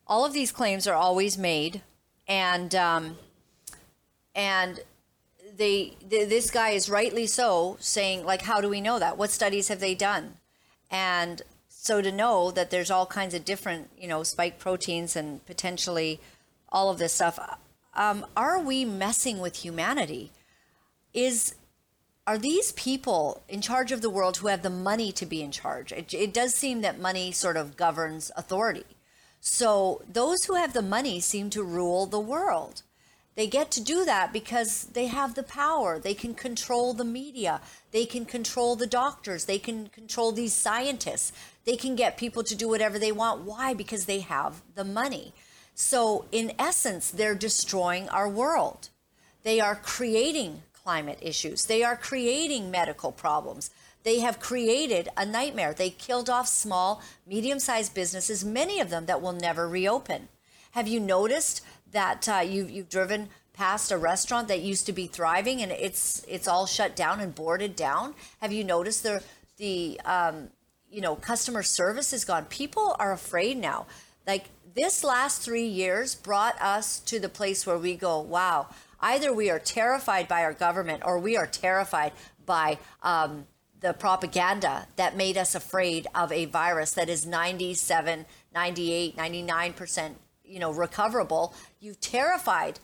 all 0.08 0.24
of 0.26 0.32
these 0.32 0.50
claims 0.50 0.88
are 0.88 0.94
always 0.96 1.38
made, 1.38 1.82
and 2.26 2.74
um, 2.74 3.16
and 4.34 4.80
they 5.58 5.96
th- 6.08 6.28
this 6.28 6.50
guy 6.50 6.70
is 6.70 6.88
rightly 6.88 7.26
so 7.26 7.76
saying 7.80 8.24
like, 8.24 8.42
how 8.42 8.60
do 8.60 8.68
we 8.68 8.80
know 8.80 8.98
that? 8.98 9.18
What 9.18 9.30
studies 9.30 9.68
have 9.68 9.80
they 9.80 9.94
done? 9.94 10.34
And 10.90 11.42
so 11.68 12.00
to 12.00 12.10
know 12.10 12.50
that 12.52 12.70
there's 12.70 12.90
all 12.90 13.06
kinds 13.06 13.34
of 13.34 13.44
different, 13.44 13.90
you 13.98 14.08
know, 14.08 14.22
spike 14.22 14.58
proteins 14.58 15.16
and 15.16 15.44
potentially 15.46 16.20
all 16.70 16.90
of 16.90 16.98
this 16.98 17.12
stuff, 17.12 17.38
um, 17.94 18.24
are 18.36 18.60
we 18.60 18.84
messing 18.84 19.40
with 19.40 19.56
humanity? 19.56 20.30
Is 21.12 21.54
are 22.26 22.38
these 22.38 22.72
people 22.72 23.42
in 23.48 23.62
charge 23.62 23.90
of 23.90 24.02
the 24.02 24.10
world 24.10 24.36
who 24.36 24.48
have 24.48 24.62
the 24.62 24.70
money 24.70 25.12
to 25.12 25.26
be 25.26 25.42
in 25.42 25.50
charge? 25.50 25.92
It, 25.92 26.12
it 26.12 26.34
does 26.34 26.54
seem 26.54 26.82
that 26.82 27.00
money 27.00 27.32
sort 27.32 27.56
of 27.56 27.76
governs 27.76 28.30
authority. 28.36 28.84
So 29.40 30.02
those 30.06 30.44
who 30.44 30.54
have 30.54 30.74
the 30.74 30.82
money 30.82 31.20
seem 31.20 31.48
to 31.50 31.62
rule 31.62 32.04
the 32.06 32.20
world. 32.20 32.82
They 33.38 33.46
get 33.46 33.70
to 33.70 33.80
do 33.80 34.04
that 34.04 34.32
because 34.32 34.86
they 34.94 35.06
have 35.06 35.36
the 35.36 35.44
power. 35.44 36.00
They 36.00 36.12
can 36.12 36.34
control 36.34 36.92
the 36.92 37.04
media. 37.04 37.60
They 37.92 38.04
can 38.04 38.24
control 38.24 38.74
the 38.74 38.84
doctors. 38.84 39.44
They 39.44 39.60
can 39.60 39.90
control 39.90 40.32
these 40.32 40.52
scientists. 40.52 41.32
They 41.64 41.76
can 41.76 41.94
get 41.94 42.16
people 42.16 42.42
to 42.42 42.56
do 42.56 42.68
whatever 42.68 42.98
they 42.98 43.12
want. 43.12 43.42
Why? 43.42 43.74
Because 43.74 44.06
they 44.06 44.18
have 44.18 44.62
the 44.74 44.82
money. 44.82 45.34
So, 45.76 46.24
in 46.32 46.50
essence, 46.58 47.12
they're 47.12 47.36
destroying 47.36 48.08
our 48.08 48.28
world. 48.28 48.88
They 49.44 49.60
are 49.60 49.76
creating 49.76 50.62
climate 50.72 51.20
issues. 51.22 51.66
They 51.66 51.84
are 51.84 51.94
creating 51.94 52.72
medical 52.72 53.12
problems. 53.12 53.70
They 54.02 54.18
have 54.18 54.40
created 54.40 55.10
a 55.16 55.24
nightmare. 55.24 55.72
They 55.72 55.90
killed 55.90 56.28
off 56.28 56.48
small, 56.48 57.02
medium 57.24 57.60
sized 57.60 57.94
businesses, 57.94 58.44
many 58.44 58.80
of 58.80 58.90
them 58.90 59.06
that 59.06 59.22
will 59.22 59.32
never 59.32 59.68
reopen. 59.68 60.26
Have 60.72 60.88
you 60.88 61.00
noticed 61.00 61.62
that 61.92 62.28
uh, 62.28 62.40
you've, 62.44 62.70
you've 62.70 62.88
driven 62.88 63.28
past 63.58 63.90
a 63.90 63.98
restaurant 63.98 64.46
that 64.46 64.60
used 64.60 64.86
to 64.86 64.92
be 64.92 65.08
thriving 65.08 65.62
and 65.62 65.72
it's 65.72 66.24
it's 66.28 66.46
all 66.46 66.64
shut 66.64 66.94
down 66.94 67.20
and 67.20 67.34
boarded 67.34 67.74
down? 67.74 68.14
Have 68.40 68.52
you 68.52 68.62
noticed 68.62 69.02
the 69.02 69.22
the 69.56 70.00
um, 70.04 70.48
you 70.90 71.00
know 71.00 71.16
customer 71.16 71.64
service 71.64 72.12
is 72.12 72.24
gone? 72.24 72.44
People 72.46 72.94
are 72.98 73.12
afraid 73.12 73.58
now. 73.58 73.86
Like 74.26 74.46
this 74.76 75.02
last 75.02 75.42
three 75.42 75.66
years 75.66 76.14
brought 76.14 76.60
us 76.62 77.00
to 77.00 77.18
the 77.18 77.28
place 77.28 77.66
where 77.66 77.78
we 77.78 77.96
go, 77.96 78.20
wow. 78.20 78.68
Either 79.00 79.32
we 79.32 79.48
are 79.50 79.58
terrified 79.58 80.28
by 80.28 80.42
our 80.42 80.52
government 80.52 81.02
or 81.04 81.18
we 81.18 81.36
are 81.36 81.46
terrified 81.46 82.12
by 82.44 82.78
um, 83.02 83.46
the 83.80 83.92
propaganda 83.92 84.86
that 84.96 85.16
made 85.16 85.36
us 85.36 85.54
afraid 85.54 86.06
of 86.14 86.32
a 86.32 86.46
virus 86.46 86.92
that 86.92 87.08
is 87.08 87.24
97, 87.24 88.26
98, 88.52 89.16
99% 89.16 90.14
you 90.48 90.58
know 90.58 90.72
recoverable 90.72 91.54
you've 91.80 92.00
terrified 92.00 92.80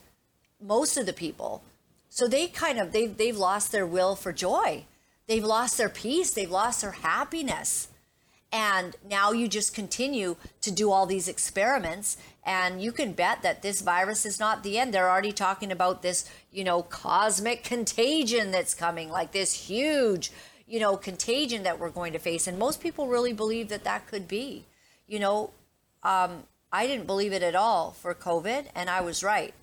most 0.61 0.97
of 0.97 1.05
the 1.05 1.13
people. 1.13 1.63
So 2.09 2.27
they 2.27 2.47
kind 2.47 2.79
of 2.79 2.91
they've, 2.91 3.15
they've 3.15 3.37
lost 3.37 3.71
their 3.71 3.85
will 3.85 4.15
for 4.15 4.31
joy. 4.31 4.85
They've 5.27 5.43
lost 5.43 5.77
their 5.77 5.89
peace. 5.89 6.31
They've 6.31 6.49
lost 6.49 6.81
their 6.81 6.91
happiness. 6.91 7.89
And 8.51 8.95
now 9.09 9.31
you 9.31 9.47
just 9.47 9.73
continue 9.73 10.37
to 10.61 10.71
do 10.71 10.91
all 10.91 11.05
these 11.05 11.27
experiments. 11.27 12.15
And 12.45 12.81
you 12.81 12.91
can 12.91 13.11
bet 13.11 13.41
that 13.41 13.61
this 13.61 13.81
virus 13.81 14.25
is 14.25 14.39
not 14.39 14.63
the 14.63 14.77
end. 14.77 14.93
They're 14.93 15.09
already 15.09 15.33
talking 15.33 15.71
about 15.71 16.01
this 16.01 16.29
you 16.51 16.63
know 16.63 16.83
cosmic 16.83 17.63
contagion 17.63 18.51
that's 18.51 18.73
coming 18.73 19.09
like 19.09 19.31
this 19.33 19.53
huge 19.53 20.31
you 20.67 20.79
know 20.79 20.95
contagion 20.95 21.63
that 21.63 21.79
we're 21.79 21.89
going 21.89 22.13
to 22.13 22.19
face. 22.19 22.47
And 22.47 22.57
most 22.57 22.79
people 22.79 23.07
really 23.07 23.33
believe 23.33 23.67
that 23.69 23.83
that 23.83 24.07
could 24.07 24.27
be 24.27 24.63
you 25.07 25.19
know 25.19 25.49
um, 26.03 26.43
I 26.71 26.87
didn't 26.87 27.07
believe 27.07 27.33
it 27.33 27.43
at 27.43 27.55
all 27.55 27.91
for 27.91 28.13
COVID, 28.13 28.67
and 28.75 28.89
I 28.89 29.01
was 29.01 29.23
right. 29.23 29.53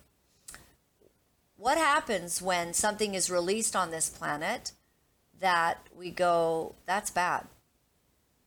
What 1.57 1.77
happens 1.77 2.41
when 2.41 2.73
something 2.73 3.13
is 3.13 3.29
released 3.29 3.75
on 3.75 3.91
this 3.91 4.09
planet 4.09 4.71
that 5.39 5.87
we 5.95 6.09
go, 6.09 6.75
that's 6.85 7.11
bad, 7.11 7.47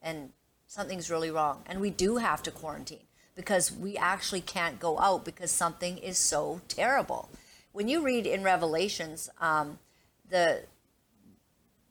and 0.02 0.30
something's 0.66 1.10
really 1.10 1.30
wrong, 1.30 1.62
and 1.66 1.80
we 1.80 1.90
do 1.90 2.16
have 2.16 2.42
to 2.42 2.50
quarantine 2.50 3.06
because 3.34 3.70
we 3.70 3.96
actually 3.96 4.40
can't 4.40 4.80
go 4.80 4.98
out 4.98 5.24
because 5.24 5.50
something 5.50 5.98
is 5.98 6.18
so 6.18 6.60
terrible. 6.68 7.28
When 7.72 7.88
you 7.88 8.02
read 8.02 8.26
in 8.26 8.42
Revelations, 8.42 9.28
um, 9.40 9.78
the 10.28 10.62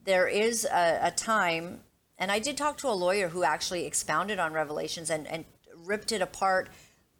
there 0.03 0.27
is 0.27 0.65
a, 0.65 0.99
a 1.03 1.11
time, 1.11 1.81
and 2.17 2.31
I 2.31 2.39
did 2.39 2.57
talk 2.57 2.77
to 2.79 2.87
a 2.87 2.93
lawyer 2.93 3.29
who 3.29 3.43
actually 3.43 3.85
expounded 3.85 4.39
on 4.39 4.53
Revelations 4.53 5.09
and, 5.09 5.27
and 5.27 5.45
ripped 5.85 6.11
it 6.11 6.21
apart, 6.21 6.69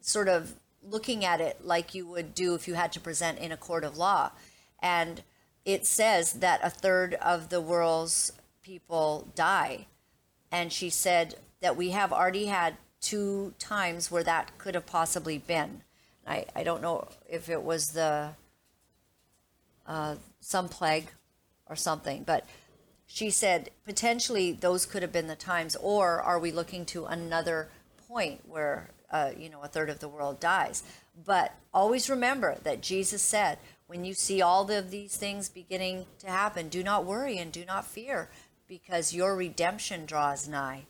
sort 0.00 0.28
of 0.28 0.54
looking 0.82 1.24
at 1.24 1.40
it 1.40 1.64
like 1.64 1.94
you 1.94 2.06
would 2.06 2.34
do 2.34 2.54
if 2.54 2.68
you 2.68 2.74
had 2.74 2.92
to 2.92 3.00
present 3.00 3.38
in 3.38 3.52
a 3.52 3.56
court 3.56 3.84
of 3.84 3.96
law. 3.96 4.30
And 4.80 5.22
it 5.64 5.86
says 5.86 6.34
that 6.34 6.60
a 6.62 6.70
third 6.70 7.14
of 7.14 7.48
the 7.48 7.60
world's 7.60 8.32
people 8.62 9.28
die. 9.34 9.86
And 10.52 10.72
she 10.72 10.90
said 10.90 11.36
that 11.60 11.76
we 11.76 11.90
have 11.90 12.12
already 12.12 12.46
had 12.46 12.76
two 13.00 13.54
times 13.58 14.10
where 14.10 14.24
that 14.24 14.56
could 14.58 14.74
have 14.74 14.86
possibly 14.86 15.38
been. 15.38 15.82
I, 16.26 16.46
I 16.54 16.62
don't 16.62 16.82
know 16.82 17.08
if 17.28 17.48
it 17.48 17.62
was 17.62 17.92
the 17.92 18.30
uh, 19.86 20.16
some 20.40 20.68
plague 20.68 21.08
or 21.68 21.76
something, 21.76 22.24
but 22.24 22.44
she 23.06 23.30
said 23.30 23.70
potentially 23.84 24.52
those 24.52 24.86
could 24.86 25.02
have 25.02 25.12
been 25.12 25.28
the 25.28 25.36
times, 25.36 25.76
or 25.76 26.20
are 26.20 26.38
we 26.38 26.50
looking 26.50 26.84
to 26.86 27.06
another 27.06 27.68
point 28.16 28.40
where 28.48 28.88
uh, 29.10 29.30
you 29.38 29.50
know 29.50 29.60
a 29.62 29.68
third 29.68 29.90
of 29.90 30.00
the 30.00 30.08
world 30.08 30.40
dies. 30.40 30.82
But 31.24 31.54
always 31.72 32.08
remember 32.08 32.56
that 32.62 32.80
Jesus 32.80 33.22
said, 33.22 33.58
when 33.88 34.04
you 34.04 34.14
see 34.14 34.40
all 34.40 34.70
of 34.70 34.90
these 34.90 35.16
things 35.16 35.48
beginning 35.50 36.06
to 36.20 36.28
happen, 36.28 36.68
do 36.68 36.82
not 36.82 37.04
worry 37.04 37.36
and 37.38 37.52
do 37.52 37.64
not 37.66 37.86
fear, 37.86 38.30
because 38.66 39.14
your 39.14 39.36
redemption 39.36 40.06
draws 40.06 40.48
nigh. 40.48 40.86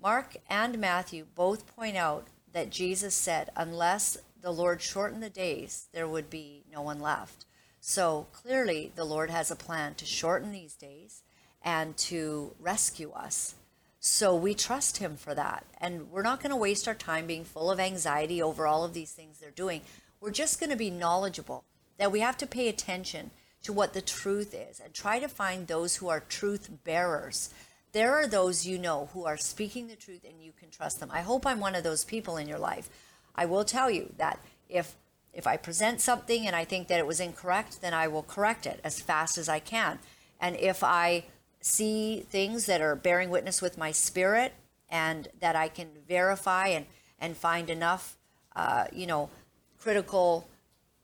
Mark 0.00 0.36
and 0.48 0.78
Matthew 0.78 1.26
both 1.34 1.74
point 1.76 1.96
out 1.96 2.28
that 2.52 2.70
Jesus 2.70 3.14
said, 3.14 3.50
unless 3.56 4.16
the 4.40 4.52
Lord 4.52 4.80
shortened 4.80 5.22
the 5.22 5.30
days, 5.30 5.88
there 5.92 6.08
would 6.08 6.30
be 6.30 6.62
no 6.72 6.80
one 6.80 7.00
left. 7.00 7.44
So 7.80 8.28
clearly, 8.32 8.92
the 8.94 9.04
Lord 9.04 9.30
has 9.30 9.50
a 9.50 9.56
plan 9.56 9.94
to 9.96 10.06
shorten 10.06 10.52
these 10.52 10.74
days 10.74 11.22
and 11.62 11.96
to 11.96 12.54
rescue 12.60 13.10
us. 13.10 13.54
So 14.00 14.34
we 14.34 14.54
trust 14.54 14.98
him 14.98 15.16
for 15.16 15.34
that. 15.34 15.64
And 15.80 16.10
we're 16.10 16.22
not 16.22 16.40
going 16.40 16.50
to 16.50 16.56
waste 16.56 16.86
our 16.86 16.94
time 16.94 17.26
being 17.26 17.44
full 17.44 17.70
of 17.70 17.80
anxiety 17.80 18.40
over 18.40 18.66
all 18.66 18.84
of 18.84 18.94
these 18.94 19.12
things 19.12 19.38
they're 19.38 19.50
doing. 19.50 19.82
We're 20.20 20.30
just 20.30 20.60
going 20.60 20.70
to 20.70 20.76
be 20.76 20.90
knowledgeable 20.90 21.64
that 21.98 22.12
we 22.12 22.20
have 22.20 22.36
to 22.38 22.46
pay 22.46 22.68
attention 22.68 23.30
to 23.62 23.72
what 23.72 23.92
the 23.92 24.00
truth 24.00 24.54
is 24.54 24.80
and 24.80 24.94
try 24.94 25.18
to 25.18 25.28
find 25.28 25.66
those 25.66 25.96
who 25.96 26.08
are 26.08 26.20
truth 26.20 26.70
bearers. 26.84 27.52
There 27.92 28.14
are 28.14 28.28
those 28.28 28.66
you 28.66 28.78
know 28.78 29.08
who 29.12 29.24
are 29.24 29.36
speaking 29.36 29.88
the 29.88 29.96
truth 29.96 30.24
and 30.24 30.40
you 30.40 30.52
can 30.52 30.70
trust 30.70 31.00
them. 31.00 31.10
I 31.12 31.22
hope 31.22 31.44
I'm 31.46 31.60
one 31.60 31.74
of 31.74 31.82
those 31.82 32.04
people 32.04 32.36
in 32.36 32.48
your 32.48 32.58
life. 32.58 32.88
I 33.34 33.46
will 33.46 33.64
tell 33.64 33.90
you 33.90 34.12
that 34.18 34.38
if 34.68 34.94
if 35.32 35.46
I 35.46 35.56
present 35.56 36.00
something 36.00 36.46
and 36.46 36.56
I 36.56 36.64
think 36.64 36.88
that 36.88 36.98
it 36.98 37.06
was 37.06 37.20
incorrect, 37.20 37.80
then 37.80 37.94
I 37.94 38.08
will 38.08 38.22
correct 38.22 38.66
it 38.66 38.80
as 38.82 39.00
fast 39.00 39.38
as 39.38 39.48
I 39.48 39.60
can. 39.60 39.98
And 40.40 40.56
if 40.56 40.82
I 40.82 41.24
see 41.60 42.20
things 42.20 42.66
that 42.66 42.80
are 42.80 42.94
bearing 42.94 43.30
witness 43.30 43.60
with 43.60 43.78
my 43.78 43.92
spirit 43.92 44.54
and 44.90 45.28
that 45.40 45.56
I 45.56 45.68
can 45.68 45.88
verify 46.08 46.68
and, 46.68 46.86
and 47.18 47.36
find 47.36 47.68
enough, 47.70 48.16
uh, 48.56 48.86
you 48.92 49.06
know, 49.06 49.30
critical 49.78 50.48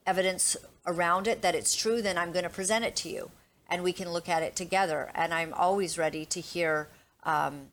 evidence 0.06 0.56
around 0.86 1.26
it 1.26 1.42
that 1.42 1.54
it's 1.54 1.74
true, 1.74 2.02
then 2.02 2.18
I'm 2.18 2.32
going 2.32 2.44
to 2.44 2.50
present 2.50 2.84
it 2.84 2.96
to 2.96 3.08
you 3.08 3.30
and 3.68 3.82
we 3.82 3.92
can 3.92 4.12
look 4.12 4.28
at 4.28 4.42
it 4.42 4.56
together. 4.56 5.10
And 5.14 5.32
I'm 5.32 5.54
always 5.54 5.98
ready 5.98 6.24
to 6.26 6.40
hear. 6.40 6.88
Um, 7.24 7.68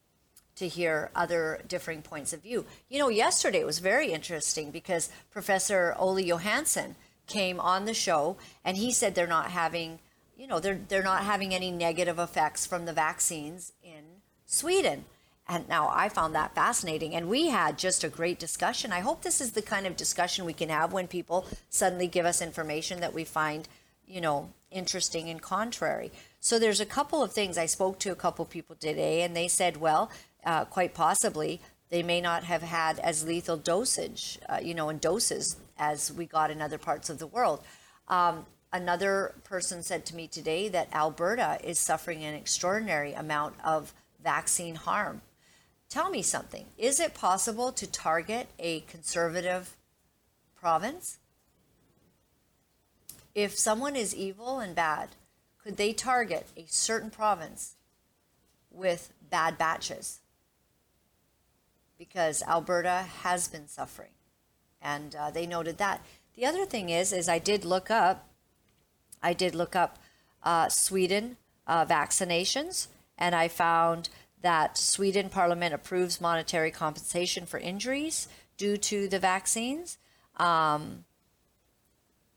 to 0.56 0.68
hear 0.68 1.10
other 1.16 1.60
differing 1.68 2.04
points 2.04 2.34
of 2.34 2.44
view. 2.44 2.66
You 2.88 3.00
know, 3.00 3.10
yesterday 3.10 3.64
was 3.64 3.80
very 3.80 4.12
interesting 4.12 4.70
because 4.70 5.10
Professor 5.32 5.96
Olle 5.98 6.20
Johansson 6.20 6.96
came 7.26 7.60
on 7.60 7.86
the 7.86 7.96
show 7.96 8.38
and 8.64 8.78
he 8.78 8.92
said 8.92 9.16
they're 9.16 9.26
not 9.26 9.50
having 9.50 9.98
you 10.42 10.48
know, 10.48 10.60
they're, 10.60 10.82
they're 10.88 11.04
not 11.04 11.24
having 11.24 11.54
any 11.54 11.70
negative 11.70 12.18
effects 12.18 12.66
from 12.66 12.86
the 12.86 12.94
vaccines 12.94 13.74
in 13.84 14.02
Sweden. 14.48 15.06
And 15.48 15.70
now 15.70 15.92
I 15.94 16.10
found 16.10 16.34
that 16.34 16.56
fascinating. 16.56 17.14
And 17.14 17.30
we 17.30 17.50
had 17.50 17.78
just 17.78 18.04
a 18.04 18.10
great 18.10 18.40
discussion. 18.40 18.92
I 18.92 19.02
hope 19.02 19.22
this 19.22 19.40
is 19.40 19.52
the 19.52 19.62
kind 19.62 19.86
of 19.86 19.96
discussion 19.96 20.44
we 20.44 20.54
can 20.54 20.70
have 20.70 20.94
when 20.94 21.06
people 21.06 21.46
suddenly 21.70 22.08
give 22.08 22.26
us 22.26 22.42
information 22.42 23.02
that 23.02 23.14
we 23.14 23.24
find, 23.24 23.68
you 24.08 24.20
know, 24.20 24.52
interesting 24.72 25.30
and 25.30 25.40
contrary. 25.40 26.12
So 26.40 26.58
there's 26.58 26.80
a 26.80 26.88
couple 26.88 27.22
of 27.22 27.32
things. 27.32 27.56
I 27.56 27.68
spoke 27.68 28.00
to 28.00 28.12
a 28.12 28.16
couple 28.16 28.42
of 28.42 28.50
people 28.50 28.76
today, 28.76 29.22
and 29.22 29.36
they 29.36 29.48
said, 29.48 29.78
well, 29.78 30.10
uh, 30.44 30.66
quite 30.66 30.96
possibly 30.96 31.62
they 31.92 32.02
may 32.02 32.20
not 32.20 32.46
have 32.46 32.64
had 32.64 32.98
as 32.98 33.28
lethal 33.28 33.58
dosage, 33.58 34.40
uh, 34.50 34.58
you 34.60 34.74
know, 34.74 34.90
in 34.90 34.98
doses 34.98 35.58
as 35.78 36.12
we 36.12 36.26
got 36.26 36.50
in 36.50 36.64
other 36.64 36.80
parts 36.80 37.12
of 37.12 37.20
the 37.20 37.28
world. 37.28 37.62
Um, 38.08 38.48
Another 38.74 39.36
person 39.44 39.84
said 39.84 40.06
to 40.06 40.16
me 40.16 40.28
today 40.28 40.70
that 40.70 40.94
Alberta 40.94 41.60
is 41.62 41.78
suffering 41.78 42.24
an 42.24 42.36
extraordinary 42.36 43.12
amount 43.14 43.56
of 43.64 43.94
vaccine 44.24 44.76
harm. 44.76 45.22
Tell 45.90 46.10
me 46.10 46.22
something. 46.22 46.68
Is 46.78 47.02
it 47.02 47.14
possible 47.14 47.74
to 47.74 47.86
target 47.86 48.48
a 48.58 48.80
conservative 48.82 49.76
province? 50.56 51.18
If 53.36 53.60
someone 53.60 53.98
is 53.98 54.16
evil 54.16 54.60
and 54.60 54.74
bad, 54.74 55.10
could 55.62 55.76
they 55.76 55.92
target 55.92 56.48
a 56.56 56.66
certain 56.68 57.10
province 57.10 57.76
with 58.70 59.12
bad 59.30 59.58
batches? 59.58 60.22
Because 61.98 62.42
Alberta 62.44 63.06
has 63.24 63.50
been 63.50 63.68
suffering, 63.68 64.12
and 64.82 65.14
uh, 65.14 65.30
they 65.30 65.46
noted 65.46 65.78
that. 65.78 66.04
The 66.36 66.46
other 66.46 66.66
thing 66.66 66.90
is, 66.90 67.12
is 67.12 67.28
I 67.28 67.38
did 67.38 67.66
look 67.66 67.92
up 67.92 68.31
I 69.22 69.34
did 69.34 69.56
look 69.56 69.76
up 69.76 69.98
uh, 70.44 70.70
Sweden 70.70 71.38
uh, 71.68 71.86
vaccinations, 71.86 72.88
and 73.18 73.36
I 73.36 73.48
found 73.48 74.10
that 74.42 74.78
Sweden 74.78 75.30
Parliament 75.30 75.74
approves 75.74 76.20
monetary 76.20 76.72
compensation 76.72 77.46
for 77.46 77.60
injuries 77.60 78.28
due 78.58 78.78
to 78.78 79.08
the 79.08 79.20
vaccines. 79.20 79.98
Um, 80.38 81.06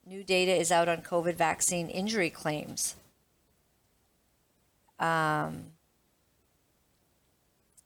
new 0.07 0.23
data 0.23 0.55
is 0.55 0.71
out 0.71 0.89
on 0.89 1.03
COVID 1.03 1.35
vaccine 1.35 1.89
injury 1.89 2.31
claims. 2.31 2.97
Um, 4.99 5.73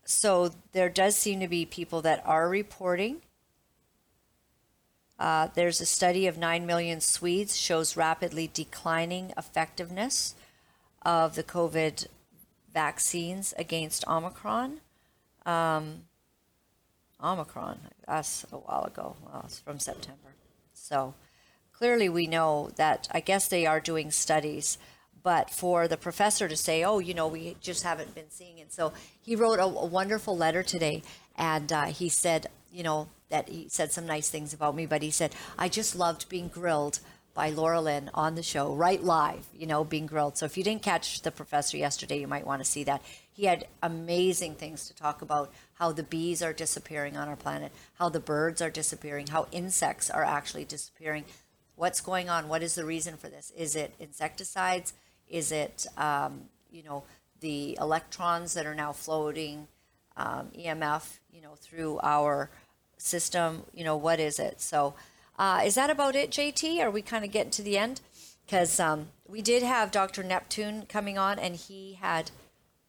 so 0.05 0.53
there 0.73 0.89
does 0.89 1.17
seem 1.17 1.41
to 1.41 1.49
be 1.49 1.65
people 1.65 2.03
that 2.03 2.23
are 2.27 2.49
reporting. 2.49 3.23
Uh, 5.19 5.49
there's 5.55 5.81
a 5.81 5.87
study 5.87 6.27
of 6.27 6.39
9 6.39 6.65
million 6.65 7.01
Swedes 7.01 7.57
shows 7.57 7.97
rapidly 7.97 8.49
declining 8.53 9.33
effectiveness 9.37 10.35
of 11.03 11.35
the 11.35 11.43
COVID 11.43 12.07
vaccines 12.73 13.53
against 13.59 14.07
Omicron. 14.07 14.81
Um, 15.45 16.03
Omicron, 17.23 17.81
that's 18.07 18.47
a 18.53 18.57
while 18.57 18.85
ago. 18.85 19.17
Well, 19.25 19.43
it's 19.45 19.59
from 19.59 19.81
September. 19.81 20.37
So 20.73 21.15
clearly 21.73 22.09
we 22.09 22.27
know 22.29 22.71
that 22.77 23.09
I 23.11 23.21
guess 23.21 23.49
they 23.49 23.67
are 23.67 23.81
doing 23.81 24.13
studies, 24.13 24.79
but 25.25 25.51
for 25.51 25.89
the 25.89 25.97
professor 25.97 26.49
to 26.49 26.57
say, 26.57 26.85
oh, 26.85 27.01
you 27.01 27.15
know, 27.15 27.27
we 27.27 27.57
just 27.61 27.83
haven't 27.83 28.15
been 28.15 28.31
seeing 28.31 28.59
it. 28.59 28.73
So 28.73 28.93
he 29.21 29.35
wrote 29.35 29.59
a, 29.59 29.65
a 29.65 29.87
wonderful 29.87 30.37
letter 30.37 30.63
today 30.63 31.03
and 31.37 31.73
uh, 31.73 31.87
he 31.87 32.09
said, 32.09 32.47
you 32.73 32.85
know, 32.85 33.09
that 33.31 33.49
he 33.49 33.69
said 33.69 33.93
some 33.93 34.07
nice 34.07 34.29
things 34.29 34.53
about 34.53 34.75
me, 34.75 34.87
but 34.87 35.03
he 35.03 35.11
said, 35.11 35.35
I 35.59 35.69
just 35.69 35.95
loved 35.95 36.29
being 36.29 36.49
grilled 36.49 37.01
by 37.39 37.51
Laura 37.51 37.81
Lynn 37.81 38.11
on 38.15 38.35
the 38.35 38.43
show, 38.43 38.75
right 38.75 39.01
live, 39.01 39.47
you 39.55 39.65
know, 39.65 39.85
being 39.85 40.07
grilled. 40.07 40.37
So 40.37 40.45
if 40.45 40.57
you 40.57 40.65
didn't 40.65 40.83
catch 40.83 41.23
the 41.23 41.31
professor 41.31 41.77
yesterday, 41.77 42.19
you 42.19 42.27
might 42.27 42.47
want 42.47 42.61
to 42.61 42.69
see 42.69 42.83
that. 42.85 43.01
He 43.33 43.45
had 43.45 43.69
amazing 43.81 44.57
things 44.57 44.89
to 44.89 44.95
talk 44.97 45.23
about 45.23 45.53
how 45.75 45.93
the 45.93 46.03
bees 46.03 46.43
are 46.43 46.53
disappearing 46.53 47.17
on 47.17 47.29
our 47.29 47.37
planet, 47.37 47.71
how 47.95 48.09
the 48.09 48.19
birds 48.19 48.61
are 48.61 48.71
disappearing, 48.71 49.29
how 49.29 49.47
insects 49.53 50.11
are 50.11 50.25
actually 50.25 50.65
disappearing. 50.65 51.25
What's 51.77 52.01
going 52.01 52.29
on? 52.29 52.49
What 52.49 52.65
is 52.65 52.75
the 52.75 52.85
reason 52.85 53.17
for 53.17 53.29
this? 53.29 53.53
Is 53.57 53.77
it 53.77 53.95
insecticides? 54.01 54.93
Is 55.29 55.53
it, 55.53 55.87
um, 55.97 56.47
you 56.73 56.83
know, 56.83 57.05
the 57.39 57.79
electrons 57.81 58.55
that 58.55 58.67
are 58.67 58.75
now 58.75 58.93
floating, 58.93 59.69
um, 60.17 60.49
EMF, 60.59 61.21
you 61.31 61.41
know, 61.41 61.55
through 61.55 62.01
our 62.03 62.51
system? 62.99 63.65
You 63.73 63.85
know, 63.85 63.97
what 63.97 64.21
is 64.21 64.39
it? 64.39 64.61
So, 64.61 64.95
uh, 65.39 65.63
is 65.65 65.75
that 65.77 65.91
about 65.91 66.17
it, 66.17 66.31
JT? 66.31 66.81
Are 66.81 66.91
we 66.91 67.03
kind 67.03 67.25
of 67.25 67.31
getting 67.31 67.53
to 67.53 67.63
the 67.63 67.79
end? 67.79 68.01
Because 68.45 68.81
um, 68.81 69.09
we 69.27 69.43
did 69.43 69.63
have 69.63 69.91
Dr. 69.91 70.23
Neptune 70.23 70.87
coming 70.89 71.19
on, 71.19 71.39
and 71.39 71.55
he 71.55 71.99
had, 72.01 72.31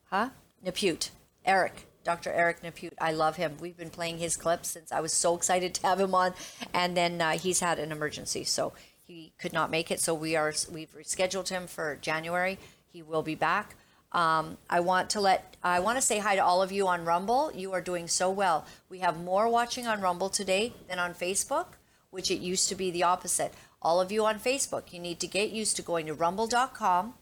huh? 0.10 0.30
Nepute, 0.64 1.12
Eric, 1.46 1.86
Dr. 2.04 2.32
Eric 2.32 2.64
Nepute. 2.64 2.94
I 3.00 3.12
love 3.12 3.36
him. 3.36 3.58
We've 3.60 3.78
been 3.78 3.90
playing 3.90 4.18
his 4.18 4.36
clips 4.36 4.70
since 4.70 4.92
I 4.92 5.00
was 5.00 5.14
so 5.14 5.36
excited 5.36 5.74
to 5.76 5.88
have 5.88 6.00
him 6.00 6.16
on, 6.16 6.34
and 6.74 6.96
then 6.98 7.22
uh, 7.22 7.32
he's 7.32 7.60
had 7.60 7.78
an 7.80 7.92
emergency, 7.92 8.44
so 8.44 8.74
he 9.06 9.34
could 9.40 9.54
not 9.54 9.70
make 9.70 9.92
it. 9.92 10.00
So 10.00 10.14
we 10.14 10.36
are 10.36 10.54
we've 10.72 10.94
rescheduled 10.96 11.50
him 11.50 11.68
for 11.68 11.98
January. 12.02 12.58
He 12.92 13.02
will 13.02 13.24
be 13.24 13.36
back. 13.36 13.76
Um, 14.12 14.58
I 14.70 14.80
want 14.80 15.12
to 15.12 15.22
let 15.22 15.56
I 15.64 15.80
want 15.80 15.98
to 15.98 16.02
say 16.02 16.20
hi 16.20 16.36
to 16.36 16.44
all 16.44 16.62
of 16.62 16.72
you 16.72 16.88
on 16.88 17.06
Rumble. 17.06 17.52
You 17.54 17.74
are 17.74 17.82
doing 17.82 18.08
so 18.08 18.30
well. 18.30 18.66
We 18.90 19.00
have 19.00 19.22
more 19.22 19.50
watching 19.50 19.88
on 19.88 20.02
Rumble 20.02 20.30
today 20.30 20.74
than 20.88 21.00
on 21.00 21.14
Facebook 21.14 21.66
which 22.12 22.32
it 22.32 22.40
used 22.40 22.70
to 22.70 22.76
be 22.76 22.92
the 22.92 23.04
opposite. 23.04 23.54
All 23.82 24.02
of 24.02 24.12
you 24.12 24.26
on 24.26 24.40
Facebook, 24.40 24.92
you 24.92 25.00
need 25.00 25.20
to 25.20 25.28
get 25.28 25.52
used 25.52 25.76
to 25.78 25.82
going 25.82 26.06
to 26.08 26.14
rumble.com, 26.14 27.14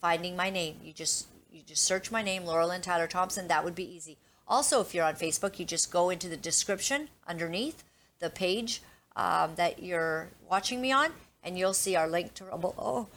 finding 0.00 0.36
my 0.36 0.50
name. 0.50 0.76
You 0.82 0.92
just 0.92 1.26
you 1.50 1.62
just 1.62 1.84
search 1.84 2.10
my 2.10 2.22
name, 2.22 2.44
Laura 2.44 2.66
Lynn 2.66 2.80
Tyler 2.80 3.06
Thompson. 3.06 3.48
That 3.48 3.64
would 3.64 3.74
be 3.74 3.94
easy. 3.94 4.18
Also, 4.46 4.80
if 4.80 4.94
you're 4.94 5.04
on 5.04 5.14
Facebook, 5.14 5.58
you 5.58 5.64
just 5.64 5.90
go 5.92 6.10
into 6.10 6.28
the 6.28 6.36
description 6.36 7.08
underneath 7.26 7.84
the 8.20 8.30
page 8.30 8.82
um, 9.16 9.54
that 9.56 9.82
you're 9.82 10.28
watching 10.48 10.80
me 10.80 10.92
on, 10.92 11.10
and 11.42 11.58
you'll 11.58 11.74
see 11.74 11.96
our 11.96 12.08
link 12.08 12.32
to 12.34 12.44
Rumble. 12.44 12.74
Oh, 12.78 13.08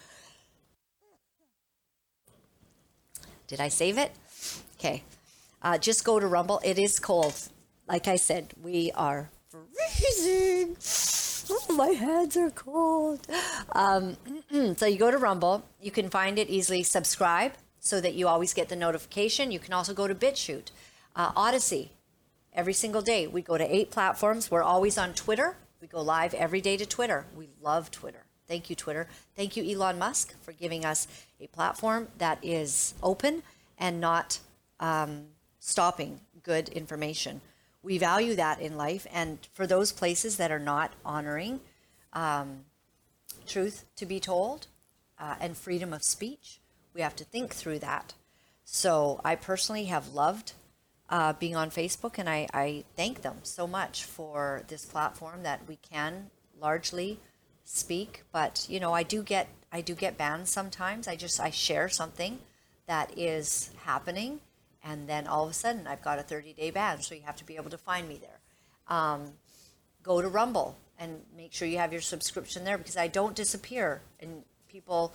did 3.52 3.60
I 3.60 3.68
save 3.68 3.98
it? 3.98 4.12
Okay. 4.80 5.04
Uh, 5.62 5.78
just 5.78 6.06
go 6.06 6.22
to 6.22 6.26
Rumble. 6.26 6.62
It 6.64 6.80
is 6.80 7.02
cold. 7.02 7.36
Like 7.86 8.08
I 8.08 8.16
said, 8.16 8.54
we 8.64 8.94
are 8.96 9.30
freezing. 9.50 10.78
Oh, 11.50 11.76
my 11.76 11.90
hands 11.90 12.38
are 12.38 12.50
cold. 12.50 13.28
Um, 13.74 14.16
so 14.78 14.86
you 14.86 14.98
go 14.98 15.12
to 15.12 15.18
Rumble. 15.18 15.66
You 15.82 15.92
can 15.92 16.10
find 16.10 16.40
it 16.40 16.50
easily. 16.50 16.82
Subscribe 16.82 17.52
so 17.82 18.00
that 18.00 18.14
you 18.14 18.30
always 18.30 18.54
get 18.54 18.70
the 18.70 18.78
notification. 18.78 19.52
You 19.52 19.60
can 19.60 19.74
also 19.74 19.94
go 19.94 20.08
to 20.08 20.16
BitChute, 20.16 20.72
uh, 21.18 21.34
Odysee. 21.36 21.90
Every 22.54 22.74
single 22.74 23.02
day, 23.02 23.28
we 23.28 23.42
go 23.42 23.58
to 23.58 23.76
eight 23.76 23.92
platforms. 23.92 24.50
We're 24.50 24.64
always 24.64 24.98
on 24.98 25.14
Twitter. 25.14 25.58
We 25.82 25.88
go 25.88 26.02
live 26.02 26.34
every 26.34 26.62
day 26.62 26.78
to 26.78 26.86
Twitter. 26.86 27.26
We 27.36 27.50
love 27.62 27.92
Twitter. 27.92 28.24
Thank 28.48 28.70
you, 28.70 28.76
Twitter. 28.76 29.08
Thank 29.36 29.58
you, 29.58 29.64
Elon 29.64 29.98
Musk, 29.98 30.36
for 30.42 30.54
giving 30.54 30.86
us 30.86 31.08
a 31.42 31.48
platform 31.48 32.08
that 32.18 32.38
is 32.42 32.94
open 33.02 33.44
and 33.78 34.00
not 34.00 34.40
um, 34.80 35.26
stopping 35.60 36.22
good 36.44 36.70
information 36.70 37.42
we 37.84 37.98
value 37.98 38.36
that 38.36 38.62
in 38.62 38.78
life. 38.78 39.08
And 39.12 39.40
for 39.54 39.66
those 39.66 39.92
places 39.92 40.38
that 40.38 40.52
are 40.52 40.60
not 40.60 40.94
honoring 41.04 41.62
um, 42.14 42.66
truth 43.48 43.86
to 43.96 44.06
be 44.06 44.20
told 44.20 44.68
uh, 45.20 45.36
and 45.40 45.58
freedom 45.58 45.94
of 45.94 46.04
speech, 46.04 46.60
we 46.94 47.02
have 47.02 47.16
to 47.18 47.24
think 47.24 47.54
through 47.54 47.80
that. 47.80 48.14
So 48.64 49.20
I 49.24 49.36
personally 49.36 49.86
have 49.86 50.14
loved 50.14 50.54
uh, 51.10 51.34
being 51.34 51.56
on 51.56 51.72
Facebook, 51.72 52.18
and 52.18 52.30
I, 52.30 52.48
I 52.54 52.84
thank 52.96 53.22
them 53.22 53.40
so 53.44 53.68
much 53.68 54.06
for 54.06 54.64
this 54.68 54.86
platform 54.86 55.44
that 55.44 55.68
we 55.68 55.78
can 55.78 56.30
largely 56.60 57.20
speak. 57.66 58.24
But 58.32 58.66
you 58.70 58.80
know, 58.80 58.94
I 58.94 59.04
do 59.04 59.24
get 59.24 59.50
I 59.72 59.82
do 59.82 59.96
get 59.96 60.18
banned 60.18 60.48
sometimes. 60.48 61.08
I 61.08 61.16
just 61.16 61.40
I 61.40 61.50
share 61.50 61.90
something 61.90 62.40
that 62.88 63.18
is 63.18 63.72
happening 63.84 64.42
and 64.84 65.08
then 65.08 65.28
all 65.28 65.46
of 65.46 65.52
a 65.52 65.54
sudden 65.54 65.88
I've 65.88 66.02
got 66.02 66.20
a 66.20 66.24
30 66.24 66.54
day 66.54 66.72
ban, 66.72 67.02
so 67.02 67.16
you 67.16 67.22
have 67.22 67.36
to 67.38 67.46
be 67.46 67.56
able 67.56 67.70
to 67.70 67.78
find 67.78 68.08
me 68.08 68.20
there. 68.20 68.40
Um, 68.88 69.34
go 70.04 70.22
to 70.22 70.28
Rumble 70.28 70.78
and 70.98 71.22
make 71.36 71.54
sure 71.54 71.68
you 71.68 71.78
have 71.78 71.92
your 71.92 72.02
subscription 72.02 72.64
there 72.64 72.78
because 72.78 72.98
I 72.98 73.08
don't 73.08 73.36
disappear. 73.36 74.02
And 74.20 74.44
people 74.68 75.14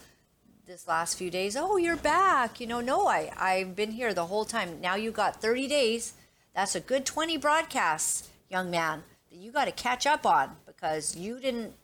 this 0.67 0.89
last 0.89 1.17
few 1.17 1.31
days, 1.31 1.57
oh, 1.57 1.77
you're 1.77 1.97
back. 1.97 2.61
You 2.61 2.67
know, 2.67 2.81
no, 2.81 3.07
I, 3.07 3.31
I've 3.39 3.77
been 3.77 3.93
here 3.93 4.15
the 4.15 4.27
whole 4.27 4.45
time. 4.45 4.81
Now 4.81 4.95
you 4.95 5.11
got 5.11 5.41
30 5.41 5.69
days. 5.69 6.15
That's 6.55 6.75
a 6.75 6.81
good 6.81 7.05
20 7.05 7.37
broadcasts, 7.37 8.29
young 8.49 8.71
man, 8.71 9.03
that 9.31 9.39
you 9.39 9.53
got 9.53 9.67
to 9.67 9.73
catch 9.73 10.07
up 10.07 10.25
on 10.25 10.57
because 10.67 11.17
you 11.17 11.39
didn't 11.39 11.75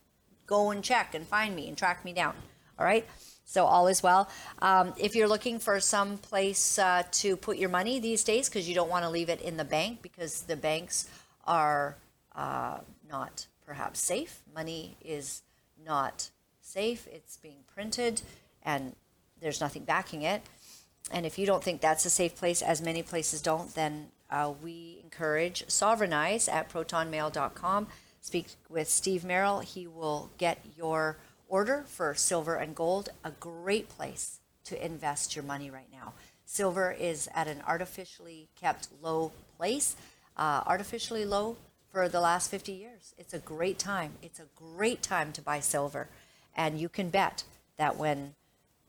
go 0.47 0.71
and 0.71 0.83
check 0.83 1.13
and 1.13 1.25
find 1.27 1.55
me 1.55 1.67
and 1.67 1.77
track 1.77 2.03
me 2.03 2.11
down. 2.11 2.35
All 2.79 2.85
right. 2.85 3.05
So 3.45 3.65
all 3.65 3.87
is 3.87 4.01
well. 4.01 4.29
Um, 4.61 4.93
if 4.97 5.15
you're 5.15 5.27
looking 5.27 5.59
for 5.59 5.79
some 5.79 6.17
place 6.17 6.79
uh, 6.79 7.03
to 7.11 7.37
put 7.37 7.57
your 7.57 7.69
money 7.69 7.99
these 7.99 8.23
days, 8.23 8.49
because 8.49 8.67
you 8.67 8.73
don't 8.73 8.89
want 8.89 9.03
to 9.03 9.09
leave 9.09 9.29
it 9.29 9.41
in 9.41 9.57
the 9.57 9.65
bank, 9.65 10.01
because 10.01 10.41
the 10.43 10.55
banks 10.55 11.07
are 11.45 11.97
uh, 12.35 12.79
not 13.07 13.47
perhaps 13.65 13.99
safe. 13.99 14.41
Money 14.55 14.97
is 15.03 15.43
not 15.85 16.31
safe. 16.61 17.07
It's 17.11 17.37
being 17.37 17.59
printed, 17.73 18.21
and 18.63 18.95
there's 19.39 19.61
nothing 19.61 19.83
backing 19.83 20.23
it. 20.23 20.41
And 21.11 21.25
if 21.25 21.37
you 21.37 21.45
don't 21.45 21.63
think 21.63 21.81
that's 21.81 22.05
a 22.05 22.09
safe 22.09 22.35
place, 22.35 22.61
as 22.61 22.81
many 22.81 23.03
places 23.03 23.41
don't, 23.41 23.73
then 23.75 24.07
uh, 24.31 24.53
we 24.63 24.99
encourage 25.03 25.65
Sovereignize 25.67 26.51
at 26.51 26.69
protonmail.com. 26.69 27.87
Speak 28.21 28.47
with 28.69 28.89
Steve 28.89 29.23
Merrill. 29.25 29.59
He 29.59 29.85
will 29.85 30.31
get 30.37 30.59
your 30.77 31.17
order 31.53 31.83
for 31.85 32.15
silver 32.15 32.55
and 32.55 32.73
gold, 32.73 33.09
a 33.23 33.29
great 33.29 33.87
place 33.87 34.39
to 34.63 34.83
invest 34.83 35.35
your 35.35 35.45
money 35.45 35.69
right 35.69 35.91
now. 35.91 36.11
Silver 36.47 36.91
is 36.91 37.29
at 37.35 37.47
an 37.47 37.61
artificially 37.67 38.47
kept 38.59 38.87
low 39.03 39.31
place, 39.55 39.95
uh, 40.35 40.63
artificially 40.65 41.23
low 41.23 41.55
for 41.91 42.09
the 42.09 42.19
last 42.19 42.49
50 42.49 42.71
years. 42.71 43.13
It's 43.19 43.35
a 43.35 43.39
great 43.39 43.77
time. 43.77 44.13
It's 44.23 44.39
a 44.39 44.47
great 44.55 45.03
time 45.03 45.31
to 45.33 45.43
buy 45.43 45.59
silver. 45.59 46.07
And 46.55 46.79
you 46.79 46.89
can 46.89 47.09
bet 47.09 47.43
that 47.77 47.97
when 47.97 48.33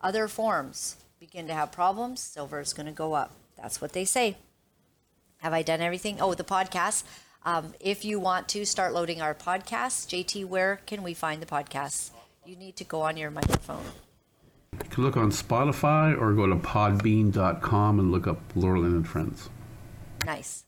other 0.00 0.26
forms 0.26 0.96
begin 1.20 1.46
to 1.48 1.52
have 1.52 1.70
problems, 1.70 2.20
silver 2.20 2.60
is 2.60 2.72
going 2.72 2.86
to 2.86 2.92
go 2.92 3.12
up. 3.12 3.32
That's 3.60 3.82
what 3.82 3.92
they 3.92 4.06
say. 4.06 4.38
Have 5.42 5.52
I 5.52 5.60
done 5.60 5.82
everything? 5.82 6.18
Oh, 6.18 6.32
the 6.32 6.44
podcast. 6.44 7.04
Um, 7.44 7.74
if 7.78 8.06
you 8.06 8.18
want 8.18 8.48
to 8.48 8.64
start 8.64 8.94
loading 8.94 9.20
our 9.20 9.34
podcasts, 9.34 10.08
JT, 10.08 10.46
where 10.46 10.80
can 10.86 11.02
we 11.02 11.12
find 11.12 11.42
the 11.42 11.46
podcasts? 11.46 12.13
You 12.46 12.56
need 12.56 12.76
to 12.76 12.84
go 12.84 13.00
on 13.00 13.16
your 13.16 13.30
microphone. 13.30 13.84
You 14.72 14.90
can 14.90 15.04
look 15.04 15.16
on 15.16 15.30
Spotify 15.30 16.20
or 16.20 16.34
go 16.34 16.46
to 16.46 16.56
podbean.com 16.56 17.98
and 17.98 18.12
look 18.12 18.26
up 18.26 18.38
Laura 18.54 18.80
Lynn 18.80 18.92
and 18.92 19.08
Friends. 19.08 19.48
Nice. 20.26 20.64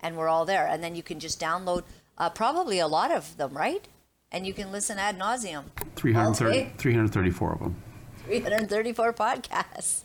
And 0.00 0.16
we're 0.16 0.28
all 0.28 0.44
there. 0.44 0.66
And 0.66 0.82
then 0.82 0.96
you 0.96 1.02
can 1.04 1.20
just 1.20 1.40
download 1.40 1.84
uh, 2.18 2.30
probably 2.30 2.80
a 2.80 2.88
lot 2.88 3.12
of 3.12 3.36
them, 3.36 3.56
right? 3.56 3.86
And 4.32 4.46
you 4.46 4.52
can 4.52 4.72
listen 4.72 4.98
ad 4.98 5.16
nauseum. 5.16 5.64
330, 5.94 6.72
334 6.76 7.52
of 7.52 7.58
them. 7.60 7.76
334 8.24 9.12
podcasts. 9.12 10.00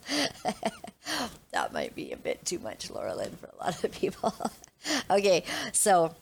that 1.52 1.74
might 1.74 1.96
be 1.96 2.12
a 2.12 2.18
bit 2.18 2.46
too 2.46 2.60
much, 2.60 2.92
Laura 2.92 3.16
Lynn, 3.16 3.36
for 3.42 3.48
a 3.48 3.64
lot 3.64 3.84
of 3.84 3.92
people. 3.92 4.36
okay, 5.10 5.44
so 5.72 6.14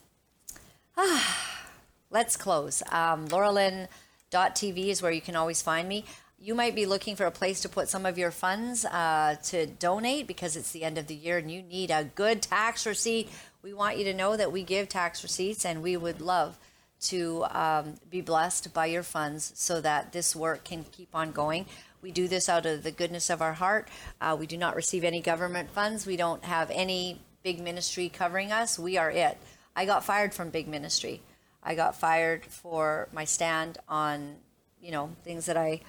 ah, 0.96 1.60
let's 2.10 2.36
close. 2.36 2.82
Um, 2.90 3.26
Laura 3.26 3.52
Lynn 3.52 3.88
TV 4.30 4.88
is 4.88 5.02
where 5.02 5.12
you 5.12 5.20
can 5.20 5.36
always 5.36 5.62
find 5.62 5.88
me. 5.88 6.04
You 6.38 6.54
might 6.54 6.74
be 6.74 6.84
looking 6.84 7.16
for 7.16 7.24
a 7.24 7.30
place 7.30 7.60
to 7.62 7.68
put 7.68 7.88
some 7.88 8.04
of 8.04 8.18
your 8.18 8.30
funds 8.30 8.84
uh, 8.84 9.36
to 9.44 9.66
donate 9.66 10.26
because 10.26 10.56
it's 10.56 10.72
the 10.72 10.84
end 10.84 10.98
of 10.98 11.06
the 11.06 11.14
year 11.14 11.38
and 11.38 11.50
you 11.50 11.62
need 11.62 11.90
a 11.90 12.04
good 12.04 12.42
tax 12.42 12.86
receipt. 12.86 13.30
We 13.62 13.72
want 13.72 13.96
you 13.96 14.04
to 14.04 14.14
know 14.14 14.36
that 14.36 14.52
we 14.52 14.62
give 14.62 14.88
tax 14.88 15.22
receipts 15.22 15.64
and 15.64 15.82
we 15.82 15.96
would 15.96 16.20
love 16.20 16.58
to 16.98 17.44
um, 17.50 17.94
be 18.10 18.20
blessed 18.20 18.72
by 18.74 18.86
your 18.86 19.02
funds 19.02 19.52
so 19.54 19.80
that 19.80 20.12
this 20.12 20.36
work 20.36 20.64
can 20.64 20.84
keep 20.92 21.08
on 21.14 21.32
going. 21.32 21.66
We 22.02 22.10
do 22.10 22.28
this 22.28 22.48
out 22.48 22.66
of 22.66 22.82
the 22.82 22.92
goodness 22.92 23.30
of 23.30 23.42
our 23.42 23.54
heart. 23.54 23.88
Uh, 24.20 24.36
we 24.38 24.46
do 24.46 24.56
not 24.56 24.76
receive 24.76 25.04
any 25.04 25.20
government 25.20 25.70
funds. 25.70 26.06
We 26.06 26.16
don't 26.16 26.44
have 26.44 26.70
any 26.70 27.20
big 27.42 27.60
ministry 27.60 28.08
covering 28.08 28.52
us. 28.52 28.78
We 28.78 28.96
are 28.98 29.10
it. 29.10 29.38
I 29.74 29.86
got 29.86 30.04
fired 30.04 30.34
from 30.34 30.50
big 30.50 30.68
ministry. 30.68 31.22
I 31.66 31.74
got 31.74 31.96
fired 31.96 32.44
for 32.44 33.08
my 33.12 33.24
stand 33.24 33.78
on, 33.88 34.36
you 34.80 34.92
know, 34.92 35.10
things 35.24 35.46
that 35.46 35.56
I 35.56 35.80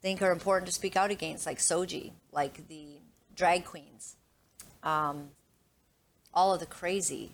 think 0.00 0.22
are 0.22 0.30
important 0.30 0.68
to 0.68 0.72
speak 0.72 0.96
out 0.96 1.10
against, 1.10 1.44
like 1.44 1.58
SOGI, 1.58 2.12
like 2.30 2.68
the 2.68 3.00
drag 3.34 3.64
queens, 3.64 4.14
um, 4.84 5.30
all 6.32 6.54
of 6.54 6.60
the 6.60 6.66
crazy 6.66 7.32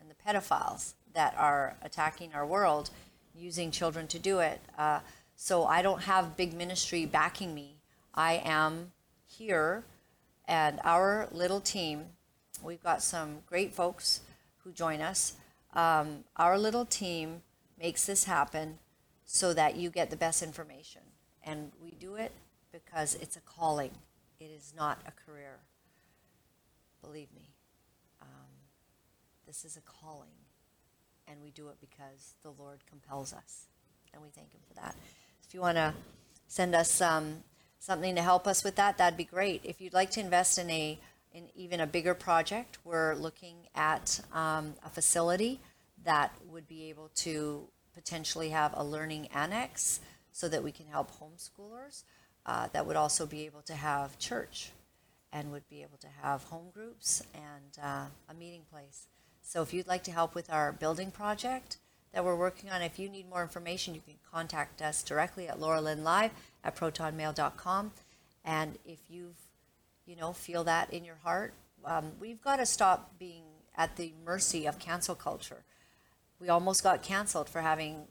and 0.00 0.10
the 0.10 0.14
pedophiles 0.14 0.94
that 1.14 1.32
are 1.38 1.76
attacking 1.80 2.34
our 2.34 2.44
world 2.44 2.90
using 3.36 3.70
children 3.70 4.08
to 4.08 4.18
do 4.18 4.40
it. 4.40 4.60
Uh, 4.76 4.98
so 5.36 5.64
I 5.64 5.82
don't 5.82 6.02
have 6.02 6.36
big 6.36 6.54
ministry 6.54 7.06
backing 7.06 7.54
me. 7.54 7.76
I 8.14 8.42
am 8.44 8.90
here, 9.26 9.84
and 10.48 10.80
our 10.82 11.28
little 11.30 11.60
team, 11.60 12.06
we've 12.64 12.82
got 12.82 13.00
some 13.00 13.38
great 13.46 13.74
folks 13.74 14.22
who 14.64 14.72
join 14.72 15.00
us. 15.00 15.34
Um, 15.76 16.24
our 16.36 16.58
little 16.58 16.84
team 16.84 17.42
makes 17.78 18.04
this 18.04 18.24
happen 18.24 18.78
so 19.24 19.54
that 19.54 19.76
you 19.76 19.90
get 19.90 20.10
the 20.10 20.16
best 20.16 20.42
information. 20.42 21.02
And 21.44 21.70
we 21.80 21.92
do 21.92 22.16
it 22.16 22.32
because 22.72 23.14
it's 23.14 23.36
a 23.36 23.40
calling, 23.40 23.92
it 24.40 24.50
is 24.50 24.72
not 24.76 24.98
a 25.06 25.12
career. 25.12 25.58
Believe 27.00 27.28
me, 27.32 27.50
um, 28.20 28.48
this 29.46 29.64
is 29.64 29.76
a 29.76 29.82
calling 29.82 30.32
and 31.28 31.40
we 31.42 31.50
do 31.50 31.68
it 31.68 31.76
because 31.80 32.34
the 32.42 32.50
Lord 32.50 32.80
compels 32.88 33.32
us, 33.32 33.66
and 34.12 34.22
we 34.22 34.28
thank 34.28 34.52
Him 34.52 34.60
for 34.66 34.74
that. 34.74 34.94
If 35.46 35.54
you 35.54 35.60
want 35.60 35.76
to 35.76 35.92
send 36.48 36.74
us 36.74 37.00
um, 37.00 37.42
something 37.78 38.14
to 38.14 38.22
help 38.22 38.46
us 38.46 38.62
with 38.62 38.76
that, 38.76 38.98
that'd 38.98 39.16
be 39.16 39.24
great. 39.24 39.60
If 39.64 39.80
you'd 39.80 39.92
like 39.92 40.10
to 40.12 40.20
invest 40.20 40.58
in 40.58 40.70
a 40.70 40.98
in 41.32 41.48
even 41.54 41.80
a 41.80 41.86
bigger 41.86 42.14
project, 42.14 42.78
we're 42.82 43.14
looking 43.14 43.56
at 43.74 44.20
um, 44.32 44.74
a 44.82 44.88
facility 44.88 45.60
that 46.06 46.32
would 46.48 46.66
be 46.66 46.88
able 46.88 47.10
to 47.16 47.68
potentially 47.94 48.50
have 48.50 48.72
a 48.74 48.82
learning 48.82 49.28
annex 49.34 50.00
so 50.32 50.48
that 50.48 50.64
we 50.64 50.72
can 50.72 50.86
help 50.86 51.10
homeschoolers. 51.20 52.04
Uh, 52.44 52.68
that 52.72 52.86
would 52.86 52.96
also 52.96 53.26
be 53.26 53.44
able 53.44 53.62
to 53.62 53.74
have 53.74 54.18
church 54.18 54.70
and 55.32 55.50
would 55.52 55.68
be 55.68 55.82
able 55.82 55.98
to 55.98 56.06
have 56.22 56.44
home 56.44 56.66
groups 56.72 57.22
and 57.34 57.78
uh, 57.82 58.06
a 58.28 58.34
meeting 58.34 58.62
place. 58.70 59.08
So 59.42 59.62
if 59.62 59.74
you'd 59.74 59.88
like 59.88 60.04
to 60.04 60.12
help 60.12 60.34
with 60.34 60.50
our 60.50 60.72
building 60.72 61.10
project 61.10 61.78
that 62.12 62.24
we're 62.24 62.36
working 62.36 62.70
on, 62.70 62.82
if 62.82 62.98
you 62.98 63.08
need 63.08 63.28
more 63.28 63.42
information, 63.42 63.94
you 63.94 64.00
can 64.00 64.14
contact 64.32 64.80
us 64.80 65.02
directly 65.02 65.48
at 65.48 65.60
Laura 65.60 65.80
Lynn 65.80 66.04
Live 66.04 66.30
at 66.64 66.76
protonmail.com. 66.76 67.92
And 68.44 68.78
if 68.84 69.00
you 69.08 69.34
you 70.06 70.16
know, 70.16 70.32
feel 70.32 70.64
that 70.64 70.92
in 70.92 71.04
your 71.04 71.16
heart, 71.16 71.52
um, 71.84 72.12
we've 72.18 72.40
got 72.40 72.56
to 72.56 72.66
stop 72.66 73.18
being 73.18 73.42
at 73.76 73.96
the 73.96 74.12
mercy 74.24 74.66
of 74.66 74.78
cancel 74.78 75.14
culture. 75.14 75.64
We 76.38 76.50
almost 76.50 76.82
got 76.82 77.02
canceled 77.02 77.48
for 77.48 77.62
having 77.62 78.04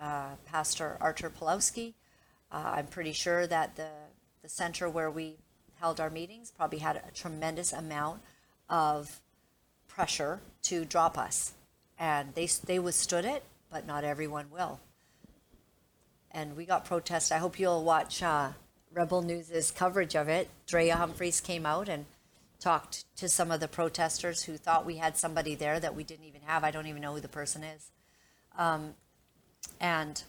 uh, 0.00 0.30
Pastor 0.44 0.98
Artur 1.00 1.30
Pawlowski. 1.30 1.94
Uh, 2.52 2.74
I'm 2.76 2.86
pretty 2.86 3.12
sure 3.12 3.46
that 3.46 3.76
the, 3.76 3.88
the 4.42 4.48
center 4.48 4.88
where 4.88 5.10
we 5.10 5.36
held 5.80 5.98
our 5.98 6.10
meetings 6.10 6.50
probably 6.50 6.78
had 6.78 6.96
a 6.96 7.10
tremendous 7.12 7.72
amount 7.72 8.20
of 8.68 9.20
pressure 9.88 10.40
to 10.62 10.84
drop 10.84 11.16
us. 11.16 11.54
And 11.98 12.34
they, 12.34 12.46
they 12.66 12.78
withstood 12.78 13.24
it, 13.24 13.44
but 13.70 13.86
not 13.86 14.04
everyone 14.04 14.50
will. 14.50 14.80
And 16.30 16.56
we 16.56 16.66
got 16.66 16.84
protests. 16.84 17.32
I 17.32 17.38
hope 17.38 17.58
you'll 17.58 17.84
watch 17.84 18.22
uh, 18.22 18.50
Rebel 18.92 19.22
News' 19.22 19.70
coverage 19.70 20.14
of 20.14 20.28
it. 20.28 20.50
Drea 20.66 20.96
Humphreys 20.96 21.40
came 21.40 21.64
out 21.64 21.88
and 21.88 22.04
talked 22.64 23.04
to 23.14 23.28
some 23.28 23.50
of 23.50 23.60
the 23.60 23.68
protesters 23.68 24.44
who 24.44 24.56
thought 24.56 24.86
we 24.86 24.96
had 24.96 25.18
somebody 25.18 25.54
there 25.54 25.78
that 25.78 25.94
we 25.94 26.02
didn't 26.02 26.24
even 26.24 26.40
have. 26.46 26.64
I 26.64 26.70
don't 26.70 26.86
even 26.86 27.02
know 27.02 27.12
who 27.12 27.20
the 27.20 27.28
person 27.28 27.62
is. 27.62 27.90
Um, 28.56 28.94
and 29.78 30.22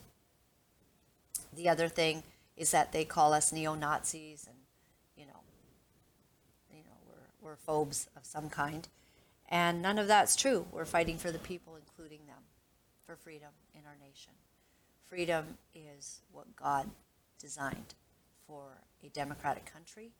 the 1.55 1.69
other 1.69 1.87
thing 1.87 2.23
is 2.57 2.71
that 2.71 2.91
they 2.91 3.05
call 3.05 3.31
us 3.31 3.53
neo 3.53 3.73
Nazis 3.73 4.47
and, 4.47 4.57
you 5.15 5.25
know, 5.25 5.39
you 6.69 6.83
know, 6.83 6.97
we're, 7.07 7.51
we're 7.51 7.55
phobes 7.55 8.09
of 8.17 8.25
some 8.25 8.49
kind. 8.49 8.89
And 9.47 9.81
none 9.81 9.97
of 9.97 10.07
that's 10.09 10.35
true. 10.35 10.65
We're 10.73 10.83
fighting 10.83 11.17
for 11.17 11.31
the 11.31 11.39
people, 11.39 11.77
including 11.77 12.25
them, 12.27 12.43
for 13.05 13.15
freedom 13.15 13.51
in 13.73 13.81
our 13.87 13.95
nation. 14.05 14.33
Freedom 15.05 15.57
is 15.73 16.19
what 16.33 16.53
God 16.57 16.89
designed 17.39 17.93
for 18.45 18.81
a 19.01 19.07
democratic 19.07 19.71
country 19.71 20.11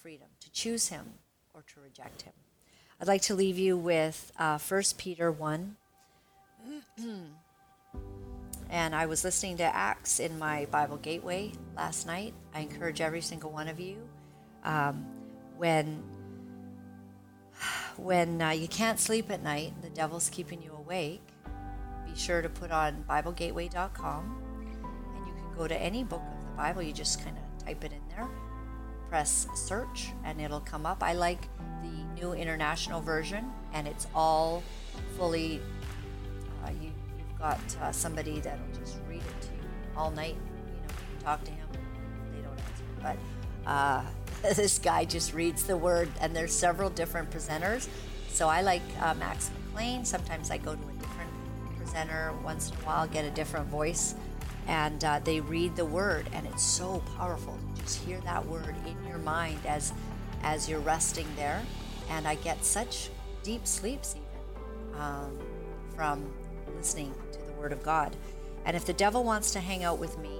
freedom 0.00 0.28
to 0.40 0.50
choose 0.50 0.88
Him 0.88 1.18
or 1.54 1.62
to 1.62 1.80
reject 1.80 2.22
Him. 2.22 2.32
I'd 3.00 3.08
like 3.08 3.22
to 3.22 3.34
leave 3.34 3.58
you 3.58 3.76
with 3.76 4.32
uh, 4.38 4.58
1 4.58 4.82
Peter 4.96 5.32
1. 5.32 5.76
and 8.70 8.94
I 8.94 9.06
was 9.06 9.24
listening 9.24 9.58
to 9.58 9.64
Acts 9.64 10.20
in 10.20 10.38
my 10.38 10.66
Bible 10.70 10.96
Gateway 10.96 11.52
last 11.76 12.06
night. 12.06 12.32
I 12.54 12.60
encourage 12.60 13.00
every 13.00 13.20
single 13.20 13.50
one 13.50 13.68
of 13.68 13.78
you 13.78 13.96
um, 14.64 15.04
when 15.56 16.02
when 17.96 18.40
uh, 18.40 18.50
you 18.50 18.68
can't 18.68 18.98
sleep 18.98 19.30
at 19.30 19.42
night, 19.42 19.74
the 19.82 19.90
devil's 19.90 20.30
keeping 20.30 20.62
you 20.62 20.72
awake, 20.72 21.22
be 22.06 22.18
sure 22.18 22.42
to 22.42 22.48
put 22.48 22.70
on 22.70 23.04
BibleGateway.com 23.08 24.42
and 25.16 25.26
you 25.26 25.32
can 25.34 25.56
go 25.56 25.68
to 25.68 25.76
any 25.76 26.04
book 26.04 26.22
of 26.22 26.40
the 26.40 26.56
Bible. 26.56 26.82
You 26.82 26.92
just 26.92 27.22
kind 27.24 27.36
of 27.36 27.64
type 27.64 27.84
it 27.84 27.92
in 27.92 28.00
there, 28.08 28.28
press 29.12 29.46
search, 29.54 30.10
and 30.24 30.40
it'll 30.40 30.60
come 30.60 30.86
up. 30.86 31.02
I 31.02 31.12
like 31.12 31.46
the 31.82 32.18
New 32.18 32.32
International 32.32 33.02
Version, 33.02 33.52
and 33.74 33.86
it's 33.86 34.06
all 34.14 34.62
fully, 35.18 35.60
uh, 36.64 36.70
you, 36.80 36.90
have 37.28 37.38
got 37.38 37.76
uh, 37.82 37.92
somebody 37.92 38.40
that'll 38.40 38.64
just 38.74 38.96
read 39.06 39.20
it 39.20 39.40
to 39.42 39.48
you 39.48 39.68
all 39.98 40.10
night. 40.12 40.36
You 40.36 40.80
know, 40.80 40.88
you 40.88 41.18
can 41.18 41.24
talk 41.26 41.44
to 41.44 41.50
him, 41.50 41.68
they 42.34 42.40
don't 42.40 42.58
answer. 42.58 43.18
But, 43.66 43.70
uh, 43.70 44.02
this 44.54 44.78
guy 44.78 45.04
just 45.04 45.34
reads 45.34 45.64
the 45.64 45.76
word, 45.76 46.08
and 46.22 46.34
there's 46.34 46.54
several 46.54 46.88
different 46.88 47.30
presenters. 47.30 47.88
So 48.30 48.48
I 48.48 48.62
like 48.62 48.80
uh, 49.02 49.12
Max 49.12 49.50
McLean. 49.66 50.06
Sometimes 50.06 50.50
I 50.50 50.56
go 50.56 50.74
to 50.74 50.88
a 50.88 50.92
different 50.92 51.30
presenter 51.76 52.32
once 52.42 52.70
in 52.70 52.76
a 52.76 52.86
while, 52.86 53.06
get 53.06 53.26
a 53.26 53.30
different 53.30 53.66
voice, 53.66 54.14
and 54.66 55.04
uh, 55.04 55.20
they 55.22 55.40
read 55.40 55.76
the 55.76 55.84
word, 55.84 56.30
and 56.32 56.46
it's 56.46 56.62
so 56.62 57.02
powerful 57.18 57.58
to 57.74 57.82
just 57.82 58.02
hear 58.04 58.20
that 58.20 58.46
word 58.46 58.74
in 58.86 59.01
your 59.12 59.20
mind 59.20 59.60
as 59.66 59.92
as 60.42 60.68
you're 60.68 60.80
resting 60.80 61.26
there. 61.36 61.62
And 62.10 62.26
I 62.26 62.34
get 62.34 62.64
such 62.64 63.10
deep 63.44 63.66
sleeps 63.66 64.16
even 64.16 65.00
um, 65.00 65.38
from 65.94 66.32
listening 66.76 67.14
to 67.32 67.38
the 67.46 67.52
word 67.52 67.72
of 67.72 67.82
God. 67.82 68.16
And 68.64 68.76
if 68.76 68.84
the 68.84 68.92
devil 68.92 69.22
wants 69.22 69.52
to 69.52 69.60
hang 69.60 69.84
out 69.84 69.98
with 69.98 70.18
me 70.18 70.32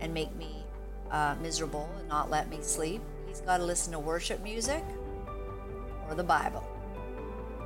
and 0.00 0.14
make 0.14 0.34
me 0.36 0.64
uh, 1.10 1.36
miserable 1.42 1.90
and 1.98 2.08
not 2.08 2.30
let 2.30 2.48
me 2.48 2.58
sleep, 2.62 3.02
He's 3.26 3.40
got 3.40 3.58
to 3.58 3.64
listen 3.64 3.92
to 3.92 3.98
worship 3.98 4.42
music 4.42 4.84
or 6.08 6.14
the 6.14 6.24
Bible. 6.24 6.64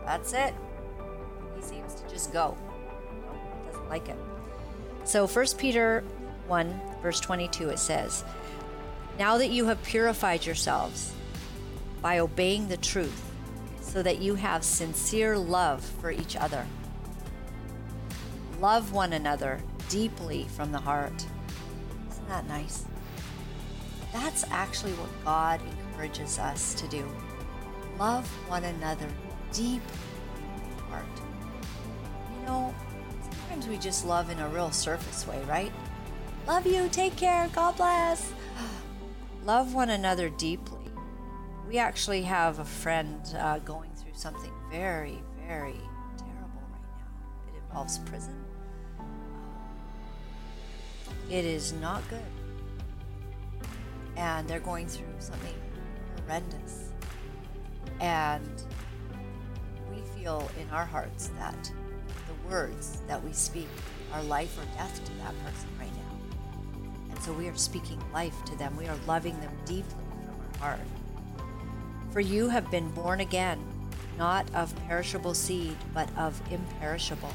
That's 0.04 0.32
it. 0.32 0.54
He 1.56 1.62
seems 1.62 1.94
to 1.94 2.08
just 2.08 2.32
go. 2.32 2.56
Doesn't 3.66 3.88
like 3.88 4.08
it. 4.08 4.16
So 5.04 5.26
1 5.26 5.46
Peter 5.58 6.04
1, 6.46 6.80
verse 7.02 7.20
22, 7.20 7.70
it 7.70 7.78
says, 7.78 8.24
Now 9.18 9.38
that 9.38 9.50
you 9.50 9.66
have 9.66 9.82
purified 9.82 10.44
yourselves 10.44 11.14
by 12.02 12.18
obeying 12.18 12.68
the 12.68 12.76
truth, 12.76 13.22
so 13.80 14.02
that 14.02 14.20
you 14.20 14.34
have 14.34 14.62
sincere 14.62 15.38
love 15.38 15.82
for 15.82 16.10
each 16.10 16.36
other. 16.36 16.66
Love 18.60 18.92
one 18.92 19.14
another 19.14 19.60
deeply 19.88 20.44
from 20.54 20.70
the 20.70 20.78
heart. 20.78 21.24
Isn't 22.10 22.28
that 22.28 22.46
nice? 22.46 22.84
That's 24.12 24.44
actually 24.50 24.92
what 24.92 25.24
God 25.24 25.60
encourages 25.62 26.38
us 26.38 26.74
to 26.74 26.88
do. 26.88 27.08
Love 27.98 28.26
one 28.48 28.64
another 28.64 29.08
deep 29.52 29.82
heart. 30.90 31.04
You 32.38 32.46
know, 32.46 32.74
sometimes 33.22 33.66
we 33.66 33.78
just 33.78 34.04
love 34.04 34.28
in 34.28 34.38
a 34.40 34.48
real 34.48 34.70
surface 34.70 35.26
way, 35.26 35.42
right? 35.44 35.72
Love 36.46 36.66
you, 36.66 36.88
take 36.90 37.16
care, 37.16 37.48
God 37.54 37.76
bless. 37.76 38.32
Love 39.46 39.74
one 39.74 39.90
another 39.90 40.28
deeply. 40.28 40.90
We 41.68 41.78
actually 41.78 42.22
have 42.22 42.58
a 42.58 42.64
friend 42.64 43.20
uh, 43.38 43.60
going 43.60 43.92
through 43.94 44.14
something 44.14 44.50
very, 44.72 45.22
very 45.46 45.78
terrible 46.18 46.62
right 46.72 46.82
now. 46.98 47.54
It 47.54 47.62
involves 47.68 47.98
prison. 47.98 48.44
It 51.30 51.44
is 51.44 51.72
not 51.74 52.02
good. 52.08 52.18
And 54.16 54.48
they're 54.48 54.58
going 54.58 54.88
through 54.88 55.14
something 55.20 55.54
horrendous. 56.18 56.90
And 58.00 58.62
we 59.88 60.00
feel 60.18 60.50
in 60.60 60.68
our 60.70 60.84
hearts 60.84 61.28
that 61.38 61.70
the 62.26 62.48
words 62.48 63.00
that 63.06 63.22
we 63.22 63.32
speak 63.32 63.68
are 64.12 64.22
life 64.24 64.58
or 64.58 64.64
death 64.76 65.04
to 65.04 65.12
that 65.18 65.34
person 65.44 65.68
right 65.78 65.94
now. 65.94 65.95
And 67.16 67.24
so 67.24 67.32
we 67.32 67.48
are 67.48 67.56
speaking 67.56 67.98
life 68.12 68.44
to 68.44 68.56
them. 68.58 68.76
We 68.76 68.88
are 68.88 68.96
loving 69.06 69.40
them 69.40 69.52
deeply 69.64 70.04
from 70.26 70.62
our 70.62 70.68
heart. 70.68 70.86
For 72.10 72.20
you 72.20 72.50
have 72.50 72.70
been 72.70 72.90
born 72.90 73.20
again, 73.20 73.58
not 74.18 74.46
of 74.54 74.76
perishable 74.86 75.32
seed, 75.32 75.78
but 75.94 76.14
of 76.18 76.38
imperishable, 76.50 77.32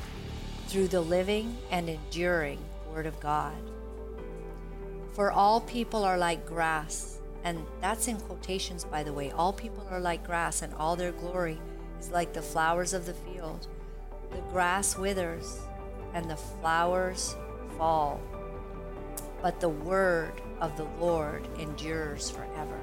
through 0.68 0.90
the 0.90 1.02
living 1.02 1.58
and 1.72 1.90
enduring 1.90 2.60
Word 2.94 3.08
of 3.08 3.20
God. 3.20 3.56
For 5.14 5.32
all 5.32 5.62
people 5.62 6.04
are 6.04 6.18
like 6.18 6.46
grass, 6.46 7.18
and 7.44 7.66
that's 7.82 8.08
in 8.08 8.18
quotations, 8.18 8.84
by 8.84 9.02
the 9.02 9.14
way. 9.14 9.32
All 9.32 9.52
people 9.52 9.88
are 9.90 10.00
like 10.00 10.24
grass, 10.24 10.62
and 10.62 10.76
all 10.76 10.96
their 10.96 11.12
glory 11.12 11.60
is 12.00 12.12
like 12.12 12.34
the 12.34 12.42
flowers 12.44 12.94
of 12.94 13.08
the 13.08 13.16
field. 13.16 13.68
The 14.30 14.42
grass 14.52 14.96
withers, 14.96 15.60
and 16.14 16.30
the 16.30 16.38
flowers 16.38 17.36
fall, 17.80 18.22
but 19.42 19.60
the 19.60 19.70
word 19.70 20.34
of 20.60 20.78
the 20.78 20.88
Lord 21.00 21.48
endures 21.60 22.30
forever. 22.30 22.80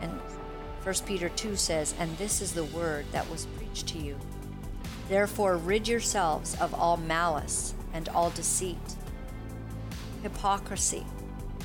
And 0.00 0.12
1 0.82 0.94
Peter 1.06 1.28
2 1.30 1.56
says, 1.56 1.94
And 1.98 2.16
this 2.18 2.40
is 2.40 2.52
the 2.52 2.64
word 2.64 3.06
that 3.12 3.28
was 3.30 3.46
preached 3.56 3.88
to 3.88 3.98
you. 3.98 4.18
Therefore, 5.08 5.56
rid 5.56 5.88
yourselves 5.88 6.54
of 6.60 6.74
all 6.74 6.96
malice 6.96 7.74
and 7.94 8.08
all 8.10 8.30
deceit, 8.30 8.76
hypocrisy, 10.22 11.06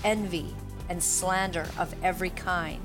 envy, 0.03 0.55
and 0.89 1.03
slander 1.03 1.67
of 1.77 1.93
every 2.03 2.29
kind. 2.29 2.81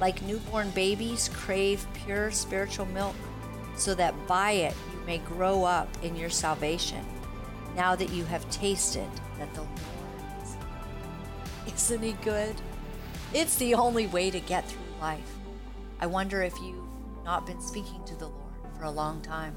Like 0.00 0.22
newborn 0.22 0.70
babies, 0.70 1.30
crave 1.32 1.86
pure 1.94 2.30
spiritual 2.30 2.86
milk, 2.86 3.16
so 3.76 3.94
that 3.94 4.14
by 4.26 4.52
it 4.52 4.74
you 4.92 5.06
may 5.06 5.18
grow 5.18 5.64
up 5.64 5.88
in 6.02 6.16
your 6.16 6.30
salvation, 6.30 7.04
now 7.76 7.96
that 7.96 8.10
you 8.10 8.24
have 8.24 8.48
tasted 8.50 9.08
that 9.38 9.52
the 9.54 9.60
Lord 9.62 9.80
is. 11.66 11.74
Isn't 11.74 12.02
He 12.02 12.12
good? 12.24 12.54
It's 13.34 13.56
the 13.56 13.74
only 13.74 14.06
way 14.06 14.30
to 14.30 14.40
get 14.40 14.68
through 14.68 14.80
life. 15.00 15.36
I 16.00 16.06
wonder 16.06 16.42
if 16.42 16.54
you've 16.60 16.84
not 17.24 17.46
been 17.46 17.60
speaking 17.60 18.04
to 18.06 18.16
the 18.16 18.28
Lord 18.28 18.42
for 18.78 18.84
a 18.84 18.90
long 18.90 19.22
time. 19.22 19.54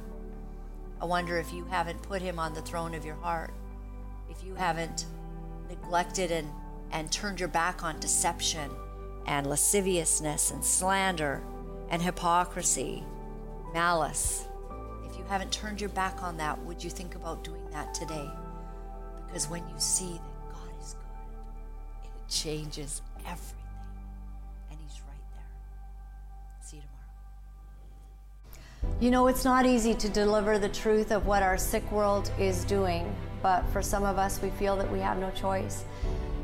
I 1.01 1.05
wonder 1.05 1.37
if 1.37 1.51
you 1.51 1.65
haven't 1.65 2.01
put 2.03 2.21
him 2.21 2.39
on 2.39 2.53
the 2.53 2.61
throne 2.61 2.93
of 2.93 3.03
your 3.03 3.15
heart, 3.15 3.53
if 4.29 4.43
you 4.43 4.55
haven't 4.55 5.05
neglected 5.69 6.31
and, 6.31 6.47
and 6.91 7.11
turned 7.11 7.39
your 7.39 7.49
back 7.49 7.83
on 7.83 7.99
deception 7.99 8.71
and 9.25 9.47
lasciviousness 9.47 10.51
and 10.51 10.63
slander 10.63 11.43
and 11.89 12.01
hypocrisy, 12.01 13.03
malice. 13.73 14.47
If 15.15 15.19
you 15.19 15.27
haven't 15.29 15.53
turned 15.53 15.79
your 15.79 15.91
back 15.91 16.21
on 16.23 16.35
that, 16.37 16.61
would 16.65 16.83
you 16.83 16.89
think 16.89 17.15
about 17.15 17.41
doing 17.41 17.65
that 17.71 17.93
today? 17.93 18.29
Because 19.25 19.47
when 19.47 19.61
you 19.69 19.75
see 19.77 20.11
that 20.11 20.51
God 20.51 20.69
is 20.81 20.93
good, 20.93 22.09
it 22.09 22.29
changes 22.29 23.01
everything. 23.25 23.55
And 24.69 24.77
He's 24.81 24.99
right 25.07 25.23
there. 25.33 25.47
See 26.61 26.75
you 26.75 26.83
tomorrow. 28.81 28.97
You 28.99 29.09
know, 29.09 29.27
it's 29.27 29.45
not 29.45 29.65
easy 29.65 29.93
to 29.93 30.09
deliver 30.09 30.59
the 30.59 30.67
truth 30.67 31.13
of 31.13 31.25
what 31.25 31.43
our 31.43 31.57
sick 31.57 31.89
world 31.93 32.29
is 32.37 32.65
doing, 32.65 33.15
but 33.41 33.63
for 33.71 33.81
some 33.81 34.03
of 34.03 34.17
us, 34.17 34.41
we 34.41 34.49
feel 34.49 34.75
that 34.75 34.91
we 34.91 34.99
have 34.99 35.17
no 35.17 35.31
choice. 35.31 35.85